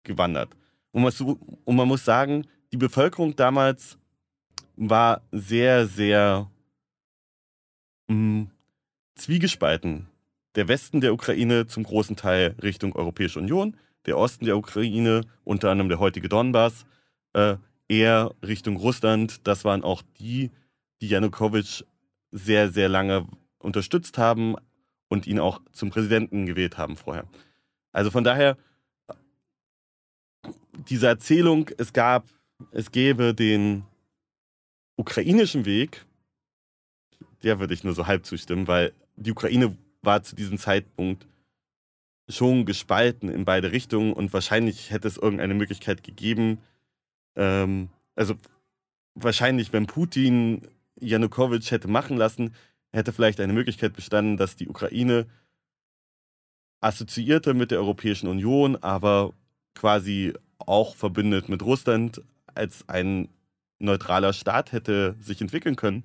gewandert. 0.04 0.50
Und 0.92 1.02
man, 1.02 1.12
und 1.64 1.76
man 1.76 1.88
muss 1.88 2.04
sagen, 2.04 2.46
die 2.72 2.76
Bevölkerung 2.76 3.34
damals 3.34 3.98
war 4.76 5.22
sehr, 5.30 5.86
sehr 5.86 6.50
mh, 8.08 8.14
mm, 8.14 8.50
zwiegespalten. 9.14 10.08
Der 10.54 10.68
Westen 10.68 11.00
der 11.00 11.14
Ukraine 11.14 11.66
zum 11.66 11.82
großen 11.84 12.16
Teil 12.16 12.54
Richtung 12.62 12.94
Europäische 12.94 13.38
Union, 13.38 13.76
der 14.04 14.18
Osten 14.18 14.44
der 14.44 14.56
Ukraine, 14.56 15.22
unter 15.44 15.70
anderem 15.70 15.88
der 15.88 15.98
heutige 15.98 16.28
Donbass, 16.28 16.84
äh, 17.32 17.56
eher 17.88 18.34
Richtung 18.42 18.76
Russland. 18.76 19.46
Das 19.46 19.64
waren 19.64 19.82
auch 19.82 20.02
die, 20.18 20.50
die 21.00 21.08
Janukowitsch 21.08 21.84
sehr, 22.32 22.70
sehr 22.70 22.88
lange 22.88 23.26
unterstützt 23.58 24.18
haben 24.18 24.56
und 25.12 25.26
ihn 25.26 25.38
auch 25.38 25.60
zum 25.72 25.90
Präsidenten 25.90 26.46
gewählt 26.46 26.78
haben 26.78 26.96
vorher. 26.96 27.26
Also 27.92 28.10
von 28.10 28.24
daher, 28.24 28.56
diese 30.88 31.06
Erzählung, 31.06 31.68
es 31.76 31.92
gab, 31.92 32.24
es 32.70 32.90
gäbe 32.90 33.34
den 33.34 33.84
ukrainischen 34.96 35.66
Weg, 35.66 36.06
der 37.42 37.60
würde 37.60 37.74
ich 37.74 37.84
nur 37.84 37.92
so 37.92 38.06
halb 38.06 38.24
zustimmen, 38.24 38.68
weil 38.68 38.94
die 39.16 39.32
Ukraine 39.32 39.76
war 40.00 40.22
zu 40.22 40.34
diesem 40.34 40.56
Zeitpunkt 40.56 41.26
schon 42.30 42.64
gespalten 42.64 43.28
in 43.28 43.44
beide 43.44 43.70
Richtungen 43.70 44.14
und 44.14 44.32
wahrscheinlich 44.32 44.92
hätte 44.92 45.08
es 45.08 45.18
irgendeine 45.18 45.52
Möglichkeit 45.52 46.02
gegeben, 46.02 46.58
ähm, 47.36 47.90
also 48.14 48.34
wahrscheinlich, 49.14 49.74
wenn 49.74 49.86
Putin 49.86 50.62
Janukowitsch 50.98 51.70
hätte 51.70 51.88
machen 51.88 52.16
lassen, 52.16 52.54
hätte 52.92 53.12
vielleicht 53.12 53.40
eine 53.40 53.52
Möglichkeit 53.52 53.94
bestanden, 53.94 54.36
dass 54.36 54.56
die 54.56 54.68
Ukraine 54.68 55.26
assoziierte 56.80 57.54
mit 57.54 57.70
der 57.70 57.78
Europäischen 57.78 58.28
Union, 58.28 58.76
aber 58.76 59.32
quasi 59.74 60.34
auch 60.58 60.94
verbündet 60.94 61.48
mit 61.48 61.62
Russland 61.62 62.22
als 62.54 62.88
ein 62.88 63.28
neutraler 63.78 64.32
Staat 64.32 64.72
hätte 64.72 65.16
sich 65.20 65.40
entwickeln 65.40 65.76
können. 65.76 66.04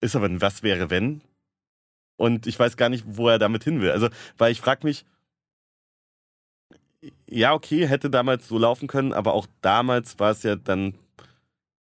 Ist 0.00 0.16
aber 0.16 0.26
ein 0.26 0.40
Was 0.40 0.62
wäre 0.62 0.90
wenn? 0.90 1.22
Und 2.16 2.46
ich 2.46 2.58
weiß 2.58 2.76
gar 2.76 2.88
nicht, 2.88 3.04
wo 3.06 3.28
er 3.28 3.38
damit 3.38 3.64
hin 3.64 3.80
will. 3.80 3.90
Also, 3.90 4.08
weil 4.36 4.52
ich 4.52 4.60
frage 4.60 4.86
mich, 4.86 5.04
ja, 7.28 7.52
okay, 7.52 7.88
hätte 7.88 8.10
damals 8.10 8.48
so 8.48 8.58
laufen 8.58 8.86
können, 8.86 9.12
aber 9.12 9.32
auch 9.32 9.46
damals 9.60 10.18
war 10.18 10.30
es 10.30 10.42
ja 10.42 10.56
dann 10.56 10.94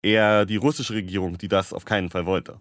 eher 0.03 0.47
die 0.47 0.57
russische 0.57 0.95
Regierung, 0.95 1.39
die 1.39 1.49
das 1.49 1.73
auf 1.73 1.85
keinen 1.85 2.11
Fall 2.11 2.27
wollte. 2.27 2.61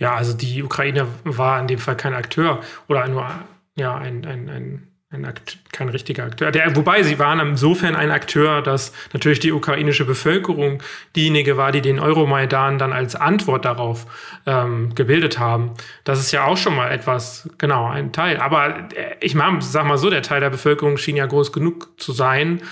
Ja, 0.00 0.16
also 0.16 0.36
die 0.36 0.62
Ukraine 0.64 1.06
war 1.22 1.60
in 1.60 1.68
dem 1.68 1.78
Fall 1.78 1.96
kein 1.96 2.14
Akteur 2.14 2.60
oder 2.88 3.06
nur 3.06 3.30
ja, 3.76 3.96
ein, 3.96 4.26
ein, 4.26 4.48
ein 4.48 4.90
ein 5.12 5.24
Akt, 5.24 5.58
kein 5.72 5.88
richtiger 5.88 6.24
Akteur. 6.24 6.52
Der, 6.52 6.76
wobei 6.76 7.02
sie 7.02 7.18
waren 7.18 7.40
insofern 7.40 7.96
ein 7.96 8.12
Akteur, 8.12 8.62
dass 8.62 8.92
natürlich 9.12 9.40
die 9.40 9.50
ukrainische 9.50 10.04
Bevölkerung 10.04 10.82
diejenige 11.16 11.56
war, 11.56 11.72
die 11.72 11.80
den 11.80 11.98
Euromaidan 11.98 12.78
dann 12.78 12.92
als 12.92 13.16
Antwort 13.16 13.64
darauf 13.64 14.06
ähm, 14.46 14.94
gebildet 14.94 15.40
haben. 15.40 15.72
Das 16.04 16.20
ist 16.20 16.30
ja 16.30 16.44
auch 16.44 16.56
schon 16.56 16.76
mal 16.76 16.92
etwas, 16.92 17.50
genau, 17.58 17.88
ein 17.88 18.12
Teil. 18.12 18.36
Aber 18.36 18.88
äh, 18.94 19.16
ich 19.20 19.34
meine, 19.34 19.60
sag 19.62 19.84
mal 19.84 19.98
so, 19.98 20.10
der 20.10 20.22
Teil 20.22 20.40
der 20.40 20.50
Bevölkerung 20.50 20.96
schien 20.96 21.16
ja 21.16 21.26
groß 21.26 21.52
genug 21.52 22.00
zu 22.00 22.12
sein, 22.12 22.62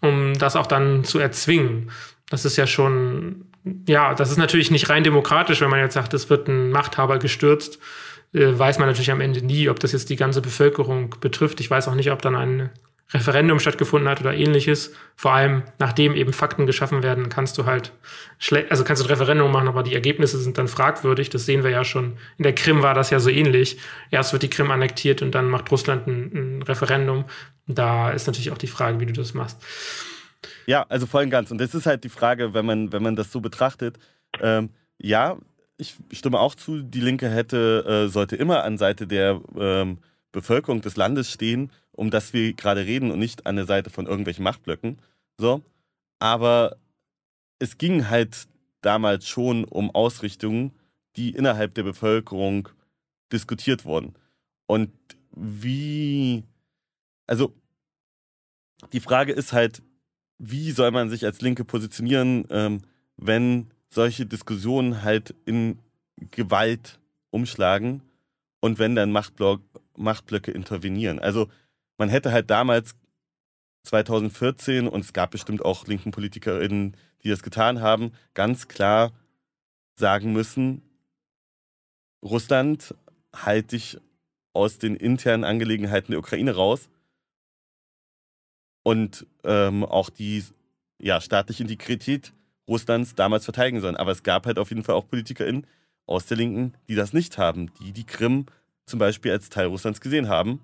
um 0.00 0.32
das 0.38 0.56
auch 0.56 0.66
dann 0.66 1.04
zu 1.04 1.18
erzwingen. 1.18 1.90
Das 2.30 2.46
ist 2.46 2.56
ja 2.56 2.66
schon, 2.66 3.44
ja, 3.86 4.14
das 4.14 4.30
ist 4.30 4.36
natürlich 4.36 4.70
nicht 4.70 4.90
rein 4.90 5.04
demokratisch, 5.04 5.60
wenn 5.60 5.70
man 5.70 5.80
jetzt 5.80 5.94
sagt, 5.94 6.14
es 6.14 6.28
wird 6.30 6.48
ein 6.48 6.70
Machthaber 6.70 7.18
gestürzt 7.18 7.78
äh, 8.34 8.58
weiß 8.58 8.78
man 8.78 8.88
natürlich 8.88 9.12
am 9.12 9.20
Ende 9.20 9.42
nie, 9.42 9.68
ob 9.68 9.80
das 9.80 9.92
jetzt 9.92 10.10
die 10.10 10.16
ganze 10.16 10.42
Bevölkerung 10.42 11.14
betrifft. 11.20 11.60
Ich 11.60 11.70
weiß 11.70 11.88
auch 11.88 11.94
nicht, 11.94 12.10
ob 12.10 12.20
dann 12.20 12.34
ein 12.34 12.70
Referendum 13.12 13.60
stattgefunden 13.60 14.08
hat 14.08 14.20
oder 14.20 14.34
ähnliches. 14.34 14.92
Vor 15.14 15.32
allem, 15.32 15.62
nachdem 15.78 16.14
eben 16.14 16.32
Fakten 16.32 16.66
geschaffen 16.66 17.02
werden, 17.02 17.28
kannst 17.28 17.56
du 17.58 17.64
halt 17.64 17.92
also 18.68 18.82
kannst 18.82 19.02
du 19.02 19.06
ein 19.06 19.10
Referendum 19.10 19.52
machen, 19.52 19.68
aber 19.68 19.82
die 19.82 19.94
Ergebnisse 19.94 20.38
sind 20.38 20.58
dann 20.58 20.68
fragwürdig. 20.68 21.30
Das 21.30 21.46
sehen 21.46 21.62
wir 21.62 21.70
ja 21.70 21.84
schon. 21.84 22.16
In 22.38 22.42
der 22.42 22.54
Krim 22.54 22.82
war 22.82 22.94
das 22.94 23.10
ja 23.10 23.20
so 23.20 23.30
ähnlich. 23.30 23.78
Erst 24.10 24.32
wird 24.32 24.42
die 24.42 24.50
Krim 24.50 24.70
annektiert 24.70 25.22
und 25.22 25.34
dann 25.34 25.48
macht 25.48 25.70
Russland 25.70 26.06
ein, 26.06 26.58
ein 26.58 26.62
Referendum. 26.62 27.24
Da 27.66 28.10
ist 28.10 28.26
natürlich 28.26 28.50
auch 28.50 28.58
die 28.58 28.66
Frage, 28.66 29.00
wie 29.00 29.06
du 29.06 29.12
das 29.12 29.32
machst. 29.32 29.62
Ja, 30.66 30.84
also 30.88 31.06
voll 31.06 31.24
und 31.24 31.30
ganz. 31.30 31.50
Und 31.50 31.58
das 31.58 31.74
ist 31.74 31.86
halt 31.86 32.04
die 32.04 32.08
Frage, 32.08 32.54
wenn 32.54 32.66
man, 32.66 32.92
wenn 32.92 33.02
man 33.02 33.16
das 33.16 33.30
so 33.32 33.40
betrachtet. 33.40 33.98
Ähm, 34.40 34.70
ja, 34.98 35.38
ich 35.76 35.96
stimme 36.12 36.40
auch 36.40 36.54
zu, 36.54 36.82
die 36.82 37.00
Linke 37.00 37.28
hätte, 37.28 38.06
äh, 38.06 38.08
sollte 38.08 38.36
immer 38.36 38.64
an 38.64 38.78
Seite 38.78 39.06
der 39.06 39.40
ähm, 39.56 39.98
Bevölkerung 40.32 40.80
des 40.80 40.96
Landes 40.96 41.30
stehen, 41.30 41.70
um 41.92 42.10
das 42.10 42.32
wir 42.32 42.52
gerade 42.54 42.86
reden 42.86 43.10
und 43.10 43.18
nicht 43.18 43.46
an 43.46 43.56
der 43.56 43.66
Seite 43.66 43.90
von 43.90 44.06
irgendwelchen 44.06 44.44
Machtblöcken. 44.44 44.98
So. 45.38 45.62
Aber 46.18 46.76
es 47.58 47.78
ging 47.78 48.08
halt 48.08 48.46
damals 48.82 49.28
schon 49.28 49.64
um 49.64 49.90
Ausrichtungen, 49.90 50.72
die 51.16 51.30
innerhalb 51.30 51.74
der 51.74 51.84
Bevölkerung 51.84 52.68
diskutiert 53.32 53.84
wurden. 53.84 54.14
Und 54.66 54.92
wie, 55.32 56.44
also 57.26 57.54
die 58.92 59.00
Frage 59.00 59.32
ist 59.32 59.52
halt, 59.52 59.82
wie 60.50 60.70
soll 60.72 60.90
man 60.90 61.10
sich 61.10 61.24
als 61.24 61.40
Linke 61.40 61.64
positionieren, 61.64 62.46
ähm, 62.50 62.82
wenn 63.16 63.70
solche 63.88 64.26
Diskussionen 64.26 65.02
halt 65.02 65.34
in 65.46 65.78
Gewalt 66.30 66.98
umschlagen 67.30 68.02
und 68.60 68.78
wenn 68.78 68.94
dann 68.94 69.12
Machtblock, 69.12 69.62
Machtblöcke 69.96 70.50
intervenieren. 70.50 71.18
Also 71.18 71.48
man 71.98 72.08
hätte 72.08 72.32
halt 72.32 72.50
damals 72.50 72.94
2014, 73.84 74.88
und 74.88 75.04
es 75.04 75.12
gab 75.12 75.30
bestimmt 75.30 75.64
auch 75.64 75.86
linken 75.86 76.10
PolitikerInnen, 76.10 76.96
die 77.22 77.28
das 77.28 77.42
getan 77.42 77.80
haben, 77.80 78.12
ganz 78.32 78.68
klar 78.68 79.12
sagen 79.96 80.32
müssen, 80.32 80.82
Russland, 82.24 82.94
halt 83.34 83.72
dich 83.72 83.98
aus 84.54 84.78
den 84.78 84.96
internen 84.96 85.44
Angelegenheiten 85.44 86.12
der 86.12 86.20
Ukraine 86.20 86.54
raus 86.54 86.88
und 88.84 89.26
ähm, 89.42 89.82
auch 89.84 90.10
die 90.10 90.44
ja, 91.00 91.20
staatliche 91.20 91.64
Integrität 91.64 92.32
Russlands 92.68 93.16
damals 93.16 93.44
verteidigen 93.44 93.80
sollen. 93.80 93.96
Aber 93.96 94.12
es 94.12 94.22
gab 94.22 94.46
halt 94.46 94.58
auf 94.58 94.70
jeden 94.70 94.84
Fall 94.84 94.94
auch 94.94 95.08
PolitikerInnen 95.08 95.66
aus 96.06 96.26
der 96.26 96.36
Linken, 96.36 96.74
die 96.88 96.94
das 96.94 97.12
nicht 97.12 97.36
haben, 97.38 97.72
die 97.80 97.92
die 97.92 98.04
Krim 98.04 98.46
zum 98.86 98.98
Beispiel 98.98 99.32
als 99.32 99.48
Teil 99.48 99.66
Russlands 99.66 100.00
gesehen 100.00 100.28
haben. 100.28 100.60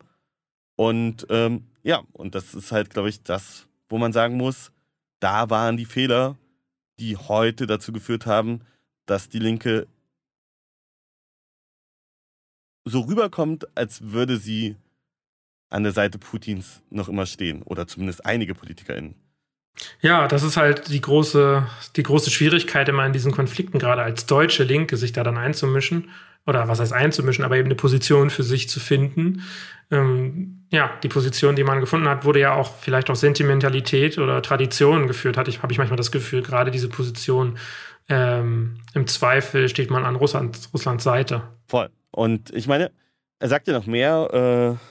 Und 0.76 1.26
ähm, 1.30 1.64
ja, 1.82 2.02
und 2.12 2.34
das 2.34 2.54
ist 2.54 2.72
halt, 2.72 2.90
glaube 2.90 3.08
ich, 3.08 3.22
das, 3.22 3.66
wo 3.88 3.98
man 3.98 4.12
sagen 4.12 4.36
muss, 4.36 4.70
da 5.18 5.50
waren 5.50 5.76
die 5.76 5.86
Fehler, 5.86 6.36
die 6.98 7.16
heute 7.16 7.66
dazu 7.66 7.92
geführt 7.92 8.26
haben, 8.26 8.60
dass 9.06 9.28
die 9.28 9.38
Linke 9.38 9.86
so 12.84 13.00
rüberkommt, 13.00 13.66
als 13.76 14.12
würde 14.12 14.36
sie 14.36 14.76
an 15.70 15.82
der 15.84 15.92
Seite 15.92 16.18
Putins 16.18 16.82
noch 16.90 17.08
immer 17.08 17.26
stehen. 17.26 17.62
Oder 17.62 17.86
zumindest 17.86 18.26
einige 18.26 18.54
PolitikerInnen. 18.54 19.14
Ja, 20.00 20.28
das 20.28 20.42
ist 20.42 20.56
halt 20.56 20.88
die 20.88 21.00
große, 21.00 21.66
die 21.96 22.02
große 22.02 22.30
Schwierigkeit 22.30 22.88
immer 22.88 23.06
in 23.06 23.12
diesen 23.12 23.32
Konflikten, 23.32 23.78
gerade 23.78 24.02
als 24.02 24.26
deutsche 24.26 24.64
Linke, 24.64 24.96
sich 24.96 25.12
da 25.12 25.22
dann 25.22 25.38
einzumischen. 25.38 26.10
Oder 26.46 26.68
was 26.68 26.80
heißt 26.80 26.92
einzumischen, 26.92 27.44
aber 27.44 27.56
eben 27.56 27.66
eine 27.66 27.74
Position 27.74 28.30
für 28.30 28.42
sich 28.42 28.68
zu 28.68 28.80
finden. 28.80 29.42
Ähm, 29.90 30.66
ja, 30.70 30.90
die 31.02 31.08
Position, 31.08 31.54
die 31.54 31.64
man 31.64 31.80
gefunden 31.80 32.08
hat, 32.08 32.24
wurde 32.24 32.40
ja 32.40 32.54
auch 32.54 32.76
vielleicht 32.76 33.10
auch 33.10 33.16
Sentimentalität 33.16 34.18
oder 34.18 34.40
Traditionen 34.40 35.06
geführt, 35.06 35.36
hatte 35.36 35.50
ich, 35.50 35.62
habe 35.62 35.72
ich 35.72 35.78
manchmal 35.78 35.96
das 35.96 36.12
Gefühl, 36.12 36.42
gerade 36.42 36.70
diese 36.70 36.88
Position 36.88 37.58
ähm, 38.08 38.78
im 38.94 39.06
Zweifel 39.06 39.68
steht 39.68 39.90
man 39.90 40.04
an 40.04 40.16
Russland, 40.16 40.58
Russlands 40.72 41.04
Seite. 41.04 41.42
Voll. 41.66 41.90
Und 42.10 42.50
ich 42.54 42.66
meine, 42.66 42.90
er 43.38 43.48
sagt 43.48 43.68
ja 43.68 43.74
noch 43.74 43.86
mehr. 43.86 44.78
Äh, 44.78 44.89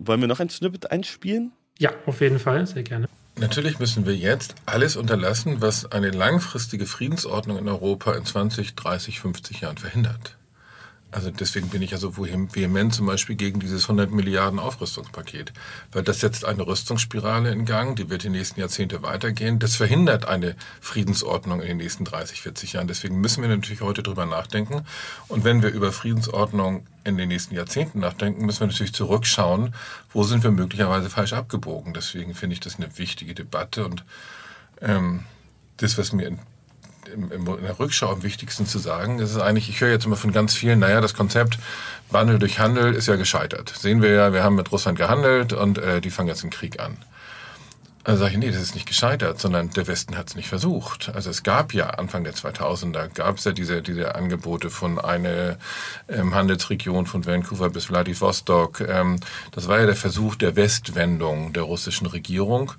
wollen 0.00 0.20
wir 0.20 0.28
noch 0.28 0.40
ein 0.40 0.50
Snippet 0.50 0.90
einspielen? 0.90 1.52
Ja, 1.78 1.92
auf 2.06 2.20
jeden 2.20 2.38
Fall, 2.38 2.66
sehr 2.66 2.82
gerne. 2.82 3.08
Natürlich 3.38 3.78
müssen 3.78 4.04
wir 4.04 4.14
jetzt 4.14 4.54
alles 4.66 4.96
unterlassen, 4.96 5.60
was 5.60 5.90
eine 5.90 6.10
langfristige 6.10 6.84
Friedensordnung 6.86 7.58
in 7.58 7.68
Europa 7.68 8.12
in 8.12 8.24
20, 8.24 8.74
30, 8.74 9.20
50 9.20 9.60
Jahren 9.62 9.78
verhindert. 9.78 10.36
Also 11.12 11.30
deswegen 11.30 11.68
bin 11.68 11.82
ich 11.82 11.90
ja 11.90 11.98
so 11.98 12.16
vehement 12.16 12.94
zum 12.94 13.06
Beispiel 13.06 13.34
gegen 13.34 13.58
dieses 13.58 13.84
100 13.84 14.12
Milliarden 14.12 14.60
Aufrüstungspaket, 14.60 15.52
weil 15.90 16.04
das 16.04 16.20
setzt 16.20 16.44
eine 16.44 16.64
Rüstungsspirale 16.64 17.50
in 17.50 17.64
Gang, 17.64 17.96
die 17.96 18.10
wird 18.10 18.22
die 18.22 18.28
nächsten 18.28 18.60
Jahrzehnte 18.60 19.02
weitergehen. 19.02 19.58
Das 19.58 19.74
verhindert 19.74 20.26
eine 20.26 20.54
Friedensordnung 20.80 21.62
in 21.62 21.68
den 21.68 21.76
nächsten 21.78 22.04
30, 22.04 22.42
40 22.42 22.74
Jahren. 22.74 22.86
Deswegen 22.86 23.20
müssen 23.20 23.42
wir 23.42 23.48
natürlich 23.48 23.80
heute 23.80 24.04
drüber 24.04 24.26
nachdenken. 24.26 24.82
Und 25.26 25.44
wenn 25.44 25.62
wir 25.62 25.70
über 25.70 25.90
Friedensordnung 25.90 26.86
in 27.04 27.16
den 27.16 27.28
nächsten 27.28 27.54
Jahrzehnten 27.54 28.00
nachdenken, 28.00 28.44
müssen 28.44 28.60
wir 28.60 28.66
natürlich 28.66 28.94
zurückschauen, 28.94 29.74
wo 30.12 30.22
sind 30.24 30.44
wir 30.44 30.50
möglicherweise 30.50 31.10
falsch 31.10 31.32
abgebogen. 31.32 31.94
Deswegen 31.94 32.34
finde 32.34 32.54
ich 32.54 32.60
das 32.60 32.76
eine 32.76 32.98
wichtige 32.98 33.34
Debatte 33.34 33.84
und 33.84 34.04
ähm, 34.80 35.24
das, 35.78 35.96
was 35.98 36.12
mir 36.12 36.26
in 36.26 36.38
in, 37.12 37.30
in 37.30 37.44
der 37.44 37.78
Rückschau 37.78 38.10
am 38.10 38.22
wichtigsten 38.22 38.66
zu 38.66 38.78
sagen. 38.78 39.18
Das 39.18 39.30
ist 39.30 39.38
eigentlich, 39.38 39.68
ich 39.68 39.80
höre 39.80 39.90
jetzt 39.90 40.06
immer 40.06 40.16
von 40.16 40.32
ganz 40.32 40.54
vielen, 40.54 40.78
naja, 40.78 41.00
das 41.00 41.14
Konzept 41.14 41.58
Wandel 42.10 42.38
durch 42.38 42.58
Handel 42.58 42.94
ist 42.94 43.06
ja 43.06 43.16
gescheitert. 43.16 43.72
Sehen 43.76 44.02
wir 44.02 44.10
ja, 44.10 44.32
wir 44.32 44.42
haben 44.42 44.56
mit 44.56 44.70
Russland 44.72 44.98
gehandelt 44.98 45.52
und 45.52 45.78
äh, 45.78 46.00
die 46.00 46.10
fangen 46.10 46.28
jetzt 46.28 46.42
einen 46.42 46.50
Krieg 46.50 46.80
an. 46.80 46.96
Also 48.02 48.20
sage 48.20 48.32
ich, 48.32 48.38
nee, 48.38 48.50
das 48.50 48.62
ist 48.62 48.74
nicht 48.74 48.88
gescheitert, 48.88 49.38
sondern 49.38 49.68
der 49.70 49.86
Westen 49.86 50.16
hat 50.16 50.28
es 50.28 50.34
nicht 50.34 50.48
versucht. 50.48 51.10
Also 51.14 51.28
es 51.28 51.42
gab 51.42 51.74
ja 51.74 51.90
Anfang 51.90 52.24
der 52.24 52.32
2000er, 52.32 53.08
gab 53.12 53.36
es 53.36 53.44
ja 53.44 53.52
diese, 53.52 53.82
diese 53.82 54.14
Angebote 54.14 54.70
von 54.70 54.98
einer 54.98 55.58
ähm, 56.08 56.34
Handelsregion 56.34 57.04
von 57.04 57.26
Vancouver 57.26 57.68
bis 57.68 57.84
Vladivostok. 57.86 58.80
Ähm, 58.80 59.20
das 59.52 59.68
war 59.68 59.80
ja 59.80 59.86
der 59.86 59.96
Versuch 59.96 60.34
der 60.36 60.56
Westwendung 60.56 61.52
der 61.52 61.64
russischen 61.64 62.06
Regierung. 62.06 62.72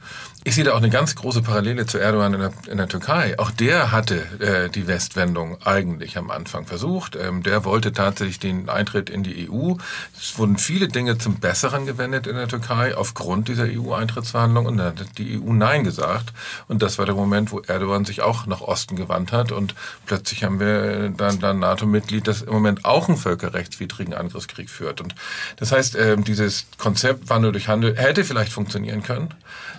Ich 0.44 0.56
sehe 0.56 0.64
da 0.64 0.72
auch 0.74 0.78
eine 0.78 0.90
ganz 0.90 1.16
große 1.16 1.44
Parallele 1.44 1.86
zu 1.86 2.00
Erdogan 2.00 2.34
in 2.34 2.40
der, 2.40 2.54
in 2.68 2.78
der 2.78 2.88
Türkei. 2.88 3.38
Auch 3.38 3.52
der 3.52 3.92
hatte 3.92 4.24
äh, 4.40 4.70
die 4.70 4.88
Westwendung 4.88 5.62
eigentlich 5.62 6.18
am 6.18 6.32
Anfang 6.32 6.66
versucht. 6.66 7.16
Ähm, 7.16 7.44
der 7.44 7.64
wollte 7.64 7.94
tatsächlich 7.94 8.40
den 8.40 8.70
Eintritt 8.70 9.12
in 9.12 9.22
die 9.22 9.52
EU. 9.52 9.76
Es 10.20 10.40
wurden 10.40 10.58
viele 10.58 10.88
Dinge 10.88 11.20
zum 11.20 11.36
Besseren 11.36 11.86
gewendet 11.86 12.26
in 12.26 12.38
der 12.38 12.48
Türkei 12.48 12.98
aufgrund 12.98 13.50
dieser 13.50 13.66
EU-Eintrittsverhandlungen. 13.66 14.78
Die 15.20 15.40
EU 15.40 15.54
Nein 15.54 15.84
gesagt. 15.84 16.34
Und 16.68 16.82
das 16.82 16.98
war 16.98 17.06
der 17.06 17.16
Moment, 17.16 17.52
wo 17.52 17.60
Erdogan 17.60 18.06
sich 18.06 18.22
auch 18.22 18.48
nach 18.48 18.62
Osten 18.62 18.96
gewandt 18.96 19.32
hat. 19.32 19.52
Und 19.52 19.76
plötzlich 20.08 20.44
haben 20.44 20.60
wir 20.60 21.10
dann, 21.10 21.40
dann 21.40 21.60
NATO-Mitglied, 21.60 22.28
das 22.28 22.42
im 22.42 22.54
Moment 22.54 22.84
auch 22.86 23.08
einen 23.08 23.18
völkerrechtswidrigen 23.18 24.16
Angriffskrieg 24.16 24.70
führt. 24.70 25.02
Und 25.02 25.14
das 25.58 25.72
heißt, 25.72 25.96
äh, 25.96 26.18
dieses 26.18 26.66
Konzept 26.80 27.30
Wandel 27.30 27.52
durch 27.52 27.68
Handel 27.68 27.96
hätte 27.96 28.24
vielleicht 28.24 28.52
funktionieren 28.52 29.04
können, 29.04 29.30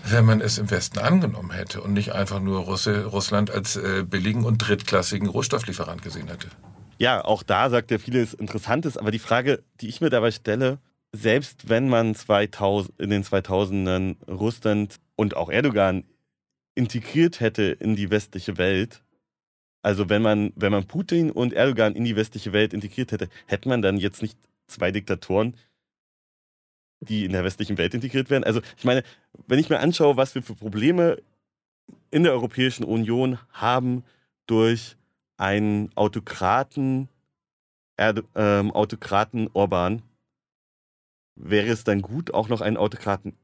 wenn 0.05 0.25
man 0.25 0.41
es 0.41 0.53
es 0.53 0.59
im 0.59 0.71
Westen 0.71 0.99
angenommen 0.99 1.51
hätte 1.51 1.81
und 1.81 1.93
nicht 1.93 2.13
einfach 2.13 2.41
nur 2.41 2.61
Russe, 2.61 3.07
Russland 3.07 3.51
als 3.51 3.77
äh, 3.77 4.05
billigen 4.07 4.45
und 4.45 4.59
drittklassigen 4.59 5.29
Rohstofflieferant 5.29 6.03
gesehen 6.03 6.29
hätte. 6.29 6.49
Ja, 6.99 7.25
auch 7.25 7.43
da 7.43 7.71
sagt 7.71 7.91
er 7.91 7.99
vieles 7.99 8.35
Interessantes, 8.35 8.97
aber 8.97 9.11
die 9.11 9.19
Frage, 9.19 9.63
die 9.81 9.89
ich 9.89 10.01
mir 10.01 10.11
dabei 10.11 10.31
stelle, 10.31 10.79
selbst 11.13 11.69
wenn 11.69 11.89
man 11.89 12.15
2000, 12.15 12.99
in 13.01 13.11
den 13.11 13.25
2000ern 13.25 14.17
Russland 14.29 14.97
und 15.17 15.37
auch 15.37 15.51
Erdogan 15.51 16.05
integriert 16.75 17.41
hätte 17.41 17.63
in 17.63 17.97
die 17.97 18.11
westliche 18.11 18.59
Welt, 18.59 19.03
also 19.83 20.09
wenn 20.09 20.23
man, 20.23 20.53
wenn 20.55 20.73
man 20.73 20.87
Putin 20.87 21.31
und 21.31 21.53
Erdogan 21.53 21.95
in 21.95 22.05
die 22.05 22.17
westliche 22.17 22.53
Welt 22.53 22.73
integriert 22.73 23.13
hätte, 23.13 23.29
hätte 23.47 23.69
man 23.69 23.83
dann 23.83 23.97
jetzt 23.97 24.23
nicht 24.23 24.39
zwei 24.69 24.93
Diktatoren, 24.93 25.57
die 27.01 27.25
in 27.25 27.33
der 27.33 27.45
westlichen 27.45 27.79
Welt 27.79 27.95
integriert 27.95 28.31
werden. 28.31 28.45
Also 28.45 28.61
ich 28.77 28.85
meine, 28.85 29.03
wenn 29.49 29.59
ich 29.59 29.69
mir 29.69 29.81
anschaue, 29.81 30.17
was 30.17 30.35
wir 30.37 30.43
für 30.43 30.55
Probleme 30.55 31.21
in 32.13 32.23
der 32.23 32.33
Europäischen 32.33 32.85
Union 32.85 33.39
haben 33.51 34.05
durch 34.47 34.97
einen 35.37 35.91
Autokraten, 35.97 37.09
Erd, 37.97 38.23
ähm, 38.37 38.71
Autokraten 38.71 39.51
Orban, 39.53 40.03
wäre 41.35 41.69
es 41.69 41.83
dann 41.83 42.03
gut, 42.03 42.33
auch 42.33 42.49
noch 42.49 42.61
einen 42.61 42.77
Autokraten 42.77 43.37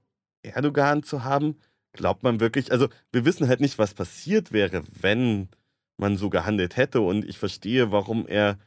Erdogan 0.43 1.03
zu 1.03 1.24
haben? 1.24 1.57
Glaubt 1.93 2.22
man 2.22 2.41
wirklich, 2.41 2.70
also 2.70 2.89
wir 3.12 3.24
wissen 3.24 3.49
halt 3.49 3.61
nicht, 3.61 3.78
was 3.78 3.95
passiert 3.95 4.53
wäre, 4.53 4.84
wenn 5.01 5.49
man 5.97 6.16
so 6.16 6.30
gehandelt 6.30 6.76
hätte 6.76 7.01
und 7.01 7.24
ich 7.24 7.39
verstehe, 7.39 7.91
warum 7.91 8.26
er 8.26 8.59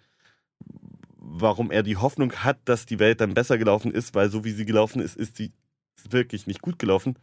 warum 1.32 1.72
er 1.72 1.84
die 1.84 1.98
Hoffnung 1.98 2.34
hat, 2.34 2.58
dass 2.66 2.86
die 2.86 3.00
Welt 3.00 3.22
dann 3.22 3.34
besser 3.34 3.58
gelaufen 3.58 3.92
ist, 3.92 4.14
weil 4.16 4.30
so 4.30 4.44
wie 4.44 4.52
sie 4.52 4.66
gelaufen 4.66 5.02
ist, 5.02 5.16
ist 5.16 5.38
sie 5.38 5.54
wirklich 6.10 6.46
nicht 6.46 6.62
gut 6.62 6.78
gelaufen. 6.78 7.18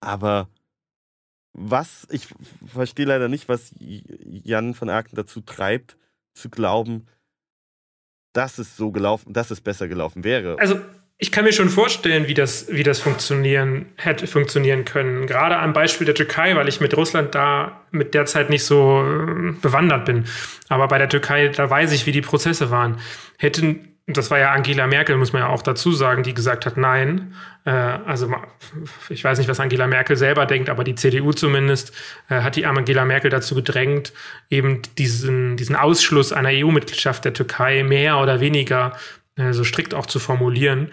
Aber 0.00 0.48
was, 1.52 2.06
ich 2.10 2.28
verstehe 2.66 3.06
leider 3.06 3.28
nicht, 3.28 3.48
was 3.48 3.74
Jan 3.78 4.74
von 4.74 4.88
Aken 4.88 5.16
dazu 5.16 5.40
treibt, 5.40 5.96
zu 6.34 6.48
glauben, 6.48 7.06
dass 8.32 8.58
es 8.58 8.76
so 8.76 8.92
gelaufen, 8.92 9.32
dass 9.32 9.50
es 9.50 9.60
besser 9.60 9.88
gelaufen 9.88 10.24
wäre. 10.24 10.56
Also 10.58 10.80
ich 11.22 11.30
kann 11.30 11.44
mir 11.44 11.52
schon 11.52 11.68
vorstellen, 11.68 12.28
wie 12.28 12.34
das, 12.34 12.66
wie 12.70 12.82
das 12.82 12.98
funktionieren 12.98 13.84
hätte 13.96 14.26
funktionieren 14.26 14.86
können. 14.86 15.26
Gerade 15.26 15.58
am 15.58 15.74
Beispiel 15.74 16.06
der 16.06 16.14
Türkei, 16.14 16.56
weil 16.56 16.66
ich 16.66 16.80
mit 16.80 16.96
Russland 16.96 17.34
da 17.34 17.82
mit 17.90 18.14
der 18.14 18.24
Zeit 18.24 18.48
nicht 18.48 18.64
so 18.64 19.04
äh, 19.04 19.52
bewandert 19.60 20.06
bin. 20.06 20.24
Aber 20.70 20.88
bei 20.88 20.96
der 20.96 21.10
Türkei, 21.10 21.48
da 21.48 21.68
weiß 21.68 21.92
ich, 21.92 22.06
wie 22.06 22.12
die 22.12 22.22
Prozesse 22.22 22.70
waren. 22.70 23.00
Hätten, 23.36 23.96
das 24.06 24.30
war 24.30 24.38
ja 24.38 24.52
Angela 24.52 24.86
Merkel, 24.86 25.14
muss 25.18 25.34
man 25.34 25.42
ja 25.42 25.48
auch 25.48 25.60
dazu 25.60 25.92
sagen, 25.92 26.22
die 26.22 26.32
gesagt 26.32 26.64
hat, 26.64 26.78
nein. 26.78 27.34
Äh, 27.66 27.70
also 27.70 28.34
ich 29.10 29.22
weiß 29.22 29.36
nicht, 29.36 29.48
was 29.48 29.60
Angela 29.60 29.86
Merkel 29.86 30.16
selber 30.16 30.46
denkt, 30.46 30.70
aber 30.70 30.84
die 30.84 30.94
CDU 30.94 31.32
zumindest 31.32 31.92
äh, 32.30 32.40
hat 32.40 32.56
die 32.56 32.64
Angela 32.64 33.04
Merkel 33.04 33.30
dazu 33.30 33.54
gedrängt, 33.54 34.14
eben 34.48 34.80
diesen, 34.96 35.58
diesen 35.58 35.76
Ausschluss 35.76 36.32
einer 36.32 36.48
EU-Mitgliedschaft 36.50 37.26
der 37.26 37.34
Türkei 37.34 37.82
mehr 37.82 38.16
oder 38.16 38.40
weniger 38.40 38.94
äh, 39.40 39.52
so 39.52 39.64
strikt 39.64 39.94
auch 39.94 40.06
zu 40.06 40.18
formulieren. 40.18 40.90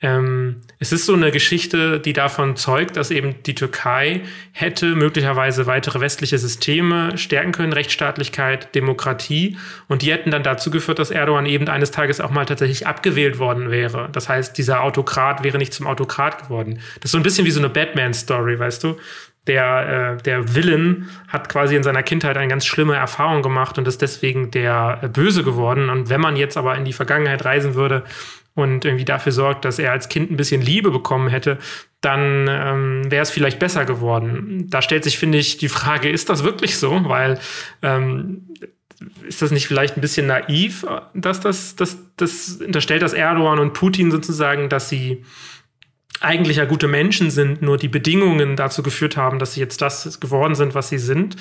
Ähm, 0.00 0.60
es 0.78 0.92
ist 0.92 1.06
so 1.06 1.14
eine 1.14 1.32
Geschichte, 1.32 1.98
die 1.98 2.12
davon 2.12 2.54
zeugt, 2.54 2.96
dass 2.96 3.10
eben 3.10 3.42
die 3.42 3.56
Türkei 3.56 4.22
hätte 4.52 4.94
möglicherweise 4.94 5.66
weitere 5.66 5.98
westliche 5.98 6.38
Systeme 6.38 7.18
stärken 7.18 7.50
können, 7.50 7.72
Rechtsstaatlichkeit, 7.72 8.76
Demokratie. 8.76 9.56
Und 9.88 10.02
die 10.02 10.12
hätten 10.12 10.30
dann 10.30 10.44
dazu 10.44 10.70
geführt, 10.70 11.00
dass 11.00 11.10
Erdogan 11.10 11.46
eben 11.46 11.68
eines 11.68 11.90
Tages 11.90 12.20
auch 12.20 12.30
mal 12.30 12.44
tatsächlich 12.44 12.86
abgewählt 12.86 13.40
worden 13.40 13.72
wäre. 13.72 14.08
Das 14.12 14.28
heißt, 14.28 14.56
dieser 14.56 14.82
Autokrat 14.84 15.42
wäre 15.42 15.58
nicht 15.58 15.74
zum 15.74 15.88
Autokrat 15.88 16.44
geworden. 16.44 16.78
Das 17.00 17.06
ist 17.06 17.12
so 17.12 17.18
ein 17.18 17.24
bisschen 17.24 17.44
wie 17.44 17.50
so 17.50 17.60
eine 17.60 17.68
Batman-Story, 17.68 18.56
weißt 18.56 18.84
du? 18.84 18.98
Der, 19.48 20.18
äh, 20.18 20.22
der 20.22 20.54
Villain 20.54 21.08
hat 21.26 21.48
quasi 21.48 21.74
in 21.74 21.82
seiner 21.82 22.04
Kindheit 22.04 22.36
eine 22.36 22.48
ganz 22.48 22.64
schlimme 22.64 22.94
Erfahrung 22.94 23.42
gemacht 23.42 23.78
und 23.78 23.88
ist 23.88 24.02
deswegen 24.02 24.50
der 24.52 25.00
äh, 25.02 25.08
Böse 25.08 25.42
geworden. 25.42 25.90
Und 25.90 26.08
wenn 26.08 26.20
man 26.20 26.36
jetzt 26.36 26.56
aber 26.56 26.76
in 26.76 26.84
die 26.84 26.92
Vergangenheit 26.92 27.44
reisen 27.44 27.74
würde, 27.74 28.04
und 28.58 28.84
irgendwie 28.84 29.04
dafür 29.04 29.30
sorgt, 29.30 29.64
dass 29.64 29.78
er 29.78 29.92
als 29.92 30.08
Kind 30.08 30.32
ein 30.32 30.36
bisschen 30.36 30.60
Liebe 30.60 30.90
bekommen 30.90 31.28
hätte, 31.28 31.58
dann 32.00 32.48
ähm, 32.50 33.10
wäre 33.10 33.22
es 33.22 33.30
vielleicht 33.30 33.60
besser 33.60 33.84
geworden. 33.84 34.66
Da 34.68 34.82
stellt 34.82 35.04
sich, 35.04 35.16
finde 35.16 35.38
ich, 35.38 35.58
die 35.58 35.68
Frage, 35.68 36.10
ist 36.10 36.28
das 36.28 36.42
wirklich 36.42 36.76
so? 36.76 37.08
Weil 37.08 37.38
ähm, 37.82 38.48
ist 39.28 39.42
das 39.42 39.52
nicht 39.52 39.68
vielleicht 39.68 39.96
ein 39.96 40.00
bisschen 40.00 40.26
naiv, 40.26 40.84
dass 41.14 41.38
das, 41.38 41.76
das, 41.76 41.98
das 42.16 42.60
unterstellt 42.60 43.02
das 43.02 43.12
Erdogan 43.12 43.60
und 43.60 43.74
Putin 43.74 44.10
sozusagen, 44.10 44.68
dass 44.68 44.88
sie 44.88 45.24
eigentlich 46.20 46.56
ja 46.56 46.64
gute 46.64 46.88
Menschen 46.88 47.30
sind, 47.30 47.62
nur 47.62 47.76
die 47.76 47.88
Bedingungen 47.88 48.56
dazu 48.56 48.82
geführt 48.82 49.16
haben, 49.16 49.38
dass 49.38 49.54
sie 49.54 49.60
jetzt 49.60 49.80
das 49.80 50.20
geworden 50.20 50.54
sind, 50.54 50.74
was 50.74 50.88
sie 50.88 50.98
sind. 50.98 51.36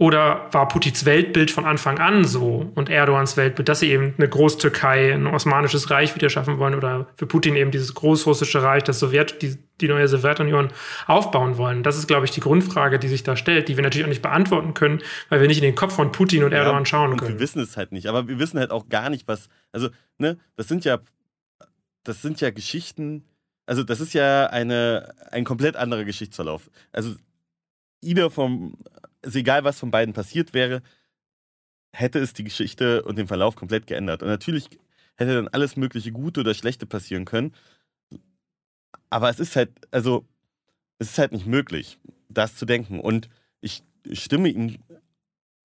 Oder 0.00 0.46
war 0.52 0.68
Putins 0.68 1.04
Weltbild 1.04 1.50
von 1.50 1.64
Anfang 1.64 1.98
an 1.98 2.22
so 2.22 2.70
und 2.76 2.88
Erdogans 2.88 3.36
Weltbild, 3.36 3.68
dass 3.68 3.80
sie 3.80 3.90
eben 3.90 4.14
eine 4.16 4.28
Großtürkei, 4.28 5.12
ein 5.12 5.26
osmanisches 5.26 5.90
Reich 5.90 6.14
wieder 6.14 6.30
schaffen 6.30 6.58
wollen 6.58 6.76
oder 6.76 7.08
für 7.16 7.26
Putin 7.26 7.56
eben 7.56 7.72
dieses 7.72 7.94
großrussische 7.94 8.62
Reich, 8.62 8.84
das 8.84 9.00
Sowjet, 9.00 9.42
die, 9.42 9.58
die 9.80 9.88
neue 9.88 10.06
Sowjetunion 10.06 10.68
aufbauen 11.08 11.56
wollen? 11.56 11.82
Das 11.82 11.98
ist, 11.98 12.06
glaube 12.06 12.26
ich, 12.26 12.30
die 12.30 12.38
Grundfrage, 12.38 13.00
die 13.00 13.08
sich 13.08 13.24
da 13.24 13.34
stellt, 13.34 13.68
die 13.68 13.76
wir 13.76 13.82
natürlich 13.82 14.04
auch 14.04 14.08
nicht 14.08 14.22
beantworten 14.22 14.72
können, 14.72 15.00
weil 15.30 15.40
wir 15.40 15.48
nicht 15.48 15.58
in 15.58 15.64
den 15.64 15.74
Kopf 15.74 15.96
von 15.96 16.12
Putin 16.12 16.44
und 16.44 16.52
Erdogan 16.52 16.82
ja, 16.82 16.86
schauen 16.86 17.16
können. 17.16 17.34
Wir 17.34 17.40
wissen 17.40 17.60
es 17.60 17.76
halt 17.76 17.90
nicht, 17.90 18.06
aber 18.06 18.28
wir 18.28 18.38
wissen 18.38 18.60
halt 18.60 18.70
auch 18.70 18.88
gar 18.88 19.10
nicht, 19.10 19.26
was, 19.26 19.48
also, 19.72 19.88
ne, 20.18 20.38
das 20.54 20.68
sind 20.68 20.84
ja, 20.84 21.00
das 22.04 22.22
sind 22.22 22.40
ja 22.40 22.50
Geschichten, 22.50 23.24
also 23.68 23.84
das 23.84 24.00
ist 24.00 24.14
ja 24.14 24.46
eine, 24.46 25.14
ein 25.30 25.44
komplett 25.44 25.76
anderer 25.76 26.04
Geschichtsverlauf. 26.04 26.70
Also 26.92 27.14
Ida 28.00 28.30
vom 28.30 28.76
also 29.24 29.38
egal 29.38 29.64
was 29.64 29.78
von 29.78 29.90
beiden 29.90 30.14
passiert 30.14 30.54
wäre, 30.54 30.82
hätte 31.92 32.18
es 32.18 32.32
die 32.32 32.44
Geschichte 32.44 33.02
und 33.04 33.16
den 33.16 33.28
Verlauf 33.28 33.56
komplett 33.56 33.86
geändert. 33.86 34.22
Und 34.22 34.28
natürlich 34.28 34.68
hätte 35.16 35.34
dann 35.34 35.48
alles 35.48 35.76
mögliche 35.76 36.12
Gute 36.12 36.40
oder 36.40 36.54
Schlechte 36.54 36.86
passieren 36.86 37.24
können. 37.24 37.52
Aber 39.10 39.30
es 39.30 39.40
ist 39.40 39.56
halt, 39.56 39.70
also, 39.90 40.26
es 40.98 41.10
ist 41.10 41.18
halt 41.18 41.32
nicht 41.32 41.46
möglich, 41.46 41.98
das 42.28 42.56
zu 42.56 42.66
denken. 42.66 43.00
Und 43.00 43.28
ich 43.60 43.82
stimme 44.12 44.48
ihm 44.48 44.78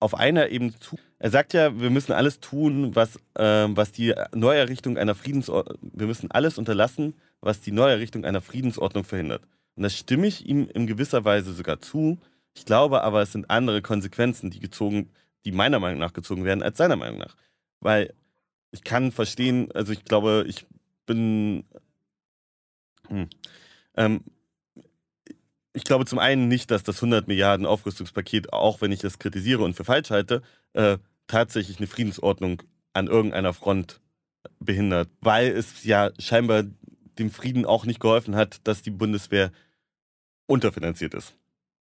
auf 0.00 0.14
einer 0.14 0.48
Ebene 0.48 0.78
zu. 0.78 0.98
Er 1.18 1.30
sagt 1.30 1.52
ja, 1.52 1.78
wir 1.78 1.90
müssen 1.90 2.12
alles 2.12 2.40
tun, 2.40 2.94
was, 2.94 3.16
äh, 3.34 3.66
was 3.68 3.92
die 3.92 4.14
Neuerrichtung 4.34 4.98
einer 4.98 5.14
Friedensordnung, 5.14 5.78
wir 5.94 6.06
müssen 6.06 6.30
alles 6.30 6.58
unterlassen, 6.58 7.14
was 7.44 7.60
die 7.60 7.72
Neuerrichtung 7.72 8.24
einer 8.24 8.40
Friedensordnung 8.40 9.04
verhindert. 9.04 9.42
Und 9.76 9.82
das 9.82 9.96
stimme 9.96 10.26
ich 10.26 10.46
ihm 10.46 10.68
in 10.72 10.86
gewisser 10.86 11.24
Weise 11.24 11.52
sogar 11.52 11.80
zu. 11.80 12.18
Ich 12.54 12.64
glaube 12.64 13.02
aber, 13.02 13.22
es 13.22 13.32
sind 13.32 13.50
andere 13.50 13.82
Konsequenzen, 13.82 14.50
die 14.50 14.60
gezogen, 14.60 15.10
die 15.44 15.52
meiner 15.52 15.78
Meinung 15.78 15.98
nach 15.98 16.12
gezogen 16.12 16.44
werden, 16.44 16.62
als 16.62 16.78
seiner 16.78 16.96
Meinung 16.96 17.18
nach. 17.18 17.36
Weil 17.80 18.14
ich 18.70 18.82
kann 18.82 19.12
verstehen, 19.12 19.70
also 19.72 19.92
ich 19.92 20.04
glaube, 20.04 20.44
ich 20.48 20.66
bin. 21.06 21.64
Hm, 23.08 23.28
ähm, 23.96 24.20
ich 25.74 25.84
glaube 25.84 26.06
zum 26.06 26.20
einen 26.20 26.48
nicht, 26.48 26.70
dass 26.70 26.84
das 26.84 26.96
100 26.96 27.26
Milliarden 27.26 27.66
Aufrüstungspaket, 27.66 28.52
auch 28.52 28.80
wenn 28.80 28.92
ich 28.92 29.00
das 29.00 29.18
kritisiere 29.18 29.64
und 29.64 29.74
für 29.74 29.84
falsch 29.84 30.10
halte, 30.10 30.40
äh, 30.72 30.98
tatsächlich 31.26 31.78
eine 31.78 31.88
Friedensordnung 31.88 32.62
an 32.92 33.08
irgendeiner 33.08 33.52
Front 33.52 34.00
behindert, 34.60 35.08
weil 35.20 35.48
es 35.48 35.84
ja 35.84 36.10
scheinbar 36.18 36.64
dem 37.18 37.30
Frieden 37.30 37.64
auch 37.64 37.86
nicht 37.86 38.00
geholfen 38.00 38.36
hat, 38.36 38.60
dass 38.64 38.82
die 38.82 38.90
Bundeswehr 38.90 39.52
unterfinanziert 40.46 41.14
ist 41.14 41.34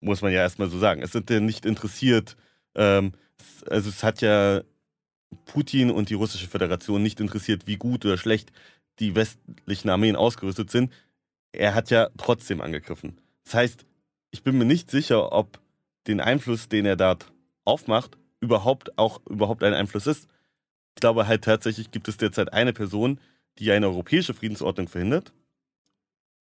muss 0.00 0.22
man 0.22 0.32
ja 0.32 0.40
erstmal 0.40 0.68
so 0.68 0.78
sagen. 0.78 1.02
Es 1.02 1.12
sind 1.12 1.30
ja 1.30 1.40
nicht 1.40 1.66
interessiert, 1.66 2.36
ähm, 2.74 3.12
also 3.68 3.88
es 3.88 4.02
hat 4.02 4.20
ja 4.20 4.62
Putin 5.44 5.90
und 5.90 6.08
die 6.08 6.14
russische 6.14 6.48
Föderation 6.48 7.02
nicht 7.02 7.20
interessiert, 7.20 7.66
wie 7.66 7.76
gut 7.76 8.04
oder 8.04 8.16
schlecht 8.16 8.52
die 8.98 9.14
westlichen 9.14 9.90
Armeen 9.90 10.16
ausgerüstet 10.16 10.70
sind. 10.70 10.92
Er 11.52 11.74
hat 11.74 11.90
ja 11.90 12.08
trotzdem 12.16 12.60
angegriffen. 12.60 13.20
Das 13.44 13.54
heißt, 13.54 13.86
ich 14.30 14.42
bin 14.42 14.56
mir 14.56 14.64
nicht 14.64 14.90
sicher, 14.90 15.32
ob 15.32 15.60
den 16.06 16.20
Einfluss, 16.20 16.68
den 16.68 16.86
er 16.86 16.96
dort 16.96 17.32
aufmacht, 17.64 18.16
überhaupt 18.40 18.96
auch 18.98 19.20
überhaupt 19.26 19.62
ein 19.62 19.74
Einfluss 19.74 20.06
ist. 20.06 20.28
Ich 20.94 21.00
glaube 21.00 21.26
halt 21.26 21.44
tatsächlich 21.44 21.90
gibt 21.90 22.08
es 22.08 22.16
derzeit 22.16 22.52
eine 22.52 22.72
Person, 22.72 23.20
die 23.58 23.70
eine 23.72 23.86
europäische 23.86 24.34
Friedensordnung 24.34 24.88
verhindert. 24.88 25.32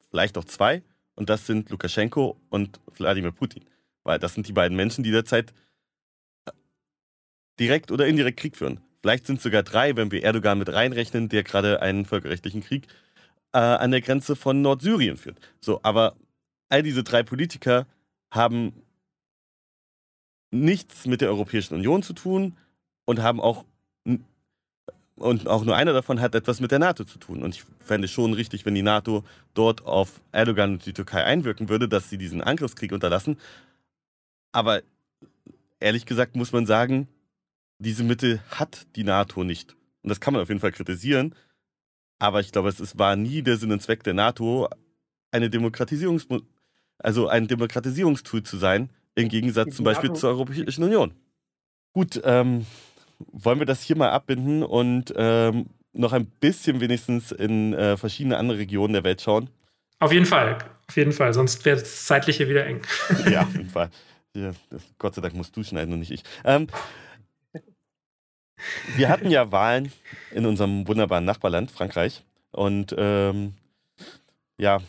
Vielleicht 0.10 0.38
auch 0.38 0.46
zwei. 0.46 0.84
Und 1.16 1.30
das 1.30 1.46
sind 1.46 1.70
Lukaschenko 1.70 2.40
und 2.50 2.80
Wladimir 2.98 3.32
Putin. 3.32 3.66
Weil 4.04 4.20
das 4.20 4.34
sind 4.34 4.48
die 4.48 4.54
beiden 4.54 4.76
Menschen, 4.76 5.04
die 5.04 5.12
derzeit 5.12 5.54
äh, 6.46 6.52
direkt 7.60 7.92
oder 7.92 8.08
indirekt 8.08 8.40
Krieg 8.40 8.58
führen. 8.58 8.82
Vielleicht 9.02 9.28
sind 9.28 9.38
es 9.38 9.44
sogar 9.44 9.64
drei, 9.64 9.96
wenn 9.96 10.12
wir 10.12 10.24
Erdogan 10.24 10.58
mit 10.58 10.70
reinrechnen, 10.70 11.30
der 11.30 11.44
gerade 11.44 11.82
einen 11.82 12.06
völkerrechtlichen 12.06 12.62
Krieg 12.62 12.88
äh, 13.54 13.60
an 13.60 13.92
der 13.92 14.02
Grenze 14.02 14.36
von 14.36 14.62
Nordsyrien 14.62 15.18
führt. 15.18 15.40
So, 15.62 15.80
aber 15.84 16.16
all 16.70 16.84
diese 16.84 17.04
drei 17.04 17.24
Politiker 17.24 17.88
haben 18.32 18.74
nichts 20.52 21.06
mit 21.06 21.22
der 21.22 21.30
Europäischen 21.30 21.76
Union 21.76 22.04
zu 22.04 22.14
tun 22.14 22.58
und 23.06 23.22
haben 23.22 23.40
auch 23.40 23.66
und 25.16 25.48
auch 25.48 25.64
nur 25.64 25.76
einer 25.76 25.94
davon 25.94 26.20
hat 26.20 26.36
etwas 26.36 26.60
mit 26.60 26.72
der 26.72 26.80
NATO 26.80 27.06
zu 27.06 27.18
tun. 27.18 27.42
Und 27.42 27.56
ich 27.56 27.64
fände 27.80 28.06
es 28.06 28.12
schon 28.12 28.34
richtig, 28.34 28.66
wenn 28.66 28.76
die 28.76 28.82
NATO 28.82 29.24
dort 29.54 29.86
auf 29.86 30.22
Erdogan 30.32 30.74
und 30.74 30.86
die 30.86 30.94
Türkei 30.94 31.24
einwirken 31.24 31.70
würde, 31.70 31.88
dass 31.88 32.10
sie 32.10 32.18
diesen 32.18 32.42
Angriffskrieg 32.42 32.92
unterlassen. 32.92 33.38
Aber 34.52 34.82
ehrlich 35.80 36.06
gesagt 36.06 36.36
muss 36.36 36.52
man 36.52 36.66
sagen, 36.66 37.08
diese 37.80 38.04
Mittel 38.04 38.42
hat 38.50 38.88
die 38.96 39.04
NATO 39.04 39.44
nicht. 39.44 39.76
Und 40.04 40.10
das 40.10 40.20
kann 40.20 40.34
man 40.34 40.44
auf 40.44 40.50
jeden 40.50 40.62
Fall 40.62 40.72
kritisieren. 40.72 41.34
Aber 42.20 42.40
ich 42.42 42.52
glaube, 42.52 42.70
es 42.70 42.80
ist, 42.80 42.98
war 43.00 43.16
nie 43.16 43.42
der 43.42 43.58
Sinn 43.58 43.72
und 43.72 43.82
Zweck 43.82 44.04
der 44.04 44.14
NATO, 44.14 44.70
eine 45.32 45.50
Demokratisierungs 45.50 46.28
also 46.98 47.28
ein 47.28 47.48
Demokratisierungstool 47.48 48.44
zu 48.44 48.58
sein, 48.58 48.90
im 49.16 49.28
Gegensatz 49.28 49.76
zum 49.76 49.86
Beispiel 49.86 50.14
zur 50.14 50.30
Europäischen 50.30 50.84
Union. 50.84 51.14
Gut, 51.94 52.22
ähm, 52.24 52.66
wollen 53.20 53.60
wir 53.60 53.66
das 53.66 53.82
hier 53.82 53.98
mal 53.98 54.10
abbinden 54.10 54.64
und 54.64 55.14
ähm, 55.16 55.68
noch 55.94 56.14
ein 56.14 56.26
bisschen 56.26 56.82
wenigstens 56.82 57.32
in 57.32 57.74
äh, 57.74 57.98
verschiedene 57.98 58.38
andere 58.38 58.58
Regionen 58.58 58.94
der 58.94 59.04
Welt 59.04 59.22
schauen? 59.22 59.50
Auf 60.00 60.12
jeden 60.12 60.26
Fall, 60.26 60.58
auf 60.88 60.98
jeden 60.98 61.14
Fall, 61.14 61.34
sonst 61.34 61.64
wäre 61.66 61.78
es 61.78 62.06
zeitlich 62.06 62.38
hier 62.38 62.50
wieder 62.50 62.66
eng. 62.66 62.82
ja, 63.32 63.42
auf 63.44 63.54
jeden 63.54 63.70
Fall. 63.70 63.90
Ja, 64.36 64.52
Gott 64.98 65.16
sei 65.16 65.22
Dank 65.22 65.34
musst 65.34 65.56
du 65.56 65.64
schneiden 65.64 65.94
und 65.94 66.00
nicht 66.00 66.12
ich. 66.12 66.24
Ähm, 66.44 66.68
wir 68.96 69.10
hatten 69.10 69.30
ja 69.30 69.52
Wahlen 69.52 69.92
in 70.32 70.46
unserem 70.46 70.88
wunderbaren 70.88 71.26
Nachbarland, 71.26 71.72
Frankreich. 71.72 72.24
Und 72.52 72.94
ähm, 72.98 73.54
ja, 74.58 74.82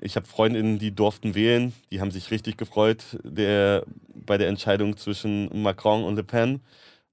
ich 0.00 0.16
habe 0.16 0.26
Freundinnen, 0.26 0.78
die 0.78 0.94
durften 0.94 1.34
wählen. 1.34 1.72
Die 1.90 2.00
haben 2.00 2.10
sich 2.10 2.30
richtig 2.30 2.56
gefreut 2.56 3.18
der, 3.22 3.84
bei 4.14 4.38
der 4.38 4.48
Entscheidung 4.48 4.96
zwischen 4.96 5.62
Macron 5.62 6.04
und 6.04 6.16
Le 6.16 6.24
Pen 6.24 6.60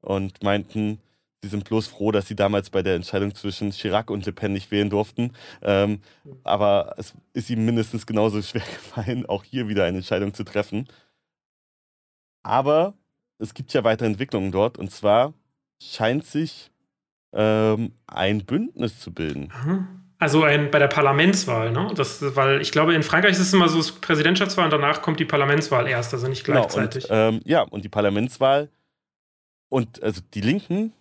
und 0.08 0.42
meinten, 0.42 1.00
sie 1.42 1.50
sind 1.50 1.66
bloß 1.66 1.88
froh, 1.88 2.12
dass 2.12 2.28
sie 2.28 2.36
damals 2.36 2.70
bei 2.70 2.82
der 2.82 2.96
Entscheidung 2.96 3.36
zwischen 3.36 3.72
Chirac 3.72 4.10
und 4.10 4.26
Le 4.26 4.32
Pen 4.32 4.54
nicht 4.54 4.72
wählen 4.72 4.90
durften. 4.90 5.34
Ähm, 5.62 6.00
aber 6.44 6.96
es 6.98 7.14
ist 7.34 7.50
ihm 7.50 7.66
mindestens 7.66 8.06
genauso 8.06 8.42
schwer 8.42 8.62
gefallen, 8.76 9.26
auch 9.26 9.44
hier 9.44 9.68
wieder 9.68 9.84
eine 9.84 9.98
Entscheidung 9.98 10.34
zu 10.34 10.46
treffen. 10.46 10.88
Aber 12.42 12.94
es 13.38 13.54
gibt 13.54 13.74
ja 13.74 13.84
weitere 13.84 14.08
Entwicklungen 14.08 14.52
dort 14.52 14.78
und 14.78 14.92
zwar 14.92 15.34
scheint 15.82 16.26
sich 16.26 16.72
ähm, 17.34 17.92
ein 18.08 18.46
Bündnis 18.46 19.00
zu 19.02 19.14
bilden. 19.14 19.52
Also 20.20 20.44
ein, 20.44 20.72
bei 20.72 20.80
der 20.80 20.88
Parlamentswahl, 20.88 21.72
ne? 21.72 21.92
Das, 21.96 22.24
weil 22.36 22.62
ich 22.62 22.72
glaube, 22.72 22.96
in 22.96 23.04
Frankreich 23.04 23.34
ist 23.34 23.40
es 23.40 23.54
immer 23.54 23.68
so, 23.68 23.82
Präsidentschaftswahl 24.00 24.66
und 24.66 24.72
danach 24.72 25.02
kommt 25.02 25.20
die 25.20 25.26
Parlamentswahl 25.26 25.86
erst, 25.86 26.14
also 26.14 26.28
nicht 26.28 26.46
gleichzeitig. 26.46 27.08
Genau, 27.10 27.28
und, 27.28 27.36
ähm, 27.36 27.42
ja, 27.44 27.62
und 27.64 27.84
die 27.84 27.90
Parlamentswahl 27.90 28.70
und 29.70 30.02
also 30.04 30.22
die 30.34 30.42
Linken 30.42 30.94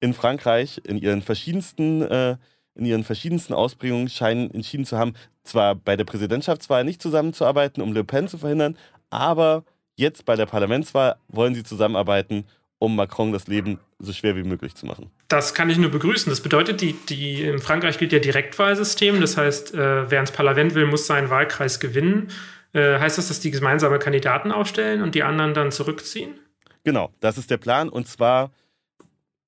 in 0.00 0.14
Frankreich 0.14 0.80
in 0.84 0.98
ihren 0.98 1.22
verschiedensten, 1.22 2.02
äh, 2.02 2.36
in 2.74 2.84
ihren 2.84 3.04
verschiedensten 3.04 3.54
Ausprägungen 3.54 4.08
scheinen 4.08 4.50
entschieden 4.52 4.84
zu 4.84 4.98
haben, 4.98 5.14
zwar 5.44 5.74
bei 5.74 5.96
der 5.96 6.04
Präsidentschaftswahl 6.04 6.84
nicht 6.84 7.00
zusammenzuarbeiten, 7.00 7.82
um 7.82 7.92
Le 7.92 8.04
Pen 8.04 8.28
zu 8.28 8.38
verhindern, 8.38 8.76
aber 9.10 9.64
jetzt 9.96 10.24
bei 10.24 10.36
der 10.36 10.46
Parlamentswahl 10.46 11.16
wollen 11.28 11.54
sie 11.54 11.64
zusammenarbeiten, 11.64 12.44
um 12.78 12.94
Macron 12.94 13.32
das 13.32 13.46
Leben 13.46 13.78
so 13.98 14.12
schwer 14.12 14.36
wie 14.36 14.42
möglich 14.42 14.74
zu 14.74 14.84
machen. 14.84 15.10
Das 15.28 15.54
kann 15.54 15.70
ich 15.70 15.78
nur 15.78 15.90
begrüßen. 15.90 16.28
Das 16.28 16.42
bedeutet, 16.42 16.82
die, 16.82 16.92
die, 17.08 17.42
in 17.42 17.58
Frankreich 17.58 17.98
gilt 17.98 18.12
ja 18.12 18.18
Direktwahlsystem. 18.18 19.20
Das 19.20 19.38
heißt, 19.38 19.74
äh, 19.74 20.10
wer 20.10 20.20
ins 20.20 20.30
Parlament 20.30 20.74
will, 20.74 20.86
muss 20.86 21.06
seinen 21.06 21.30
Wahlkreis 21.30 21.80
gewinnen. 21.80 22.28
Äh, 22.74 22.98
heißt 22.98 23.16
das, 23.16 23.28
dass 23.28 23.40
die 23.40 23.50
gemeinsame 23.50 23.98
Kandidaten 23.98 24.52
aufstellen 24.52 25.02
und 25.02 25.14
die 25.14 25.22
anderen 25.22 25.54
dann 25.54 25.72
zurückziehen? 25.72 26.38
Genau, 26.86 27.12
das 27.18 27.36
ist 27.36 27.50
der 27.50 27.56
Plan. 27.56 27.88
Und 27.88 28.06
zwar, 28.06 28.52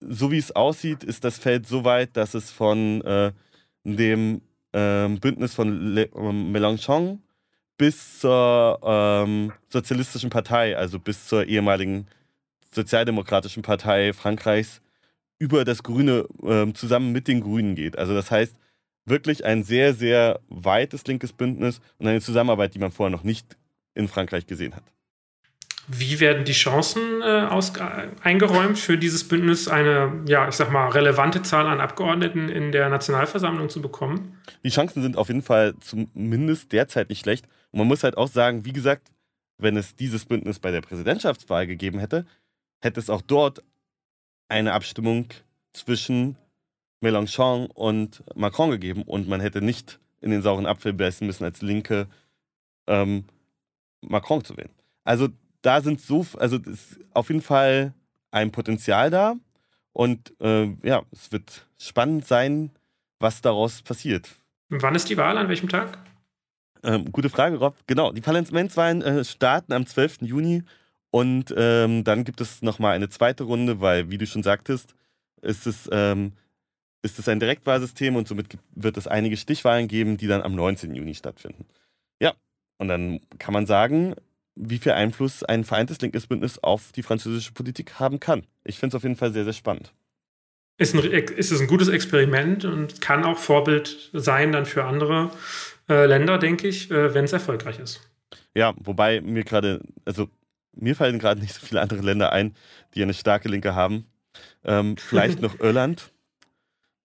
so 0.00 0.32
wie 0.32 0.38
es 0.38 0.50
aussieht, 0.56 1.04
ist 1.04 1.22
das 1.22 1.38
Feld 1.38 1.68
so 1.68 1.84
weit, 1.84 2.16
dass 2.16 2.34
es 2.34 2.50
von 2.50 3.00
äh, 3.02 3.30
dem 3.84 4.42
ähm, 4.72 5.20
Bündnis 5.20 5.54
von 5.54 5.94
Le 5.94 6.10
ähm, 6.16 6.50
Mélenchon 6.50 7.20
bis 7.76 8.18
zur 8.18 8.80
ähm, 8.82 9.52
Sozialistischen 9.68 10.30
Partei, 10.30 10.76
also 10.76 10.98
bis 10.98 11.28
zur 11.28 11.46
ehemaligen 11.46 12.08
Sozialdemokratischen 12.72 13.62
Partei 13.62 14.12
Frankreichs, 14.12 14.80
über 15.38 15.64
das 15.64 15.84
Grüne 15.84 16.26
äh, 16.42 16.72
zusammen 16.72 17.12
mit 17.12 17.28
den 17.28 17.40
Grünen 17.40 17.76
geht. 17.76 17.96
Also 17.96 18.14
das 18.14 18.32
heißt, 18.32 18.56
wirklich 19.04 19.44
ein 19.44 19.62
sehr, 19.62 19.94
sehr 19.94 20.40
weites 20.48 21.06
linkes 21.06 21.32
Bündnis 21.32 21.80
und 21.98 22.08
eine 22.08 22.20
Zusammenarbeit, 22.20 22.74
die 22.74 22.80
man 22.80 22.90
vorher 22.90 23.16
noch 23.16 23.22
nicht 23.22 23.56
in 23.94 24.08
Frankreich 24.08 24.48
gesehen 24.48 24.74
hat. 24.74 24.82
Wie 25.88 26.20
werden 26.20 26.44
die 26.44 26.52
Chancen 26.52 27.22
äh, 27.22 27.46
aus, 27.48 27.72
eingeräumt 28.22 28.78
für 28.78 28.98
dieses 28.98 29.26
Bündnis, 29.26 29.68
eine, 29.68 30.22
ja, 30.26 30.48
ich 30.48 30.54
sag 30.54 30.70
mal, 30.70 30.88
relevante 30.88 31.42
Zahl 31.42 31.66
an 31.66 31.80
Abgeordneten 31.80 32.50
in 32.50 32.72
der 32.72 32.90
Nationalversammlung 32.90 33.70
zu 33.70 33.80
bekommen? 33.80 34.38
Die 34.62 34.68
Chancen 34.68 35.02
sind 35.02 35.16
auf 35.16 35.28
jeden 35.28 35.42
Fall 35.42 35.74
zumindest 35.80 36.72
derzeit 36.72 37.08
nicht 37.08 37.20
schlecht. 37.20 37.46
Und 37.70 37.78
man 37.78 37.88
muss 37.88 38.04
halt 38.04 38.18
auch 38.18 38.28
sagen, 38.28 38.66
wie 38.66 38.72
gesagt, 38.72 39.10
wenn 39.56 39.76
es 39.76 39.96
dieses 39.96 40.26
Bündnis 40.26 40.58
bei 40.58 40.70
der 40.70 40.82
Präsidentschaftswahl 40.82 41.66
gegeben 41.66 41.98
hätte, 41.98 42.26
hätte 42.80 43.00
es 43.00 43.10
auch 43.10 43.22
dort 43.22 43.62
eine 44.48 44.74
Abstimmung 44.74 45.28
zwischen 45.72 46.36
Mélenchon 47.00 47.66
und 47.66 48.22
Macron 48.34 48.70
gegeben 48.70 49.02
und 49.02 49.28
man 49.28 49.40
hätte 49.40 49.62
nicht 49.62 50.00
in 50.20 50.30
den 50.30 50.42
sauren 50.42 50.66
Apfel 50.66 50.92
beißen 50.92 51.26
müssen, 51.26 51.44
als 51.44 51.62
Linke 51.62 52.08
ähm, 52.86 53.24
Macron 54.00 54.44
zu 54.44 54.56
wählen. 54.56 54.70
Also 55.04 55.28
da 55.62 55.80
sind 55.80 56.00
so, 56.00 56.26
also 56.38 56.56
ist 56.58 56.98
auf 57.14 57.28
jeden 57.28 57.42
Fall 57.42 57.94
ein 58.30 58.52
Potenzial 58.52 59.10
da. 59.10 59.34
Und 59.92 60.34
äh, 60.40 60.68
ja, 60.82 61.02
es 61.12 61.32
wird 61.32 61.66
spannend 61.78 62.26
sein, 62.26 62.70
was 63.18 63.40
daraus 63.40 63.82
passiert. 63.82 64.28
Wann 64.68 64.94
ist 64.94 65.08
die 65.08 65.16
Wahl? 65.16 65.38
An 65.38 65.48
welchem 65.48 65.68
Tag? 65.68 65.98
Ähm, 66.82 67.10
gute 67.10 67.30
Frage, 67.30 67.56
Rob. 67.56 67.76
Genau, 67.86 68.12
die 68.12 68.20
Parlamentswahlen 68.20 69.02
äh, 69.02 69.24
starten 69.24 69.72
am 69.72 69.86
12. 69.86 70.22
Juni 70.22 70.62
und 71.10 71.52
ähm, 71.56 72.04
dann 72.04 72.24
gibt 72.24 72.40
es 72.40 72.62
nochmal 72.62 72.94
eine 72.94 73.08
zweite 73.08 73.44
Runde, 73.44 73.80
weil, 73.80 74.10
wie 74.10 74.18
du 74.18 74.26
schon 74.26 74.42
sagtest, 74.42 74.94
ist 75.40 75.66
es, 75.66 75.88
ähm, 75.90 76.32
ist 77.02 77.18
es 77.18 77.28
ein 77.28 77.40
Direktwahlsystem 77.40 78.14
und 78.16 78.28
somit 78.28 78.58
wird 78.74 78.96
es 78.96 79.06
einige 79.06 79.36
Stichwahlen 79.36 79.88
geben, 79.88 80.16
die 80.16 80.26
dann 80.26 80.42
am 80.42 80.54
19. 80.54 80.94
Juni 80.94 81.14
stattfinden. 81.14 81.66
Ja, 82.20 82.34
und 82.78 82.88
dann 82.88 83.20
kann 83.38 83.54
man 83.54 83.66
sagen, 83.66 84.14
wie 84.58 84.78
viel 84.78 84.92
Einfluss 84.92 85.44
ein 85.44 85.64
vereintes 85.64 86.00
linkes 86.00 86.26
Bündnis 86.26 86.58
auf 86.58 86.92
die 86.92 87.02
französische 87.02 87.52
Politik 87.52 88.00
haben 88.00 88.18
kann. 88.18 88.44
Ich 88.64 88.78
finde 88.78 88.94
es 88.94 88.96
auf 88.96 89.04
jeden 89.04 89.16
Fall 89.16 89.32
sehr, 89.32 89.44
sehr 89.44 89.52
spannend. 89.52 89.92
Ist, 90.78 90.94
ein, 90.94 91.00
ist 91.00 91.50
es 91.50 91.60
ein 91.60 91.66
gutes 91.66 91.88
Experiment 91.88 92.64
und 92.64 93.00
kann 93.00 93.24
auch 93.24 93.38
Vorbild 93.38 94.10
sein 94.12 94.52
dann 94.52 94.66
für 94.66 94.84
andere 94.84 95.30
äh, 95.88 96.06
Länder, 96.06 96.38
denke 96.38 96.68
ich, 96.68 96.90
äh, 96.90 97.14
wenn 97.14 97.24
es 97.24 97.32
erfolgreich 97.32 97.78
ist. 97.78 98.00
Ja, 98.54 98.74
wobei 98.78 99.20
mir 99.20 99.44
gerade, 99.44 99.80
also 100.04 100.28
mir 100.72 100.94
fallen 100.94 101.18
gerade 101.18 101.40
nicht 101.40 101.54
so 101.54 101.64
viele 101.64 101.80
andere 101.80 102.02
Länder 102.02 102.32
ein, 102.32 102.54
die 102.94 103.02
eine 103.02 103.14
starke 103.14 103.48
Linke 103.48 103.74
haben. 103.74 104.06
Ähm, 104.64 104.96
vielleicht 104.96 105.40
noch 105.40 105.58
Irland, 105.60 106.12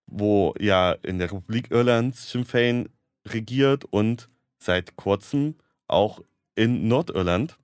wo 0.07 0.53
ja 0.59 0.91
in 0.91 1.19
der 1.19 1.31
Republik 1.31 1.71
Irland 1.71 2.15
Sinn 2.15 2.45
Fein 2.45 2.89
regiert 3.27 3.85
und 3.85 4.29
seit 4.59 4.95
kurzem 4.95 5.55
auch 5.87 6.21
in 6.55 6.87
Nordirland. 6.87 7.57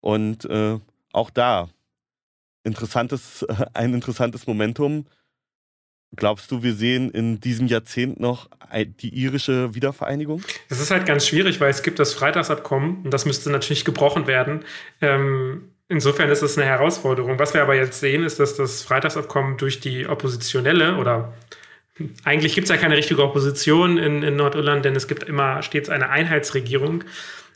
Und 0.00 0.44
äh, 0.44 0.78
auch 1.12 1.30
da 1.30 1.68
interessantes, 2.64 3.46
ein 3.74 3.94
interessantes 3.94 4.46
Momentum. 4.46 5.06
Glaubst 6.16 6.50
du, 6.50 6.62
wir 6.62 6.74
sehen 6.74 7.10
in 7.10 7.40
diesem 7.40 7.66
Jahrzehnt 7.66 8.20
noch 8.20 8.48
die 9.02 9.08
irische 9.08 9.74
Wiedervereinigung? 9.74 10.42
Das 10.68 10.80
ist 10.80 10.92
halt 10.92 11.06
ganz 11.06 11.26
schwierig, 11.26 11.60
weil 11.60 11.70
es 11.70 11.82
gibt 11.82 11.98
das 11.98 12.14
Freitagsabkommen 12.14 13.02
und 13.04 13.10
das 13.10 13.24
müsste 13.24 13.50
natürlich 13.50 13.84
gebrochen 13.84 14.28
werden. 14.28 14.64
Ähm, 15.00 15.72
insofern 15.88 16.30
ist 16.30 16.42
es 16.42 16.56
eine 16.56 16.66
Herausforderung. 16.66 17.40
Was 17.40 17.52
wir 17.52 17.62
aber 17.62 17.74
jetzt 17.74 17.98
sehen, 17.98 18.22
ist, 18.22 18.38
dass 18.38 18.54
das 18.54 18.82
Freitagsabkommen 18.82 19.56
durch 19.56 19.80
die 19.80 20.06
Oppositionelle 20.06 20.98
oder 20.98 21.34
eigentlich 22.24 22.54
gibt 22.54 22.64
es 22.64 22.70
ja 22.70 22.76
keine 22.76 22.96
richtige 22.96 23.22
Opposition 23.22 23.98
in, 23.98 24.22
in 24.22 24.36
Nordirland, 24.36 24.84
denn 24.84 24.96
es 24.96 25.06
gibt 25.06 25.24
immer 25.24 25.62
stets 25.62 25.88
eine 25.88 26.10
Einheitsregierung. 26.10 27.04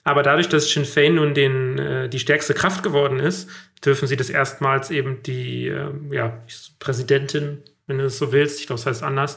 Aber 0.08 0.22
dadurch, 0.22 0.48
dass 0.48 0.70
Sinn 0.70 0.86
Fein 0.86 1.16
nun 1.16 1.34
den, 1.34 1.78
äh, 1.78 2.08
die 2.08 2.18
stärkste 2.18 2.54
Kraft 2.54 2.82
geworden 2.82 3.20
ist, 3.20 3.50
dürfen 3.84 4.08
sie 4.08 4.16
das 4.16 4.30
erstmals 4.30 4.90
eben 4.90 5.22
die 5.22 5.68
äh, 5.68 5.90
ja, 6.10 6.42
Präsidentin, 6.78 7.58
wenn 7.86 7.98
du 7.98 8.04
es 8.06 8.16
so 8.16 8.32
willst, 8.32 8.58
ich 8.58 8.66
glaube, 8.66 8.80
das 8.80 8.86
heißt 8.86 9.02
anders, 9.02 9.36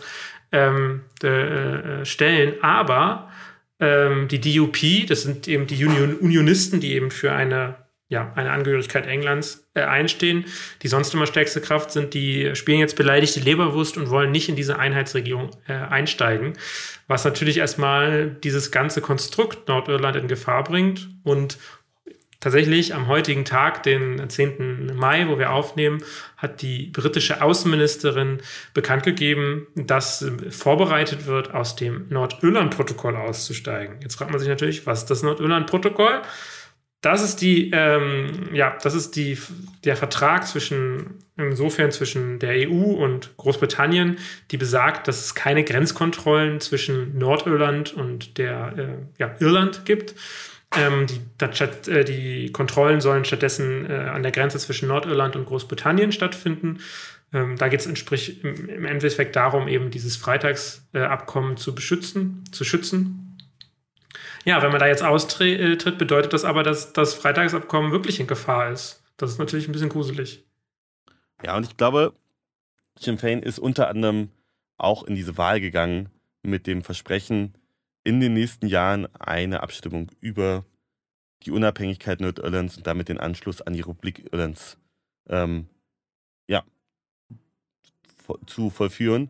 ähm, 0.53 1.01
äh, 1.23 2.05
stellen. 2.05 2.53
Aber 2.61 3.29
ähm, 3.81 4.29
die 4.29 4.39
DUP, 4.39 5.07
das 5.09 5.23
sind 5.23 5.49
eben 5.49 5.67
die 5.67 5.85
Union, 5.85 6.15
Unionisten, 6.15 6.79
die 6.79 6.93
eben 6.93 7.11
für 7.11 7.33
eine 7.33 7.75
ja, 8.11 8.29
eine 8.35 8.51
Angehörigkeit 8.51 9.07
Englands 9.07 9.65
äh, 9.73 9.83
einstehen. 9.83 10.43
Die 10.81 10.89
sonst 10.89 11.13
immer 11.13 11.25
stärkste 11.25 11.61
Kraft 11.61 11.91
sind, 11.91 12.13
die 12.13 12.53
spielen 12.55 12.79
jetzt 12.79 12.97
beleidigte 12.97 13.39
Leberwurst 13.39 13.95
und 13.95 14.09
wollen 14.09 14.31
nicht 14.31 14.49
in 14.49 14.57
diese 14.57 14.77
Einheitsregierung 14.77 15.51
äh, 15.65 15.73
einsteigen, 15.73 16.53
was 17.07 17.23
natürlich 17.23 17.57
erstmal 17.57 18.29
dieses 18.43 18.69
ganze 18.71 18.99
Konstrukt 18.99 19.69
Nordirland 19.69 20.17
in 20.17 20.27
Gefahr 20.27 20.65
bringt 20.65 21.09
und 21.23 21.57
Tatsächlich 22.41 22.95
am 22.95 23.07
heutigen 23.07 23.45
Tag, 23.45 23.83
den 23.83 24.27
10. 24.27 24.95
Mai, 24.95 25.27
wo 25.27 25.37
wir 25.37 25.51
aufnehmen, 25.51 26.03
hat 26.37 26.63
die 26.63 26.87
britische 26.87 27.43
Außenministerin 27.43 28.39
bekannt 28.73 29.03
gegeben, 29.03 29.67
dass 29.75 30.25
vorbereitet 30.49 31.27
wird, 31.27 31.53
aus 31.53 31.75
dem 31.75 32.07
Nordirland-Protokoll 32.09 33.15
auszusteigen. 33.15 33.97
Jetzt 34.01 34.15
fragt 34.15 34.31
man 34.31 34.39
sich 34.39 34.49
natürlich, 34.49 34.87
was 34.87 35.01
ist 35.01 35.11
das 35.11 35.21
Nordirland-Protokoll? 35.21 36.23
Das 37.01 37.23
ist 37.23 37.41
die, 37.41 37.71
ähm, 37.73 38.49
ja, 38.53 38.77
das 38.83 38.93
ist 38.93 39.15
die, 39.15 39.35
der 39.83 39.95
Vertrag 39.95 40.45
zwischen, 40.47 41.15
insofern 41.35 41.91
zwischen 41.91 42.37
der 42.37 42.69
EU 42.69 42.93
und 42.93 43.35
Großbritannien, 43.37 44.19
die 44.51 44.57
besagt, 44.57 45.07
dass 45.07 45.25
es 45.25 45.33
keine 45.33 45.63
Grenzkontrollen 45.63 46.59
zwischen 46.59 47.17
Nordirland 47.17 47.93
und 47.93 48.37
der, 48.37 48.73
äh, 48.77 48.87
ja, 49.17 49.35
Irland 49.39 49.83
gibt. 49.85 50.13
Ähm, 50.77 51.07
die, 51.07 51.89
äh, 51.91 52.03
die 52.05 52.51
Kontrollen 52.51 53.01
sollen 53.01 53.25
stattdessen 53.25 53.89
äh, 53.89 53.93
an 53.93 54.21
der 54.21 54.31
Grenze 54.31 54.59
zwischen 54.59 54.87
Nordirland 54.87 55.35
und 55.35 55.45
Großbritannien 55.45 56.11
stattfinden. 56.11 56.81
Ähm, 57.33 57.57
da 57.57 57.67
geht 57.67 57.79
es 57.79 57.87
im, 57.87 58.69
im 58.69 58.85
Endeffekt 58.85 59.35
darum, 59.35 59.67
eben 59.67 59.89
dieses 59.89 60.17
Freitagsabkommen 60.17 61.57
zu 61.57 61.73
beschützen, 61.73 62.43
zu 62.51 62.63
schützen 62.63 63.20
ja, 64.45 64.61
wenn 64.61 64.71
man 64.71 64.79
da 64.79 64.87
jetzt 64.87 65.03
austritt, 65.03 65.97
bedeutet 65.97 66.33
das 66.33 66.45
aber, 66.45 66.63
dass 66.63 66.93
das 66.93 67.13
Freitagsabkommen 67.13 67.91
wirklich 67.91 68.19
in 68.19 68.27
Gefahr 68.27 68.71
ist. 68.71 69.03
Das 69.17 69.31
ist 69.31 69.39
natürlich 69.39 69.67
ein 69.67 69.71
bisschen 69.71 69.89
gruselig. 69.89 70.43
Ja, 71.43 71.57
und 71.57 71.65
ich 71.65 71.77
glaube, 71.77 72.13
Sinn 72.99 73.17
Fein 73.17 73.41
ist 73.41 73.59
unter 73.59 73.87
anderem 73.87 74.29
auch 74.77 75.03
in 75.03 75.15
diese 75.15 75.37
Wahl 75.37 75.61
gegangen 75.61 76.09
mit 76.43 76.65
dem 76.67 76.83
Versprechen, 76.83 77.53
in 78.03 78.19
den 78.19 78.33
nächsten 78.33 78.67
Jahren 78.67 79.07
eine 79.15 79.61
Abstimmung 79.61 80.11
über 80.21 80.65
die 81.43 81.51
Unabhängigkeit 81.51 82.19
Nordirlands 82.19 82.77
und 82.77 82.87
damit 82.87 83.09
den 83.09 83.19
Anschluss 83.19 83.61
an 83.61 83.73
die 83.73 83.81
Republik 83.81 84.31
Irlands 84.31 84.77
ähm, 85.29 85.67
ja, 86.47 86.63
zu 88.47 88.69
vollführen 88.69 89.29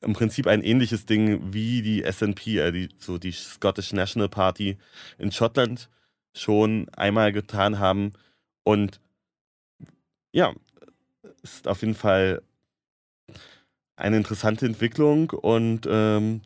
im 0.00 0.12
Prinzip 0.12 0.46
ein 0.46 0.62
ähnliches 0.62 1.06
Ding 1.06 1.52
wie 1.52 1.82
die 1.82 2.02
SNP, 2.02 2.58
äh, 2.58 2.72
die, 2.72 2.88
so 2.98 3.18
die 3.18 3.32
Scottish 3.32 3.92
National 3.92 4.28
Party 4.28 4.78
in 5.18 5.32
Schottland 5.32 5.88
schon 6.34 6.88
einmal 6.90 7.32
getan 7.32 7.78
haben. 7.78 8.12
Und 8.62 9.00
ja, 10.32 10.52
ist 11.42 11.66
auf 11.66 11.80
jeden 11.80 11.94
Fall 11.94 12.42
eine 13.96 14.16
interessante 14.16 14.66
Entwicklung 14.66 15.30
und 15.30 15.86
ähm, 15.90 16.42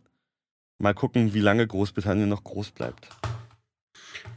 mal 0.79 0.95
gucken, 0.95 1.35
wie 1.35 1.41
lange 1.41 1.67
Großbritannien 1.67 2.29
noch 2.29 2.45
groß 2.45 2.71
bleibt. 2.71 3.09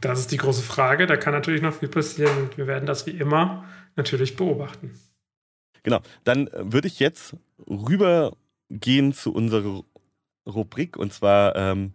Das 0.00 0.20
ist 0.20 0.32
die 0.32 0.36
große 0.36 0.62
Frage. 0.62 1.06
Da 1.06 1.16
kann 1.16 1.32
natürlich 1.32 1.62
noch 1.62 1.74
viel 1.74 1.88
passieren 1.88 2.50
wir 2.56 2.66
werden 2.66 2.86
das 2.86 3.06
wie 3.06 3.12
immer 3.12 3.64
natürlich 3.94 4.36
beobachten. 4.36 4.98
Genau, 5.82 6.00
dann 6.24 6.50
würde 6.52 6.88
ich 6.88 6.98
jetzt 6.98 7.36
rüber 7.66 8.36
gehen 8.70 9.12
zu 9.12 9.32
unserer 9.32 9.84
Rubrik 10.46 10.96
und 10.96 11.12
zwar 11.12 11.56
ähm, 11.56 11.92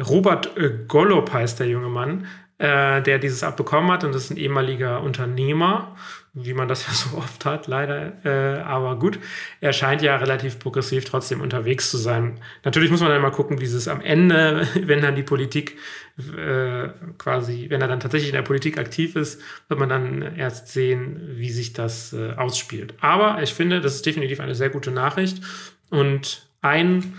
Robert 0.00 0.56
äh, 0.56 0.84
Golob 0.88 1.32
heißt 1.32 1.60
der 1.60 1.68
junge 1.68 1.88
Mann, 1.88 2.26
äh, 2.58 3.02
der 3.02 3.18
dieses 3.18 3.42
abbekommen 3.42 3.90
hat. 3.90 4.04
Und 4.04 4.14
das 4.14 4.24
ist 4.24 4.30
ein 4.30 4.36
ehemaliger 4.38 5.02
Unternehmer 5.02 5.96
wie 6.34 6.54
man 6.54 6.68
das 6.68 6.86
ja 6.86 6.92
so 6.92 7.16
oft 7.16 7.44
hat, 7.44 7.66
leider. 7.66 8.24
Äh, 8.24 8.60
aber 8.62 8.98
gut, 8.98 9.18
er 9.60 9.72
scheint 9.72 10.02
ja 10.02 10.16
relativ 10.16 10.58
progressiv 10.58 11.04
trotzdem 11.04 11.40
unterwegs 11.40 11.90
zu 11.90 11.98
sein. 11.98 12.40
Natürlich 12.64 12.90
muss 12.90 13.00
man 13.00 13.10
dann 13.10 13.22
mal 13.22 13.30
gucken, 13.30 13.60
wie 13.60 13.64
es 13.64 13.88
am 13.88 14.00
Ende, 14.00 14.66
wenn 14.82 15.02
dann 15.02 15.16
die 15.16 15.22
Politik 15.22 15.78
äh, 16.18 16.88
quasi, 17.18 17.66
wenn 17.68 17.80
er 17.80 17.88
dann 17.88 18.00
tatsächlich 18.00 18.30
in 18.30 18.36
der 18.36 18.42
Politik 18.42 18.78
aktiv 18.78 19.16
ist, 19.16 19.40
wird 19.68 19.80
man 19.80 19.88
dann 19.88 20.36
erst 20.36 20.68
sehen, 20.68 21.20
wie 21.34 21.50
sich 21.50 21.72
das 21.72 22.12
äh, 22.12 22.32
ausspielt. 22.32 22.94
Aber 23.00 23.42
ich 23.42 23.54
finde, 23.54 23.80
das 23.80 23.94
ist 23.94 24.06
definitiv 24.06 24.40
eine 24.40 24.54
sehr 24.54 24.70
gute 24.70 24.90
Nachricht 24.90 25.42
und 25.90 26.48
ein 26.60 27.14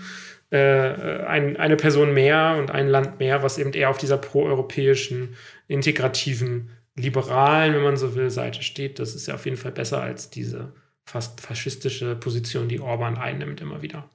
äh, 0.50 1.24
ein, 1.24 1.56
eine 1.56 1.76
Person 1.76 2.14
mehr 2.14 2.56
und 2.58 2.70
ein 2.70 2.86
Land 2.86 3.18
mehr, 3.18 3.42
was 3.42 3.58
eben 3.58 3.72
eher 3.72 3.90
auf 3.90 3.98
dieser 3.98 4.18
proeuropäischen, 4.18 5.34
integrativen 5.66 6.70
liberalen, 6.96 7.74
wenn 7.74 7.82
man 7.82 7.96
so 7.96 8.14
will, 8.14 8.30
Seite 8.30 8.62
steht. 8.62 8.98
Das 8.98 9.14
ist 9.14 9.26
ja 9.26 9.34
auf 9.34 9.44
jeden 9.44 9.56
Fall 9.56 9.72
besser 9.72 10.00
als 10.00 10.30
diese 10.30 10.72
fast 11.04 11.40
faschistische 11.40 12.16
Position, 12.16 12.68
die 12.68 12.80
Orban 12.80 13.16
einnimmt 13.16 13.60
immer 13.60 13.82
wieder. 13.82 14.08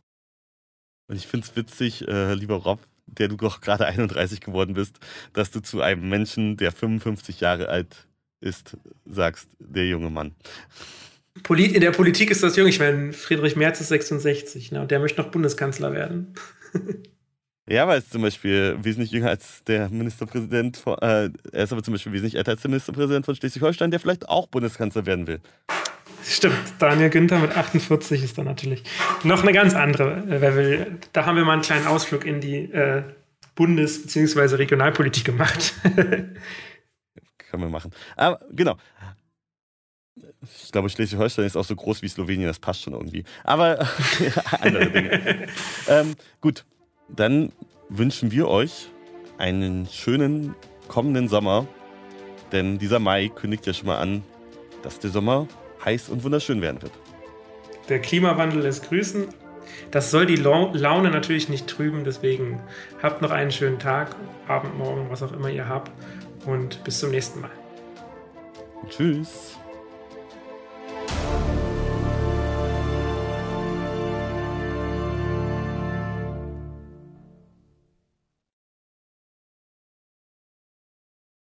Und 1.07 1.15
ich 1.15 1.27
finde 1.27 1.47
es 1.47 1.55
witzig, 1.55 2.07
äh, 2.07 2.33
lieber 2.33 2.55
Rob, 2.55 2.79
der 3.05 3.27
du 3.27 3.35
doch 3.35 3.61
gerade 3.61 3.85
31 3.85 4.41
geworden 4.41 4.73
bist, 4.73 4.99
dass 5.33 5.51
du 5.51 5.59
zu 5.59 5.81
einem 5.81 6.07
Menschen, 6.09 6.57
der 6.57 6.71
55 6.71 7.39
Jahre 7.39 7.69
alt 7.69 8.07
ist, 8.41 8.77
sagst, 9.05 9.49
der 9.59 9.87
junge 9.87 10.09
Mann. 10.09 10.35
in 11.49 11.81
der 11.81 11.91
Politik 11.91 12.31
ist 12.31 12.43
das 12.43 12.55
jung. 12.55 12.67
Ich 12.67 12.79
meine, 12.79 13.13
Friedrich 13.13 13.55
Merz 13.55 13.81
ist 13.81 13.89
66 13.89 14.71
ne, 14.71 14.87
der 14.87 14.99
möchte 14.99 15.21
noch 15.21 15.31
Bundeskanzler 15.31 15.93
werden. 15.93 16.33
Ja, 17.69 17.87
weil 17.87 17.99
es 17.99 18.09
zum 18.09 18.23
Beispiel 18.23 18.77
wesentlich 18.81 19.11
jünger 19.11 19.29
als 19.29 19.63
der 19.63 19.89
Ministerpräsident, 19.89 20.77
von, 20.77 20.97
äh, 20.99 21.29
er 21.51 21.63
ist 21.63 21.71
aber 21.71 21.83
zum 21.83 21.93
Beispiel 21.93 22.11
wesentlich 22.13 22.35
älter 22.35 22.51
als 22.51 22.61
der 22.61 22.71
Ministerpräsident 22.71 23.25
von 23.25 23.35
Schleswig-Holstein, 23.35 23.91
der 23.91 23.99
vielleicht 23.99 24.27
auch 24.27 24.47
Bundeskanzler 24.47 25.05
werden 25.05 25.27
will. 25.27 25.39
Stimmt, 26.23 26.55
Daniel 26.79 27.11
Günther 27.11 27.37
mit 27.37 27.55
48 27.55 28.23
ist 28.23 28.39
dann 28.39 28.45
natürlich 28.45 28.83
noch 29.23 29.43
eine 29.43 29.53
ganz 29.53 29.75
andere. 29.75 30.17
Äh, 30.29 30.85
da 31.13 31.27
haben 31.27 31.37
wir 31.37 31.45
mal 31.45 31.53
einen 31.53 31.61
kleinen 31.61 31.85
Ausflug 31.85 32.25
in 32.25 32.41
die 32.41 32.71
äh, 32.71 33.03
Bundes- 33.55 34.01
bzw. 34.01 34.55
Regionalpolitik 34.55 35.25
gemacht. 35.25 35.73
Können 35.93 37.63
wir 37.63 37.69
machen. 37.69 37.91
Aber 38.15 38.39
genau. 38.51 38.77
Ich 40.41 40.71
glaube, 40.71 40.89
Schleswig-Holstein 40.89 41.45
ist 41.45 41.55
auch 41.55 41.65
so 41.65 41.75
groß 41.75 42.01
wie 42.01 42.07
Slowenien, 42.07 42.47
das 42.47 42.59
passt 42.59 42.81
schon 42.81 42.93
irgendwie. 42.93 43.25
Aber 43.43 43.87
andere 44.61 44.89
Dinge. 44.89 45.47
ähm, 45.87 46.15
gut, 46.41 46.65
dann 47.15 47.51
wünschen 47.89 48.31
wir 48.31 48.47
euch 48.47 48.89
einen 49.37 49.87
schönen 49.87 50.55
kommenden 50.87 51.27
Sommer, 51.27 51.67
denn 52.51 52.77
dieser 52.77 52.99
Mai 52.99 53.29
kündigt 53.29 53.65
ja 53.65 53.73
schon 53.73 53.87
mal 53.87 53.99
an, 53.99 54.23
dass 54.83 54.99
der 54.99 55.09
Sommer 55.09 55.47
heiß 55.85 56.09
und 56.09 56.23
wunderschön 56.23 56.61
werden 56.61 56.81
wird. 56.81 56.91
Der 57.87 57.99
Klimawandel 57.99 58.61
lässt 58.61 58.89
grüßen. 58.89 59.27
Das 59.91 60.11
soll 60.11 60.25
die 60.25 60.35
Laune 60.35 61.09
natürlich 61.09 61.49
nicht 61.49 61.67
trüben, 61.67 62.03
deswegen 62.03 62.59
habt 63.01 63.21
noch 63.21 63.31
einen 63.31 63.51
schönen 63.51 63.79
Tag, 63.79 64.15
Abend, 64.47 64.77
Morgen, 64.77 65.07
was 65.09 65.23
auch 65.23 65.31
immer 65.31 65.49
ihr 65.49 65.67
habt 65.67 65.91
und 66.45 66.83
bis 66.83 66.99
zum 66.99 67.11
nächsten 67.11 67.41
Mal. 67.41 67.51
Tschüss. 68.89 69.58